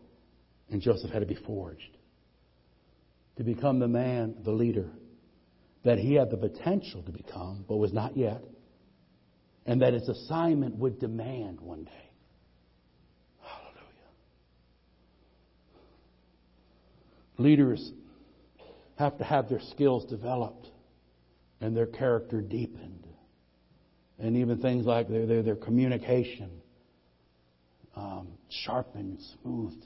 And 0.69 0.79
Joseph 0.79 1.09
had 1.09 1.21
to 1.21 1.25
be 1.25 1.33
forged 1.33 1.97
to 3.37 3.43
become 3.43 3.79
the 3.79 3.87
man, 3.87 4.35
the 4.43 4.51
leader 4.51 4.91
that 5.83 5.97
he 5.97 6.13
had 6.13 6.29
the 6.29 6.37
potential 6.37 7.01
to 7.01 7.11
become, 7.11 7.65
but 7.67 7.77
was 7.77 7.91
not 7.91 8.15
yet. 8.15 8.43
And 9.65 9.81
that 9.81 9.93
his 9.93 10.07
assignment 10.07 10.75
would 10.75 10.99
demand 10.99 11.61
one 11.61 11.85
day. 11.85 12.11
Hallelujah. 13.41 14.09
Leaders 17.39 17.91
have 18.99 19.17
to 19.17 19.23
have 19.23 19.49
their 19.49 19.61
skills 19.71 20.05
developed 20.05 20.67
and 21.59 21.75
their 21.75 21.87
character 21.87 22.39
deepened. 22.39 23.08
And 24.19 24.35
even 24.37 24.61
things 24.61 24.85
like 24.85 25.07
their, 25.07 25.25
their, 25.25 25.43
their 25.43 25.55
communication 25.55 26.49
um, 27.95 28.27
sharpened, 28.49 29.17
and 29.17 29.19
smoothed. 29.41 29.85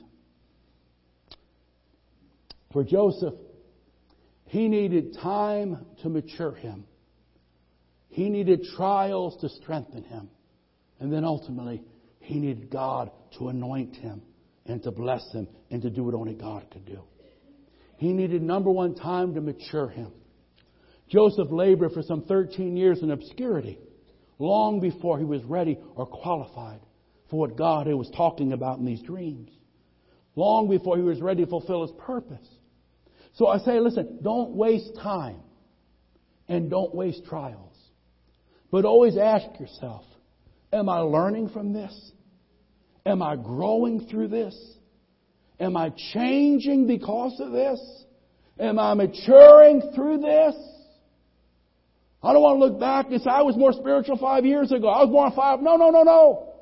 For 2.72 2.84
Joseph, 2.84 3.34
he 4.46 4.68
needed 4.68 5.16
time 5.20 5.84
to 6.02 6.08
mature 6.08 6.54
him. 6.54 6.84
He 8.08 8.28
needed 8.28 8.64
trials 8.76 9.36
to 9.40 9.48
strengthen 9.48 10.04
him. 10.04 10.28
And 11.00 11.12
then 11.12 11.24
ultimately, 11.24 11.82
he 12.20 12.38
needed 12.38 12.70
God 12.70 13.10
to 13.38 13.48
anoint 13.48 13.96
him 13.96 14.22
and 14.66 14.82
to 14.84 14.90
bless 14.90 15.30
him 15.32 15.48
and 15.70 15.82
to 15.82 15.90
do 15.90 16.04
what 16.04 16.14
only 16.14 16.34
God 16.34 16.66
could 16.70 16.86
do. 16.86 17.00
He 17.96 18.12
needed 18.12 18.42
number 18.42 18.70
one 18.70 18.94
time 18.94 19.34
to 19.34 19.40
mature 19.40 19.88
him. 19.88 20.12
Joseph 21.08 21.48
labored 21.50 21.92
for 21.92 22.02
some 22.02 22.22
13 22.22 22.76
years 22.76 23.02
in 23.02 23.10
obscurity, 23.10 23.78
long 24.38 24.80
before 24.80 25.18
he 25.18 25.24
was 25.24 25.42
ready 25.44 25.78
or 25.94 26.06
qualified 26.06 26.80
for 27.30 27.40
what 27.40 27.56
God 27.56 27.86
was 27.88 28.10
talking 28.16 28.52
about 28.52 28.78
in 28.78 28.84
these 28.84 29.02
dreams, 29.02 29.50
long 30.36 30.68
before 30.68 30.96
he 30.96 31.02
was 31.02 31.20
ready 31.20 31.44
to 31.44 31.50
fulfill 31.50 31.82
his 31.82 31.94
purpose. 31.98 32.46
So 33.34 33.48
I 33.48 33.58
say, 33.58 33.80
listen, 33.80 34.20
don't 34.22 34.50
waste 34.50 34.94
time 35.02 35.40
and 36.48 36.70
don't 36.70 36.94
waste 36.94 37.24
trials. 37.24 37.76
But 38.70 38.84
always 38.84 39.16
ask 39.16 39.58
yourself, 39.58 40.04
am 40.72 40.88
I 40.88 40.98
learning 40.98 41.50
from 41.50 41.72
this? 41.72 42.12
Am 43.06 43.22
I 43.22 43.36
growing 43.36 44.06
through 44.08 44.28
this? 44.28 44.56
Am 45.60 45.76
I 45.76 45.92
changing 46.12 46.86
because 46.86 47.38
of 47.40 47.52
this? 47.52 47.80
Am 48.58 48.78
I 48.78 48.94
maturing 48.94 49.92
through 49.94 50.18
this? 50.18 50.54
I 52.24 52.32
don't 52.32 52.42
want 52.42 52.58
to 52.58 52.64
look 52.64 52.80
back 52.80 53.06
and 53.10 53.20
say, 53.20 53.28
I 53.28 53.42
was 53.42 53.56
more 53.56 53.72
spiritual 53.72 54.16
five 54.16 54.46
years 54.46 54.72
ago. 54.72 54.88
I 54.88 55.04
was 55.04 55.10
more 55.10 55.30
five. 55.36 55.60
No, 55.60 55.76
no, 55.76 55.90
no, 55.90 56.02
no. 56.02 56.54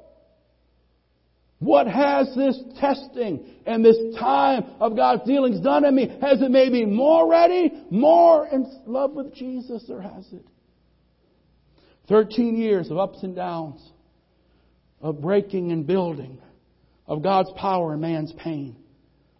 What 1.60 1.86
has 1.86 2.34
this 2.34 2.60
testing 2.80 3.46
and 3.64 3.84
this 3.84 3.96
time 4.18 4.64
of 4.80 4.96
God's 4.96 5.22
dealings 5.24 5.60
done 5.60 5.84
in 5.84 5.94
me? 5.94 6.08
Has 6.20 6.42
it 6.42 6.50
made 6.50 6.72
me 6.72 6.84
more 6.84 7.30
ready, 7.30 7.70
more 7.88 8.48
in 8.48 8.66
love 8.84 9.12
with 9.12 9.32
Jesus, 9.32 9.84
or 9.88 10.02
has 10.02 10.26
it? 10.32 10.44
13 12.08 12.56
years 12.56 12.90
of 12.90 12.98
ups 12.98 13.22
and 13.22 13.36
downs, 13.36 13.80
of 15.00 15.20
breaking 15.20 15.70
and 15.70 15.86
building, 15.86 16.40
of 17.06 17.22
God's 17.22 17.50
power 17.56 17.92
and 17.92 18.02
man's 18.02 18.32
pain, 18.32 18.74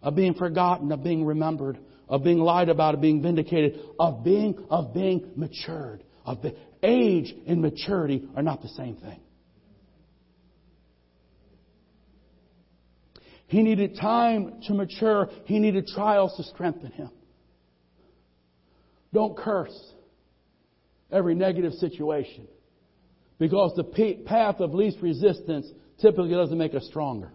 of 0.01 0.15
being 0.15 0.33
forgotten, 0.33 0.93
of 0.93 1.03
being 1.03 1.25
remembered, 1.25 1.77
of 2.07 2.23
being 2.23 2.39
lied 2.39 2.69
about, 2.69 2.95
of 2.95 3.01
being 3.01 3.21
vindicated, 3.21 3.81
of 3.99 4.23
being, 4.23 4.65
of 4.69 4.93
being 4.93 5.33
matured. 5.35 6.01
Of 6.25 6.41
the 6.41 6.55
age 6.81 7.33
and 7.47 7.61
maturity 7.61 8.27
are 8.35 8.43
not 8.43 8.61
the 8.61 8.69
same 8.69 8.95
thing. 8.95 9.19
He 13.47 13.61
needed 13.61 13.97
time 13.99 14.61
to 14.67 14.73
mature. 14.73 15.29
He 15.45 15.59
needed 15.59 15.87
trials 15.87 16.35
to 16.37 16.43
strengthen 16.43 16.91
him. 16.91 17.09
Don't 19.13 19.37
curse 19.37 19.93
every 21.11 21.35
negative 21.35 21.73
situation 21.73 22.47
because 23.37 23.73
the 23.75 23.83
path 24.25 24.59
of 24.59 24.73
least 24.73 24.97
resistance 25.01 25.67
typically 26.01 26.31
doesn't 26.31 26.57
make 26.57 26.73
us 26.73 26.85
stronger. 26.87 27.31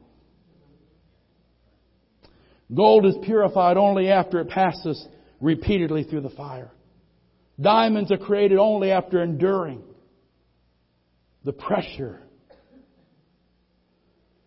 Gold 2.74 3.06
is 3.06 3.14
purified 3.22 3.76
only 3.76 4.10
after 4.10 4.40
it 4.40 4.48
passes 4.48 5.06
repeatedly 5.40 6.04
through 6.04 6.22
the 6.22 6.30
fire. 6.30 6.70
Diamonds 7.60 8.12
are 8.12 8.18
created 8.18 8.58
only 8.58 8.92
after 8.92 9.22
enduring 9.22 9.82
the 11.44 11.52
pressure. 11.52 12.22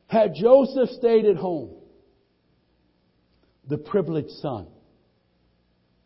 Had 0.07 0.33
Joseph 0.35 0.89
stayed 0.91 1.25
at 1.25 1.35
home, 1.35 1.71
the 3.67 3.77
privileged 3.77 4.31
son, 4.41 4.67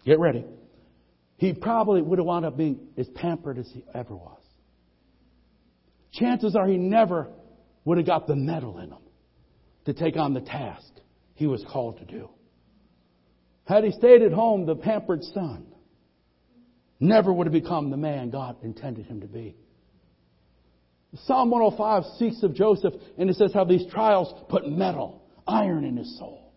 get 0.03 0.20
ready, 0.20 0.45
he 1.38 1.53
probably 1.53 2.01
would 2.01 2.20
have 2.20 2.26
wound 2.26 2.45
up 2.45 2.58
being 2.58 2.80
as 2.97 3.08
pampered 3.10 3.58
as 3.58 3.70
he 3.72 3.84
ever 3.93 4.16
was. 4.16 4.41
Chances 6.12 6.56
are 6.56 6.68
he 6.68 6.78
never 6.78 7.28
would 7.84 7.97
have 7.97 8.08
got 8.08 8.26
the 8.26 8.36
mettle 8.36 8.80
in 8.80 8.89
him 8.89 9.01
to 9.86 9.93
take 9.93 10.18
on 10.18 10.34
the 10.34 10.41
task 10.41 10.91
he 11.36 11.45
was 11.45 11.64
called 11.72 11.99
to 11.99 12.06
do. 12.06 12.30
Had 13.66 13.84
he 13.84 13.91
stayed 13.91 14.22
at 14.22 14.32
home, 14.32 14.66
the 14.66 14.76
pampered 14.76 15.24
son 15.24 15.66
never 17.00 17.32
would 17.32 17.48
have 17.48 17.54
become 17.54 17.89
the 17.89 17.98
man 17.98 18.30
God 18.30 18.58
intended 18.64 19.06
him 19.06 19.22
to 19.22 19.28
be. 19.28 19.56
Psalm 21.24 21.50
105 21.50 22.04
speaks 22.16 22.43
of 22.43 22.54
Joseph 22.54 22.93
and 23.18 23.30
it 23.30 23.36
says 23.36 23.54
how 23.54 23.64
these 23.64 23.86
trials 23.91 24.34
put 24.50 24.68
metal, 24.68 25.24
iron 25.48 25.86
in 25.86 25.98
his 25.98 26.18
soul. 26.18 26.52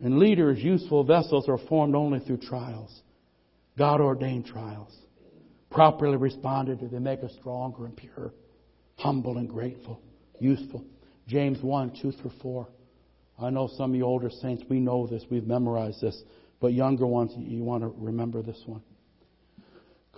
And 0.00 0.18
leaders, 0.18 0.58
useful 0.58 1.04
vessels, 1.04 1.48
are 1.48 1.58
formed 1.58 1.94
only 1.94 2.20
through 2.20 2.38
trials. 2.38 3.02
God 3.76 4.00
ordained 4.00 4.46
trials. 4.46 4.96
Properly 5.70 6.16
responded 6.16 6.80
to, 6.80 6.88
they 6.88 6.98
make 6.98 7.22
us 7.22 7.32
stronger 7.38 7.84
and 7.84 7.96
pure, 7.96 8.32
humble 8.96 9.36
and 9.38 9.48
grateful, 9.48 10.00
useful. 10.40 10.84
James 11.28 11.62
1, 11.62 11.98
2 12.02 12.12
through 12.12 12.32
4. 12.42 12.68
I 13.40 13.50
know 13.50 13.68
some 13.76 13.90
of 13.90 13.96
you 13.96 14.04
older 14.04 14.30
saints, 14.30 14.64
we 14.68 14.80
know 14.80 15.06
this, 15.06 15.24
we've 15.30 15.46
memorized 15.46 16.00
this, 16.00 16.20
but 16.60 16.72
younger 16.72 17.06
ones, 17.06 17.32
you 17.36 17.64
want 17.64 17.82
to 17.82 17.94
remember 17.96 18.42
this 18.42 18.62
one. 18.66 18.82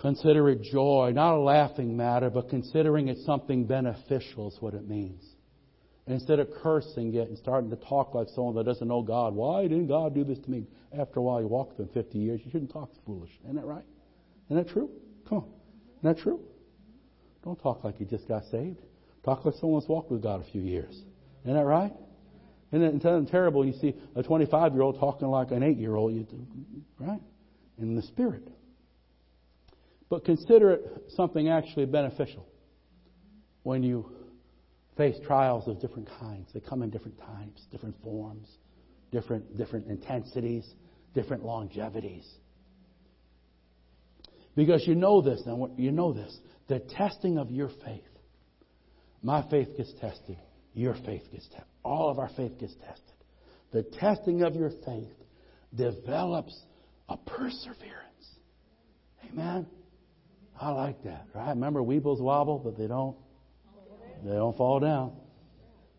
Consider 0.01 0.49
it 0.49 0.61
joy, 0.61 1.11
not 1.15 1.35
a 1.35 1.39
laughing 1.39 1.95
matter, 1.95 2.29
but 2.29 2.49
considering 2.49 3.07
it 3.07 3.17
something 3.25 3.65
beneficial 3.65 4.49
is 4.49 4.57
what 4.59 4.73
it 4.73 4.87
means. 4.87 5.23
Instead 6.07 6.39
of 6.39 6.49
cursing 6.61 7.13
it 7.13 7.29
and 7.29 7.37
starting 7.37 7.69
to 7.69 7.77
talk 7.77 8.13
like 8.13 8.27
someone 8.35 8.55
that 8.55 8.65
doesn't 8.65 8.89
know 8.89 9.01
God, 9.01 9.33
why 9.33 9.61
didn't 9.63 9.87
God 9.87 10.13
do 10.13 10.25
this 10.25 10.37
to 10.39 10.51
me? 10.51 10.67
After 10.91 11.21
a 11.21 11.23
while, 11.23 11.39
you 11.39 11.47
walk 11.47 11.77
Him 11.77 11.87
50 11.93 12.17
years, 12.17 12.41
you 12.43 12.51
shouldn't 12.51 12.73
talk 12.73 12.89
foolish. 13.05 13.31
Isn't 13.45 13.55
that 13.55 13.65
right? 13.65 13.85
Isn't 14.49 14.57
that 14.57 14.73
true? 14.73 14.89
Come 15.29 15.37
on. 15.37 15.45
Isn't 15.99 16.17
that 16.17 16.21
true? 16.21 16.41
Don't 17.45 17.61
talk 17.61 17.85
like 17.85 17.99
you 18.01 18.05
just 18.05 18.27
got 18.27 18.43
saved. 18.51 18.81
Talk 19.23 19.45
like 19.45 19.55
someone's 19.55 19.87
walked 19.87 20.11
with 20.11 20.21
God 20.21 20.41
a 20.41 20.51
few 20.51 20.61
years. 20.61 20.93
Isn't 21.43 21.55
that 21.55 21.65
right? 21.65 21.93
Isn't 22.73 23.05
it 23.05 23.27
terrible? 23.29 23.63
You 23.63 23.73
see 23.73 23.93
a 24.15 24.23
25 24.23 24.73
year 24.73 24.81
old 24.81 24.99
talking 24.99 25.27
like 25.27 25.51
an 25.51 25.61
8 25.61 25.77
year 25.77 25.95
old, 25.95 26.27
right? 26.99 27.21
In 27.77 27.95
the 27.95 28.01
spirit. 28.01 28.47
But 30.09 30.25
consider 30.25 30.71
it 30.71 31.03
something 31.15 31.49
actually 31.49 31.85
beneficial 31.85 32.47
when 33.61 33.83
you 33.83 34.11
face 34.97 35.15
trials 35.25 35.67
of 35.67 35.79
different 35.81 36.09
kinds. 36.19 36.49
They 36.53 36.59
come 36.61 36.81
in 36.81 36.89
different 36.89 37.19
types, 37.19 37.61
different 37.71 37.95
forms, 38.03 38.47
different, 39.11 39.55
different 39.55 39.87
intensities, 39.87 40.67
different 41.13 41.43
longevities. 41.43 42.27
Because 44.55 44.87
you 44.87 44.95
know 44.95 45.21
this, 45.21 45.41
and 45.45 45.79
you 45.79 45.91
know 45.91 46.13
this. 46.13 46.35
The 46.67 46.79
testing 46.79 47.37
of 47.37 47.51
your 47.51 47.69
faith. 47.85 48.01
My 49.21 49.47
faith 49.49 49.69
gets 49.77 49.93
tested. 49.99 50.37
Your 50.73 50.95
faith 51.05 51.23
gets 51.31 51.47
tested. 51.47 51.72
All 51.83 52.09
of 52.09 52.19
our 52.19 52.29
faith 52.35 52.57
gets 52.59 52.73
tested. 52.75 53.03
The 53.71 53.83
testing 53.83 54.43
of 54.43 54.55
your 54.55 54.71
faith 54.85 55.11
develops 55.75 56.57
a 57.09 57.17
perseverance. 57.17 57.79
Amen. 59.25 59.65
I 60.59 60.69
like 60.69 61.03
that. 61.03 61.25
Right? 61.33 61.49
Remember 61.49 61.81
weebles 61.81 62.21
wobble, 62.21 62.59
but 62.59 62.77
they 62.77 62.87
don't 62.87 63.17
they 64.23 64.31
don't 64.31 64.55
fall 64.55 64.79
down. 64.79 65.13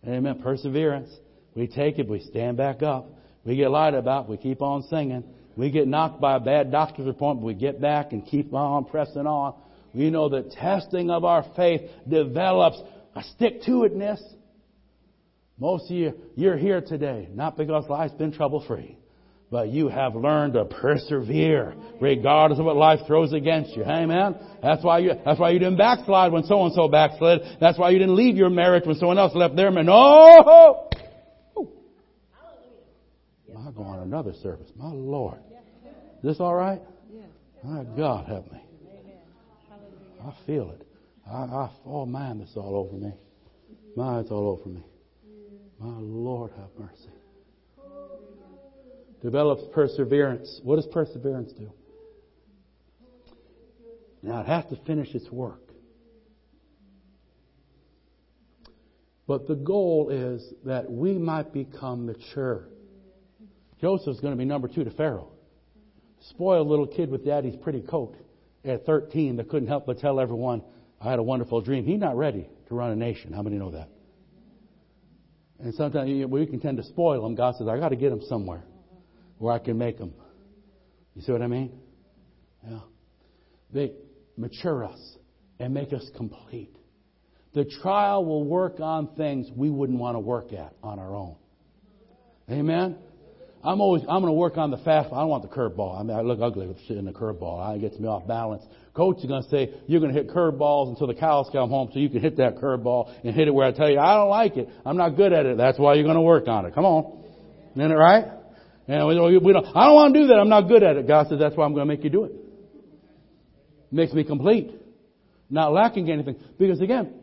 Amen. 0.07 0.41
Perseverance. 0.43 1.11
We 1.55 1.67
take 1.67 1.99
it, 1.99 2.09
we 2.09 2.21
stand 2.21 2.57
back 2.57 2.83
up. 2.83 3.11
We 3.45 3.57
get 3.57 3.71
lied 3.71 3.95
about, 3.95 4.29
we 4.29 4.37
keep 4.37 4.63
on 4.63 4.83
singing. 4.85 5.25
We 5.57 5.71
get 5.71 5.87
knocked 5.87 6.21
by 6.21 6.37
a 6.37 6.41
bad 6.41 6.73
doctor's 6.73 7.15
but 7.17 7.41
we 7.41 7.55
get 7.55 7.81
back 7.81 8.13
and 8.13 8.27
keep 8.27 8.53
on 8.53 8.87
pressing 8.87 9.27
on. 9.27 9.55
We 9.93 10.11
know 10.11 10.29
the 10.29 10.43
testing 10.43 11.11
of 11.11 11.25
our 11.25 11.45
faith 11.55 11.83
develops 12.09 12.79
a 13.15 13.23
stick 13.23 13.63
to 13.63 13.87
itness. 13.89 14.21
Most 15.59 15.91
of 15.91 15.97
you, 15.97 16.15
you're 16.35 16.57
here 16.57 16.81
today, 16.81 17.29
not 17.33 17.57
because 17.57 17.89
life's 17.89 18.15
been 18.15 18.33
trouble 18.33 18.65
free, 18.67 18.99
but 19.51 19.69
you 19.69 19.89
have 19.89 20.17
learned 20.17 20.55
to 20.55 20.65
persevere 20.65 21.75
regardless 22.01 22.59
of 22.59 22.65
what 22.65 22.77
life 22.77 23.01
throws 23.07 23.33
against 23.33 23.77
you. 23.77 23.85
Amen? 23.85 24.35
That's 24.63 24.83
why 24.83 24.99
you, 24.99 25.13
that's 25.25 25.39
why 25.39 25.51
you 25.51 25.61
didn't 25.61 25.77
backslide 25.77 26.33
when 26.33 26.43
so 26.45 26.65
and 26.65 26.75
so 26.75 26.89
backslid. 26.89 27.41
That's 27.61 27.79
why 27.79 27.91
you 27.91 27.99
didn't 27.99 28.17
leave 28.17 28.37
your 28.37 28.51
marriage 28.51 28.85
when 28.85 28.97
someone 28.97 29.19
else 29.19 29.33
left 29.35 29.55
their 29.55 29.71
marriage. 29.71 29.87
No! 29.87 30.91
I 33.57 33.71
go 33.71 33.83
on 33.83 34.01
another 34.01 34.33
service. 34.43 34.71
My 34.77 34.91
Lord. 34.91 35.39
Is 36.19 36.23
this 36.23 36.41
all 36.41 36.55
right? 36.55 36.81
My 37.63 37.85
God 37.97 38.27
help 38.27 38.53
me. 38.53 38.61
I 40.23 40.33
feel 40.47 40.71
it. 40.71 40.87
I, 41.31 41.37
I, 41.37 41.71
oh 41.87 42.05
man, 42.05 42.41
is 42.41 42.53
all 42.57 42.77
over 42.77 42.97
me. 42.97 43.13
My, 43.97 44.21
it's 44.21 44.31
all 44.31 44.49
over 44.49 44.69
me. 44.69 44.85
My 45.79 45.97
Lord 45.99 46.53
have 46.57 46.71
mercy. 46.79 47.11
develops 49.23 49.63
perseverance. 49.73 50.61
What 50.63 50.77
does 50.77 50.87
perseverance 50.87 51.53
do? 51.53 51.73
Now 54.23 54.41
it 54.41 54.47
has 54.47 54.65
to 54.67 54.77
finish 54.87 55.15
its 55.15 55.31
work. 55.31 55.61
But 59.27 59.47
the 59.47 59.55
goal 59.55 60.11
is 60.11 60.53
that 60.65 60.91
we 60.91 61.19
might 61.19 61.53
become 61.53 62.07
mature. 62.07 62.69
Joseph's 63.81 64.21
going 64.21 64.33
to 64.33 64.39
be 64.39 64.45
number 64.45 64.69
two 64.69 64.85
to 64.85 64.91
Pharaoh. 64.91 65.31
Spoiled 66.31 66.69
little 66.69 66.87
kid 66.87 67.11
with 67.11 67.25
daddy's 67.25 67.57
pretty 67.57 67.81
coat 67.81 68.17
at 68.65 68.87
13 68.87 69.37
that 69.37 69.49
couldn't 69.49 69.69
help 69.69 69.87
but 69.87 69.99
tell 69.99 70.21
everyone, 70.21 70.63
I 71.01 71.11
had 71.11 71.19
a 71.19 71.23
wonderful 71.23 71.61
dream. 71.61 71.85
He's 71.85 72.01
not 72.01 72.17
ready 72.17 72.49
to 72.69 72.75
run 72.75 72.91
a 72.91 72.97
nation. 72.97 73.33
How 73.33 73.43
many 73.43 73.57
know 73.57 73.71
that? 73.73 73.89
And 75.61 75.75
sometimes 75.75 76.11
we 76.27 76.47
can 76.47 76.61
tend 76.61 76.77
to 76.79 76.83
spoil 76.85 77.23
them. 77.23 77.35
God 77.35 77.55
says, 77.57 77.69
I 77.69 77.79
got 77.79 77.91
to 77.91 77.97
get 77.97 78.11
them 78.11 78.23
somewhere 78.29 78.65
where 79.39 79.55
I 79.55 79.59
can 79.59 79.79
make 79.79 79.99
them. 79.99 80.13
You 81.15 81.23
see 81.23 81.33
what 81.33 81.43
I 81.43 81.47
mean? 81.47 81.73
Yeah. 82.69 82.81
They 83.73 83.93
mature 84.37 84.85
us 84.85 85.17
and 85.59 85.73
make 85.73 85.93
us 85.93 86.05
complete. 86.17 86.75
The 87.55 87.65
trial 87.83 88.25
will 88.25 88.45
work 88.45 88.81
on 88.81 89.15
things 89.15 89.49
we 89.55 89.71
wouldn't 89.71 89.99
want 89.99 90.17
to 90.17 90.21
work 90.21 90.53
at 90.53 90.75
on 90.83 90.99
our 90.99 91.15
own. 91.15 91.37
Amen? 92.51 92.97
I'm 93.65 93.81
always, 93.81 94.03
I'm 94.03 94.21
going 94.21 94.27
to 94.27 94.33
work 94.33 94.57
on 94.57 94.71
the 94.71 94.77
fast. 94.79 95.09
I 95.13 95.21
don't 95.21 95.29
want 95.29 95.43
the 95.43 95.49
curveball. 95.49 95.99
I 95.99 96.03
mean, 96.03 96.17
I 96.17 96.21
look 96.21 96.41
ugly 96.43 96.67
with 96.67 96.79
shit 96.87 96.97
in 96.97 97.05
the 97.05 97.13
curveball. 97.13 97.77
It 97.77 97.81
gets 97.81 97.99
me 97.99 98.07
off 98.07 98.27
balance. 98.27 98.63
Coach 98.93 99.19
is 99.19 99.27
going 99.27 99.43
to 99.43 99.49
say, 99.49 99.73
you're 99.87 100.01
going 100.01 100.13
to 100.13 100.19
hit 100.19 100.31
curveballs 100.31 100.91
until 100.91 101.07
the 101.07 101.15
cows 101.15 101.49
come 101.53 101.71
home 101.71 101.91
so 101.93 101.99
you 101.99 102.11
can 102.11 102.21
hit 102.21 102.37
that 102.37 102.57
curveball 102.57 103.13
and 103.25 103.35
hit 103.35 103.49
it 103.49 103.55
where 103.55 103.67
I 103.67 103.73
tell 103.73 103.91
you, 103.91 103.99
I 103.99 104.15
don't 104.15 104.29
like 104.29 104.57
it. 104.57 104.69
I'm 104.85 104.97
not 104.97 105.17
good 105.17 105.33
at 105.33 105.47
it. 105.47 105.57
That's 105.57 105.79
why 105.79 105.95
you're 105.95 106.05
going 106.05 106.17
to 106.17 106.21
work 106.21 106.47
on 106.47 106.67
it. 106.67 106.75
Come 106.75 106.85
on. 106.85 107.25
Isn't 107.75 107.91
it 107.91 107.95
right? 107.95 108.25
And 108.87 109.07
we 109.09 109.15
don't, 109.15 109.45
we 109.45 109.53
don't, 109.53 109.67
I 109.75 109.87
don't 109.87 109.95
want 109.95 110.15
to 110.15 110.21
do 110.21 110.27
that. 110.29 110.35
I'm 110.35 110.51
not 110.51 110.69
good 110.69 110.83
at 110.83 110.97
it. 110.97 111.09
God 111.09 111.29
says, 111.29 111.39
that's 111.41 111.57
why 111.57 111.65
I'm 111.65 111.73
going 111.73 111.89
to 111.89 111.93
make 111.93 112.05
you 112.05 112.11
do 112.11 112.25
it. 112.25 112.33
Makes 113.91 114.13
me 114.13 114.25
complete. 114.25 114.71
Not 115.49 115.73
lacking 115.73 116.11
anything. 116.11 116.37
Because 116.59 116.81
again, 116.81 117.15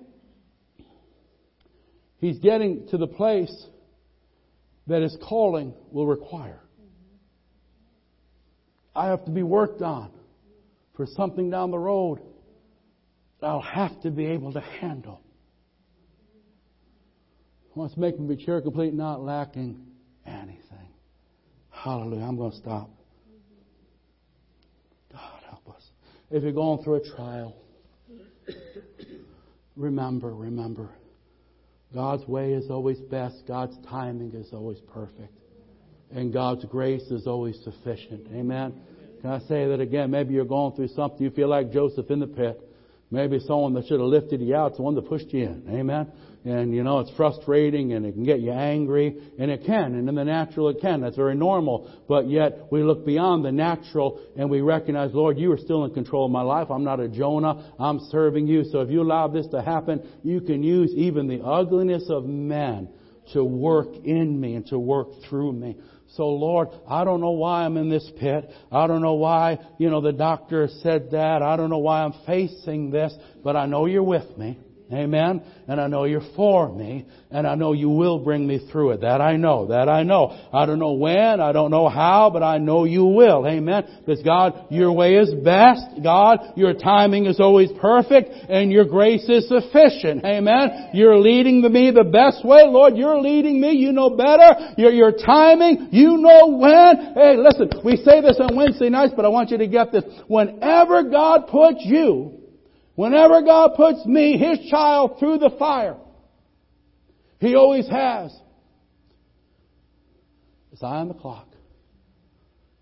He's 2.22 2.38
getting 2.38 2.88
to 2.92 2.98
the 2.98 3.08
place 3.08 3.52
that 4.92 5.02
his 5.02 5.18
calling 5.24 5.74
will 5.90 6.06
require. 6.06 6.60
I 8.94 9.08
have 9.08 9.24
to 9.24 9.32
be 9.32 9.42
worked 9.42 9.82
on 9.82 10.12
for 10.96 11.06
something 11.06 11.50
down 11.50 11.72
the 11.72 11.80
road 11.80 12.20
that 13.40 13.48
I'll 13.48 13.62
have 13.62 14.02
to 14.02 14.12
be 14.12 14.26
able 14.26 14.52
to 14.52 14.60
handle. 14.60 15.22
He 17.74 17.80
wants 17.80 17.94
to 17.94 18.02
make 18.02 18.20
me 18.20 18.36
chair 18.36 18.60
complete, 18.60 18.94
not 18.94 19.22
lacking 19.22 19.82
anything. 20.26 20.90
Hallelujah. 21.70 22.26
I'm 22.26 22.36
going 22.36 22.52
to 22.52 22.58
stop. 22.58 22.90
God 25.10 25.44
help 25.50 25.70
us. 25.70 25.90
If 26.30 26.44
you're 26.44 26.52
going 26.52 26.84
through 26.84 26.96
a 26.96 27.16
trial, 27.16 27.56
remember, 29.78 30.36
remember, 30.36 30.90
God's 31.94 32.28
way 32.28 32.54
is 32.54 32.70
always 32.70 33.00
best. 33.00 33.44
God's 33.48 33.78
timing 33.90 34.34
is 34.34 34.54
always 34.54 34.80
perfect. 34.94 35.34
And 36.12 36.32
God's 36.32 36.66
grace 36.66 37.04
is 37.04 37.28
always 37.28 37.60
sufficient. 37.64 38.28
Amen. 38.34 38.74
Can 39.22 39.30
I 39.30 39.40
say 39.40 39.68
that 39.68 39.80
again? 39.80 40.12
Maybe 40.12 40.34
you're 40.34 40.46
going 40.46 40.76
through 40.76 40.90
something. 40.90 41.22
You 41.22 41.30
feel 41.30 41.48
like 41.48 41.72
Joseph 41.72 42.10
in 42.10 42.20
the 42.20 42.28
pit. 42.28 42.60
Maybe 43.14 43.40
someone 43.40 43.74
that 43.74 43.88
should 43.88 44.00
have 44.00 44.08
lifted 44.08 44.40
you 44.40 44.56
out 44.56 44.72
is 44.72 44.78
the 44.78 44.84
one 44.84 44.96
that 44.96 45.08
pushed 45.10 45.34
you 45.34 45.44
in. 45.44 45.66
Amen. 45.70 46.10
And 46.46 46.74
you 46.74 46.82
know, 46.82 47.00
it's 47.00 47.12
frustrating 47.18 47.92
and 47.92 48.06
it 48.06 48.14
can 48.14 48.24
get 48.24 48.40
you 48.40 48.52
angry. 48.52 49.18
And 49.38 49.52
it 49.52 49.66
can. 49.66 49.96
And 49.96 50.08
in 50.08 50.16
the 50.16 50.24
natural 50.24 50.70
it 50.70 50.78
can. 50.80 51.02
That's 51.02 51.18
very 51.18 51.36
normal. 51.36 51.92
But 52.08 52.30
yet 52.30 52.72
we 52.72 52.84
look 52.84 53.06
beyond 53.06 53.44
the 53.44 53.52
natural 53.52 54.22
and 54.38 54.50
we 54.50 54.62
recognize, 54.62 55.14
Lord, 55.14 55.38
you 55.38 55.52
are 55.52 55.58
still 55.58 55.84
in 55.84 55.94
control 55.94 56.26
of 56.26 56.32
my 56.32 56.42
life. 56.42 56.72
I'm 56.72 56.86
not 56.86 57.02
a 57.02 57.10
Jonah. 57.10 57.74
I'm 57.78 58.00
serving 58.12 58.48
you. 58.48 58.64
So 58.64 58.80
if 58.80 58.90
you 58.90 59.02
allow 59.02 59.28
this 59.28 59.48
to 59.48 59.62
happen, 59.62 60.08
you 60.24 60.40
can 60.40 60.64
use 60.64 60.92
even 60.96 61.28
the 61.28 61.44
ugliness 61.44 62.06
of 62.10 62.26
men 62.26 62.88
to 63.34 63.44
work 63.44 63.94
in 64.06 64.40
me 64.40 64.56
and 64.56 64.66
to 64.68 64.80
work 64.80 65.10
through 65.30 65.54
me. 65.54 65.76
So 66.16 66.28
Lord, 66.28 66.70
I 66.88 67.04
don't 67.04 67.22
know 67.22 67.32
why 67.32 67.64
I'm 67.64 67.78
in 67.78 67.90
this 67.90 68.10
pit. 68.20 68.50
I 68.72 68.88
don't 68.88 69.02
know 69.02 69.14
why, 69.14 69.60
you 69.78 69.90
know, 69.90 70.02
the 70.02 70.12
doctor 70.12 70.68
said 70.82 71.12
that. 71.12 71.42
I 71.42 71.56
don't 71.56 71.70
know 71.70 71.78
why 71.78 72.04
I'm 72.04 72.14
facing 72.26 72.92
this, 72.92 73.14
but 73.44 73.56
I 73.56 73.66
know 73.66 73.86
you're 73.86 74.04
with 74.04 74.38
me. 74.38 74.60
Amen. 74.94 75.42
And 75.68 75.80
I 75.80 75.88
know 75.88 76.04
you're 76.04 76.28
for 76.36 76.74
me. 76.74 77.06
And 77.30 77.48
I 77.48 77.56
know 77.56 77.72
you 77.72 77.90
will 77.90 78.20
bring 78.20 78.46
me 78.46 78.68
through 78.72 78.92
it. 78.92 79.02
That 79.02 79.22
I 79.22 79.38
know. 79.38 79.68
That 79.68 79.88
I 79.88 80.04
know. 80.04 80.38
I 80.52 80.66
don't 80.66 80.80
know 80.80 80.94
when. 80.94 81.40
I 81.40 81.54
don't 81.54 81.72
know 81.72 81.88
how, 81.88 82.30
but 82.30 82.44
I 82.44 82.58
know 82.58 82.84
you 82.84 83.06
will. 83.06 83.48
Amen. 83.48 84.04
Because 84.06 84.22
God, 84.22 84.68
your 84.70 84.92
way 84.92 85.16
is 85.16 85.34
best. 85.34 86.04
God, 86.04 86.40
your 86.58 86.74
timing 86.74 87.26
is 87.26 87.40
always 87.40 87.70
perfect 87.80 88.32
and 88.50 88.70
your 88.70 88.84
grace 88.84 89.24
is 89.30 89.48
sufficient. 89.48 90.26
Amen. 90.26 90.90
You're 90.94 91.20
leading 91.20 91.62
me 91.62 91.92
the 91.92 92.04
best 92.04 92.44
way. 92.46 92.64
Lord, 92.66 92.98
you're 92.98 93.22
leading 93.22 93.62
me. 93.62 93.72
You 93.72 93.94
know 93.94 94.10
better. 94.10 94.74
Your, 94.78 94.92
your 94.92 95.14
timing. 95.14 95.88
You 95.92 96.18
know 96.18 96.48
when. 96.58 97.14
Hey, 97.16 97.38
listen, 97.38 97.70
we 97.86 97.96
say 97.96 98.20
this 98.20 98.38
on 98.42 98.58
Wednesday 98.58 98.90
nights, 98.90 99.14
but 99.16 99.24
I 99.24 99.30
want 99.30 99.52
you 99.52 99.58
to 99.60 99.68
get 99.68 99.94
this. 99.94 100.04
Whenever 100.28 101.04
God 101.04 101.48
puts 101.48 101.80
you 101.86 102.41
Whenever 102.96 103.42
God 103.42 103.76
puts 103.76 104.06
me, 104.06 104.38
His 104.38 104.70
child, 104.70 105.18
through 105.20 105.40
the 105.40 105.52
fire, 105.58 105.98
He 107.40 107.56
always 107.56 107.88
has 107.88 108.36
His 110.72 110.84
eye 110.84 110.98
on 110.98 111.08
the 111.08 111.14
clock 111.14 111.48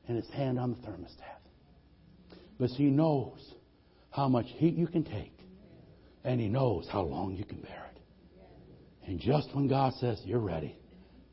and 0.08 0.18
His 0.18 0.30
hand 0.32 0.60
on 0.60 0.72
the 0.72 0.78
thermostat. 0.78 1.40
Because 2.58 2.76
He 2.76 2.86
knows 2.86 3.54
how 4.10 4.28
much 4.28 4.48
heat 4.48 4.76
you 4.76 4.88
can 4.88 5.04
take 5.04 5.34
and 6.24 6.40
He 6.40 6.48
knows 6.48 6.88
how 6.92 7.04
long 7.04 7.36
you 7.36 7.46
can 7.46 7.62
bear 7.62 7.92
it. 7.96 8.02
And 9.08 9.20
just 9.20 9.56
when 9.56 9.68
God 9.68 9.94
says, 10.00 10.22
you're 10.26 10.40
ready, 10.40 10.78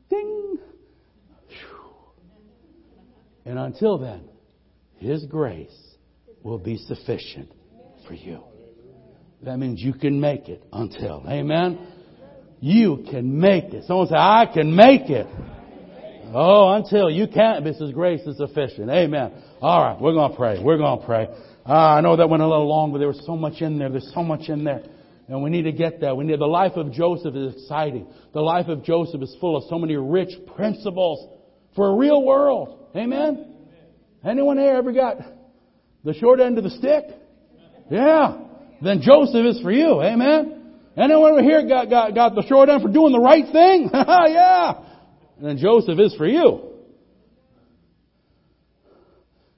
ding! 0.09 0.59
And 3.45 3.57
until 3.57 3.97
then, 3.97 4.27
His 4.97 5.25
grace 5.25 5.95
will 6.43 6.57
be 6.57 6.77
sufficient 6.77 7.51
for 8.05 8.13
you. 8.13 8.43
That 9.43 9.57
means 9.57 9.81
you 9.81 9.93
can 9.93 10.19
make 10.19 10.49
it 10.49 10.63
until. 10.73 11.23
Amen? 11.27 11.87
You 12.59 13.05
can 13.09 13.39
make 13.39 13.65
it. 13.65 13.85
Someone 13.85 14.07
say, 14.07 14.15
I 14.15 14.45
can 14.51 14.75
make 14.75 15.09
it. 15.09 15.27
Oh, 16.33 16.73
until 16.73 17.09
you 17.09 17.27
can't. 17.27 17.63
Mrs. 17.63 17.93
Grace 17.93 18.21
is 18.21 18.37
sufficient. 18.37 18.89
Amen. 18.89 19.31
All 19.61 19.83
right, 19.83 20.01
we're 20.01 20.13
going 20.13 20.31
to 20.31 20.37
pray. 20.37 20.61
We're 20.61 20.77
going 20.77 20.99
to 20.99 21.05
pray. 21.05 21.27
Uh, 21.65 21.71
I 21.71 22.01
know 22.01 22.17
that 22.17 22.29
went 22.29 22.41
a 22.41 22.47
little 22.47 22.67
long, 22.67 22.91
but 22.91 22.97
there 22.97 23.07
was 23.07 23.23
so 23.25 23.35
much 23.35 23.61
in 23.61 23.77
there. 23.77 23.89
There's 23.89 24.11
so 24.13 24.23
much 24.23 24.49
in 24.49 24.63
there. 24.63 24.83
And 25.27 25.43
we 25.43 25.49
need 25.49 25.63
to 25.63 25.71
get 25.71 26.01
that. 26.01 26.17
We 26.17 26.25
need, 26.25 26.39
the 26.39 26.45
life 26.45 26.73
of 26.75 26.91
Joseph 26.91 27.35
is 27.35 27.53
exciting. 27.55 28.07
The 28.33 28.41
life 28.41 28.67
of 28.67 28.83
Joseph 28.83 29.21
is 29.21 29.35
full 29.39 29.55
of 29.55 29.63
so 29.69 29.77
many 29.77 29.95
rich 29.95 30.31
principles 30.55 31.27
for 31.75 31.89
a 31.89 31.95
real 31.95 32.23
world. 32.23 32.87
Amen? 32.95 33.53
Anyone 34.25 34.57
here 34.57 34.73
ever 34.73 34.91
got 34.91 35.17
the 36.03 36.13
short 36.13 36.39
end 36.39 36.57
of 36.57 36.63
the 36.63 36.71
stick? 36.71 37.03
Yeah 37.91 38.46
then 38.81 39.01
Joseph 39.01 39.45
is 39.45 39.61
for 39.61 39.71
you. 39.71 40.01
Amen. 40.01 40.75
Anyone 40.97 41.31
over 41.31 41.43
here 41.43 41.67
got, 41.67 41.89
got, 41.89 42.15
got 42.15 42.35
the 42.35 42.43
short 42.47 42.69
end 42.69 42.81
for 42.81 42.89
doing 42.89 43.11
the 43.11 43.19
right 43.19 43.45
thing? 43.51 43.89
yeah. 43.93 44.73
Then 45.41 45.57
Joseph 45.57 45.99
is 45.99 46.15
for 46.15 46.25
you. 46.27 46.73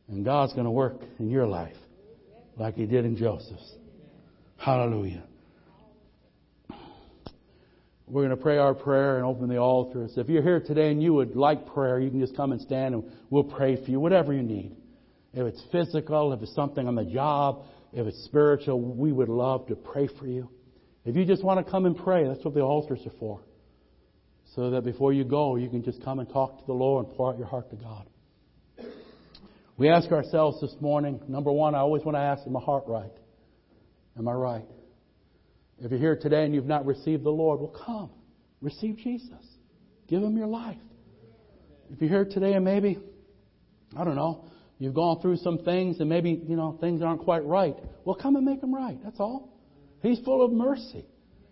And 0.10 0.26
God's 0.26 0.54
going 0.54 0.66
to 0.66 0.72
work 0.72 0.98
in 1.20 1.30
your 1.30 1.48
life 1.48 1.76
like 2.58 2.76
He 2.76 2.86
did 2.86 3.06
in 3.06 3.16
Joseph's. 3.16 3.74
Hallelujah. 4.58 5.24
We're 8.08 8.26
going 8.26 8.36
to 8.36 8.42
pray 8.42 8.58
our 8.58 8.74
prayer 8.74 9.18
and 9.18 9.26
open 9.26 9.48
the 9.50 9.58
altar. 9.58 10.08
So 10.14 10.22
if 10.22 10.30
you're 10.30 10.42
here 10.42 10.60
today 10.60 10.92
and 10.92 11.02
you 11.02 11.14
would 11.14 11.36
like 11.36 11.68
prayer, 11.68 12.00
you 12.00 12.10
can 12.10 12.20
just 12.20 12.36
come 12.36 12.52
and 12.52 12.60
stand 12.60 12.96
and 12.96 13.04
we'll 13.30 13.44
pray 13.44 13.76
for 13.76 13.92
you, 13.92 14.00
whatever 14.00 14.34
you 14.34 14.42
need. 14.42 14.76
If 15.32 15.46
it's 15.46 15.62
physical, 15.72 16.34
if 16.34 16.42
it's 16.42 16.56
something 16.56 16.88
on 16.88 16.96
the 16.96 17.06
job, 17.06 17.66
if 17.94 18.06
it's 18.06 18.24
spiritual, 18.26 18.80
we 18.80 19.12
would 19.12 19.30
love 19.30 19.68
to 19.68 19.76
pray 19.76 20.08
for 20.20 20.28
you. 20.28 20.50
If 21.06 21.16
you 21.16 21.26
just 21.26 21.44
want 21.44 21.66
to 21.66 21.70
come 21.70 21.86
and 21.86 21.98
pray, 21.98 22.28
that's 22.28 22.44
what 22.44 22.54
the 22.54 22.62
altars 22.62 23.00
are 23.06 23.18
for. 23.20 23.42
So 24.56 24.72
that 24.72 24.84
before 24.84 25.14
you 25.14 25.24
go, 25.24 25.56
you 25.56 25.70
can 25.70 25.84
just 25.84 26.04
come 26.04 26.20
and 26.20 26.30
talk 26.30 26.60
to 26.60 26.66
the 26.66 26.74
Lord 26.74 27.08
and 27.08 27.16
pour 27.16 27.32
out 27.32 27.38
your 27.38 27.48
heart 27.48 27.70
to 27.70 27.76
God. 27.76 28.08
We 29.78 29.90
ask 29.90 30.12
ourselves 30.12 30.60
this 30.60 30.76
morning, 30.82 31.22
number 31.28 31.52
one, 31.52 31.74
I 31.74 31.80
always 31.80 32.04
want 32.04 32.16
to 32.16 32.22
ask, 32.22 32.46
am 32.46 32.54
my 32.54 32.60
heart 32.60 32.84
right? 32.88 33.12
Am 34.18 34.28
I 34.28 34.34
right? 34.34 34.66
If 35.80 35.92
you're 35.92 36.00
here 36.00 36.18
today 36.18 36.44
and 36.44 36.54
you've 36.54 36.66
not 36.66 36.86
received 36.86 37.24
the 37.24 37.30
Lord, 37.30 37.62
well, 37.62 37.74
come. 37.86 38.10
Receive 38.62 38.98
Jesus. 38.98 39.32
Give 40.08 40.22
him 40.22 40.36
your 40.36 40.48
life. 40.48 40.78
If 41.92 42.02
you're 42.02 42.10
here 42.10 42.26
today 42.26 42.54
and 42.54 42.66
maybe, 42.66 43.00
I 43.96 44.04
don't 44.04 44.16
know, 44.16 44.46
You've 44.80 44.94
gone 44.94 45.22
through 45.22 45.38
some 45.38 45.60
things 45.60 46.00
and 46.00 46.10
maybe, 46.10 46.42
you 46.48 46.56
know, 46.56 46.78
things 46.80 47.02
aren't 47.02 47.22
quite 47.22 47.46
right. 47.46 47.76
Well, 48.06 48.16
come 48.16 48.38
and 48.38 48.46
make 48.46 48.62
them 48.62 48.74
right. 48.74 48.98
That's 49.04 49.20
all. 49.20 49.54
He's 50.02 50.20
full 50.20 50.44
of 50.44 50.52
mercy. 50.52 51.06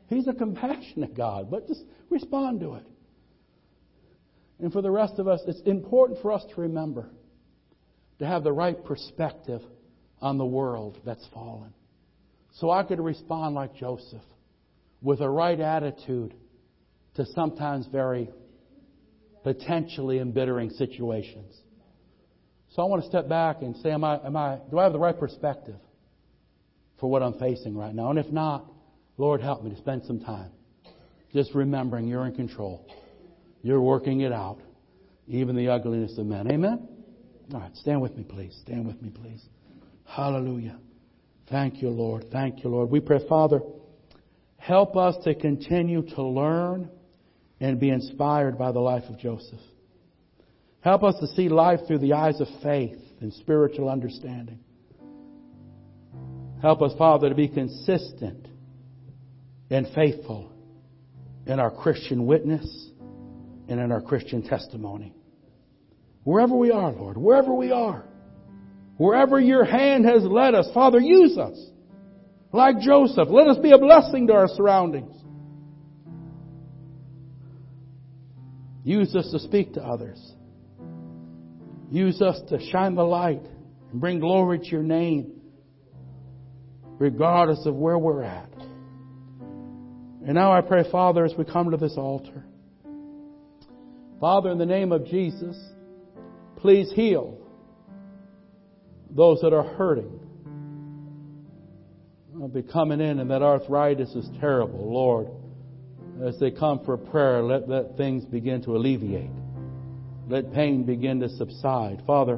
He's 0.08 0.28
a 0.28 0.34
compassionate 0.34 1.14
God, 1.16 1.52
but 1.52 1.68
just 1.68 1.84
respond 2.10 2.62
to 2.62 2.76
it. 2.76 2.88
And 4.60 4.72
for 4.72 4.82
the 4.82 4.90
rest 4.90 5.20
of 5.20 5.28
us, 5.28 5.42
it's 5.46 5.60
important 5.62 6.22
for 6.22 6.32
us 6.32 6.44
to 6.56 6.62
remember 6.62 7.10
to 8.20 8.26
have 8.26 8.44
the 8.44 8.54
right 8.54 8.84
perspective 8.86 9.62
on 10.22 10.38
the 10.38 10.46
world 10.46 10.98
that's 11.06 11.28
fallen. 11.34 11.74
So 12.54 12.72
I 12.72 12.84
could 12.84 13.00
respond 13.00 13.56
like 13.56 13.76
Joseph 13.76 14.24
with 15.02 15.20
a 15.20 15.30
right 15.30 15.60
attitude 15.60 16.34
to 17.16 17.26
sometimes 17.36 17.88
very 17.92 18.30
potentially 19.44 20.20
embittering 20.20 20.70
situations. 20.72 21.54
So 22.78 22.84
I 22.84 22.86
want 22.86 23.02
to 23.02 23.10
step 23.10 23.28
back 23.28 23.64
and 23.64 23.76
say, 23.78 23.90
am 23.90 24.04
I, 24.04 24.24
am 24.24 24.38
I, 24.38 24.60
do 24.70 24.78
I 24.78 24.84
have 24.84 24.94
the 24.94 25.00
right 25.00 25.20
perspective 25.20 25.78
for 27.00 27.10
what 27.10 27.24
I'm 27.24 27.34
facing 27.40 27.76
right 27.76 27.94
now? 27.94 28.12
And 28.12 28.20
if 28.20 28.32
not, 28.32 28.66
Lord, 29.18 29.42
help 29.42 29.64
me 29.64 29.72
to 29.72 29.78
spend 29.78 30.04
some 30.06 30.20
time 30.20 30.52
just 31.34 31.56
remembering 31.56 32.08
you're 32.08 32.28
in 32.28 32.36
control. 32.36 32.88
You're 33.64 33.82
working 33.82 34.22
it 34.22 34.32
out, 34.32 34.60
even 35.28 35.56
the 35.56 35.70
ugliness 35.70 36.20
of 36.20 36.28
men. 36.28 36.52
Amen? 36.52 36.88
All 37.52 37.62
right, 37.62 37.76
stand 37.78 38.00
with 38.00 38.16
me, 38.16 38.24
please. 38.24 38.56
Stand 38.62 38.86
with 38.86 39.02
me, 39.02 39.10
please. 39.10 39.44
Hallelujah. 40.06 40.78
Thank 41.50 41.82
you, 41.82 41.90
Lord. 41.90 42.28
Thank 42.32 42.64
you, 42.64 42.70
Lord. 42.70 42.92
We 42.92 43.00
pray, 43.00 43.28
Father, 43.28 43.60
help 44.58 44.96
us 44.96 45.16
to 45.24 45.34
continue 45.34 46.04
to 46.14 46.22
learn 46.22 46.92
and 47.60 47.80
be 47.80 47.90
inspired 47.90 48.56
by 48.56 48.72
the 48.72 48.80
life 48.80 49.06
of 49.10 49.18
Joseph. 49.18 49.62
Help 50.88 51.04
us 51.04 51.20
to 51.20 51.28
see 51.28 51.50
life 51.50 51.82
through 51.86 51.98
the 51.98 52.14
eyes 52.14 52.40
of 52.40 52.48
faith 52.64 52.98
and 53.20 53.34
spiritual 53.34 53.90
understanding. 53.90 54.58
Help 56.62 56.82
us, 56.82 56.94
Father, 56.98 57.28
to 57.28 57.36
be 57.36 57.50
consistent 57.50 58.48
and 59.70 59.86
faithful 59.94 60.50
in 61.46 61.60
our 61.60 61.72
Christian 61.72 62.26
witness 62.26 62.90
and 63.68 63.82
in 63.82 63.92
our 63.92 64.00
Christian 64.00 64.44
testimony. 64.44 65.14
Wherever 66.24 66.56
we 66.56 66.72
are, 66.72 66.94
Lord, 66.94 67.18
wherever 67.18 67.54
we 67.54 67.70
are, 67.70 68.06
wherever 68.96 69.42
your 69.42 69.66
hand 69.66 70.06
has 70.06 70.24
led 70.24 70.56
us, 70.56 70.70
Father, 70.74 71.02
use 71.02 71.38
us. 71.38 71.60
Like 72.54 72.80
Joseph, 72.80 73.28
let 73.30 73.50
us 73.50 73.58
be 73.58 73.74
a 73.74 73.78
blessing 73.78 74.28
to 74.28 74.34
our 74.34 74.48
surroundings. 74.48 75.14
Use 78.86 79.14
us 79.18 79.30
to 79.32 79.40
speak 79.40 79.74
to 79.74 79.84
others. 79.84 80.36
Use 81.90 82.22
us 82.22 82.40
to 82.50 82.60
shine 82.72 82.96
the 82.96 83.04
light 83.04 83.44
and 83.92 84.02
bring 84.02 84.20
glory 84.20 84.60
to 84.60 84.66
your 84.66 84.84
name, 84.84 85.34
regardless 87.00 87.66
of 87.66 87.76
where 87.76 87.98
we're 87.98 88.24
at. 88.24 88.52
And 90.26 90.34
now 90.34 90.52
I 90.52 90.62
pray, 90.62 90.84
Father, 90.92 91.24
as 91.24 91.34
we 91.38 91.46
come 91.46 91.72
to 91.72 91.78
this 91.78 91.96
altar, 91.98 92.44
Father, 94.20 94.52
in 94.52 94.58
the 94.58 94.66
name 94.66 94.92
of 94.92 95.06
Jesus, 95.06 95.56
please 96.58 96.92
heal 96.94 97.38
those 99.10 99.40
that 99.42 99.54
are 99.54 99.64
hurting. 99.64 100.20
I'll 102.42 102.50
be 102.50 102.64
coming 102.64 103.00
in 103.00 103.20
and 103.20 103.32
that 103.32 103.42
arthritis 103.42 104.10
is 104.16 104.30
terrible, 104.40 104.92
Lord. 104.92 105.28
As 106.28 106.38
they 106.40 106.52
come 106.52 106.84
for 106.84 106.98
prayer, 106.98 107.42
let, 107.42 107.70
let 107.70 107.96
things 107.96 108.26
begin 108.26 108.64
to 108.64 108.76
alleviate. 108.76 109.30
Let 110.30 110.54
pain 110.54 110.84
begin 110.84 111.22
to 111.22 111.30
subside. 111.30 112.04
Father, 112.06 112.38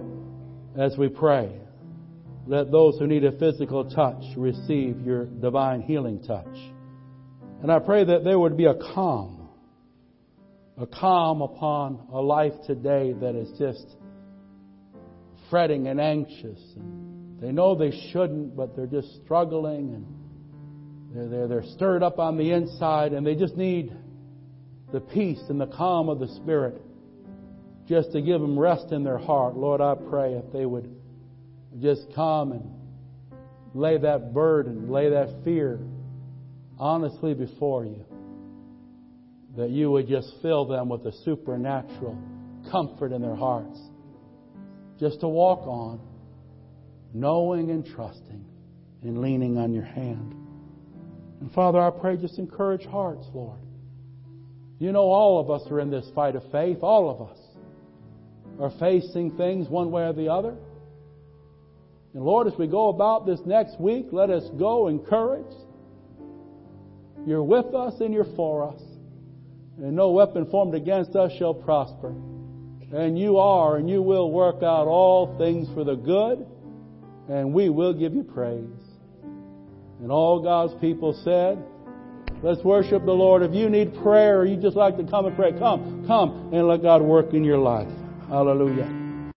as 0.77 0.95
we 0.95 1.09
pray, 1.09 1.59
let 2.45 2.71
those 2.71 2.99
who 2.99 3.07
need 3.07 3.25
a 3.25 3.31
physical 3.31 3.89
touch 3.89 4.23
receive 4.37 5.01
your 5.01 5.25
divine 5.25 5.81
healing 5.81 6.21
touch. 6.21 6.55
And 7.63 7.71
I 7.71 7.79
pray 7.79 8.03
that 8.03 8.23
there 8.23 8.37
would 8.37 8.57
be 8.57 8.65
a 8.65 8.75
calm, 8.75 9.49
a 10.77 10.85
calm 10.85 11.41
upon 11.41 12.07
a 12.13 12.21
life 12.21 12.53
today 12.67 13.13
that 13.13 13.35
is 13.35 13.57
just 13.57 13.85
fretting 15.49 15.87
and 15.87 15.99
anxious. 15.99 16.59
And 16.75 17.41
they 17.41 17.51
know 17.51 17.73
they 17.73 17.91
shouldn't, 18.11 18.55
but 18.55 18.75
they're 18.75 18.85
just 18.85 19.23
struggling 19.23 19.95
and 19.95 21.15
they're, 21.15 21.27
they're, 21.27 21.47
they're 21.47 21.71
stirred 21.73 22.03
up 22.03 22.19
on 22.19 22.37
the 22.37 22.51
inside 22.51 23.13
and 23.13 23.25
they 23.25 23.35
just 23.35 23.57
need 23.57 23.91
the 24.93 24.99
peace 24.99 25.41
and 25.49 25.59
the 25.59 25.67
calm 25.67 26.07
of 26.07 26.19
the 26.19 26.27
Spirit 26.35 26.81
just 27.89 28.11
to 28.11 28.21
give 28.21 28.39
them 28.39 28.57
rest 28.57 28.91
in 28.91 29.03
their 29.03 29.17
heart. 29.17 29.55
Lord, 29.57 29.81
I 29.81 29.95
pray 29.95 30.33
if 30.33 30.53
they 30.53 30.65
would 30.65 30.95
just 31.81 32.05
come 32.15 32.51
and 32.51 32.71
lay 33.73 33.97
that 33.97 34.31
burden, 34.33 34.91
lay 34.91 35.09
that 35.09 35.43
fear 35.43 35.79
honestly 36.77 37.33
before 37.33 37.85
you 37.85 38.05
that 39.57 39.71
you 39.71 39.89
would 39.89 40.07
just 40.07 40.31
fill 40.41 40.65
them 40.67 40.87
with 40.87 41.05
a 41.07 41.11
supernatural 41.25 42.17
comfort 42.71 43.11
in 43.11 43.21
their 43.21 43.35
hearts. 43.35 43.79
Just 44.99 45.21
to 45.21 45.27
walk 45.27 45.65
on, 45.65 45.99
knowing 47.13 47.71
and 47.71 47.83
trusting 47.85 48.45
and 49.01 49.19
leaning 49.19 49.57
on 49.57 49.73
your 49.73 49.83
hand. 49.83 50.35
And 51.41 51.51
Father, 51.53 51.81
I 51.81 51.89
pray 51.89 52.17
just 52.17 52.37
encourage 52.37 52.85
hearts, 52.85 53.25
Lord. 53.33 53.59
You 54.77 54.91
know 54.91 55.05
all 55.09 55.39
of 55.39 55.49
us 55.49 55.69
are 55.71 55.79
in 55.79 55.89
this 55.89 56.07
fight 56.13 56.35
of 56.35 56.43
faith. 56.51 56.77
All 56.81 57.09
of 57.09 57.29
us 57.29 57.38
are 58.59 58.71
facing 58.79 59.37
things 59.37 59.69
one 59.69 59.91
way 59.91 60.03
or 60.03 60.13
the 60.13 60.29
other. 60.29 60.55
And 62.13 62.23
Lord, 62.23 62.47
as 62.47 62.53
we 62.57 62.67
go 62.67 62.89
about 62.89 63.25
this 63.25 63.39
next 63.45 63.79
week, 63.79 64.07
let 64.11 64.29
us 64.29 64.43
go 64.57 64.87
encouraged 64.87 65.55
you're 67.25 67.43
with 67.43 67.73
us 67.75 67.99
and 67.99 68.13
you're 68.13 68.35
for 68.35 68.69
us. 68.69 68.81
And 69.77 69.95
no 69.95 70.11
weapon 70.11 70.49
formed 70.49 70.75
against 70.75 71.15
us 71.15 71.31
shall 71.37 71.53
prosper. 71.53 72.09
And 72.91 73.17
you 73.17 73.37
are 73.37 73.77
and 73.77 73.89
you 73.89 74.01
will 74.01 74.31
work 74.31 74.57
out 74.57 74.87
all 74.87 75.37
things 75.37 75.67
for 75.73 75.83
the 75.83 75.95
good. 75.95 76.45
And 77.29 77.53
we 77.53 77.69
will 77.69 77.93
give 77.93 78.13
you 78.13 78.23
praise. 78.23 78.65
And 80.01 80.11
all 80.11 80.41
God's 80.41 80.73
people 80.81 81.13
said, 81.23 81.63
Let's 82.41 82.63
worship 82.63 83.05
the 83.05 83.11
Lord. 83.11 83.43
If 83.43 83.53
you 83.53 83.69
need 83.69 83.93
prayer 84.01 84.39
or 84.39 84.45
you 84.45 84.55
just 84.55 84.77
like 84.77 84.95
to 84.95 85.03
come 85.03 85.25
and 85.25 85.35
pray, 85.35 85.51
come, 85.59 86.05
come 86.07 86.53
and 86.53 86.67
let 86.67 86.81
God 86.81 87.01
work 87.01 87.33
in 87.33 87.43
your 87.43 87.57
life. 87.57 87.91
Hallelujah. 88.29 89.08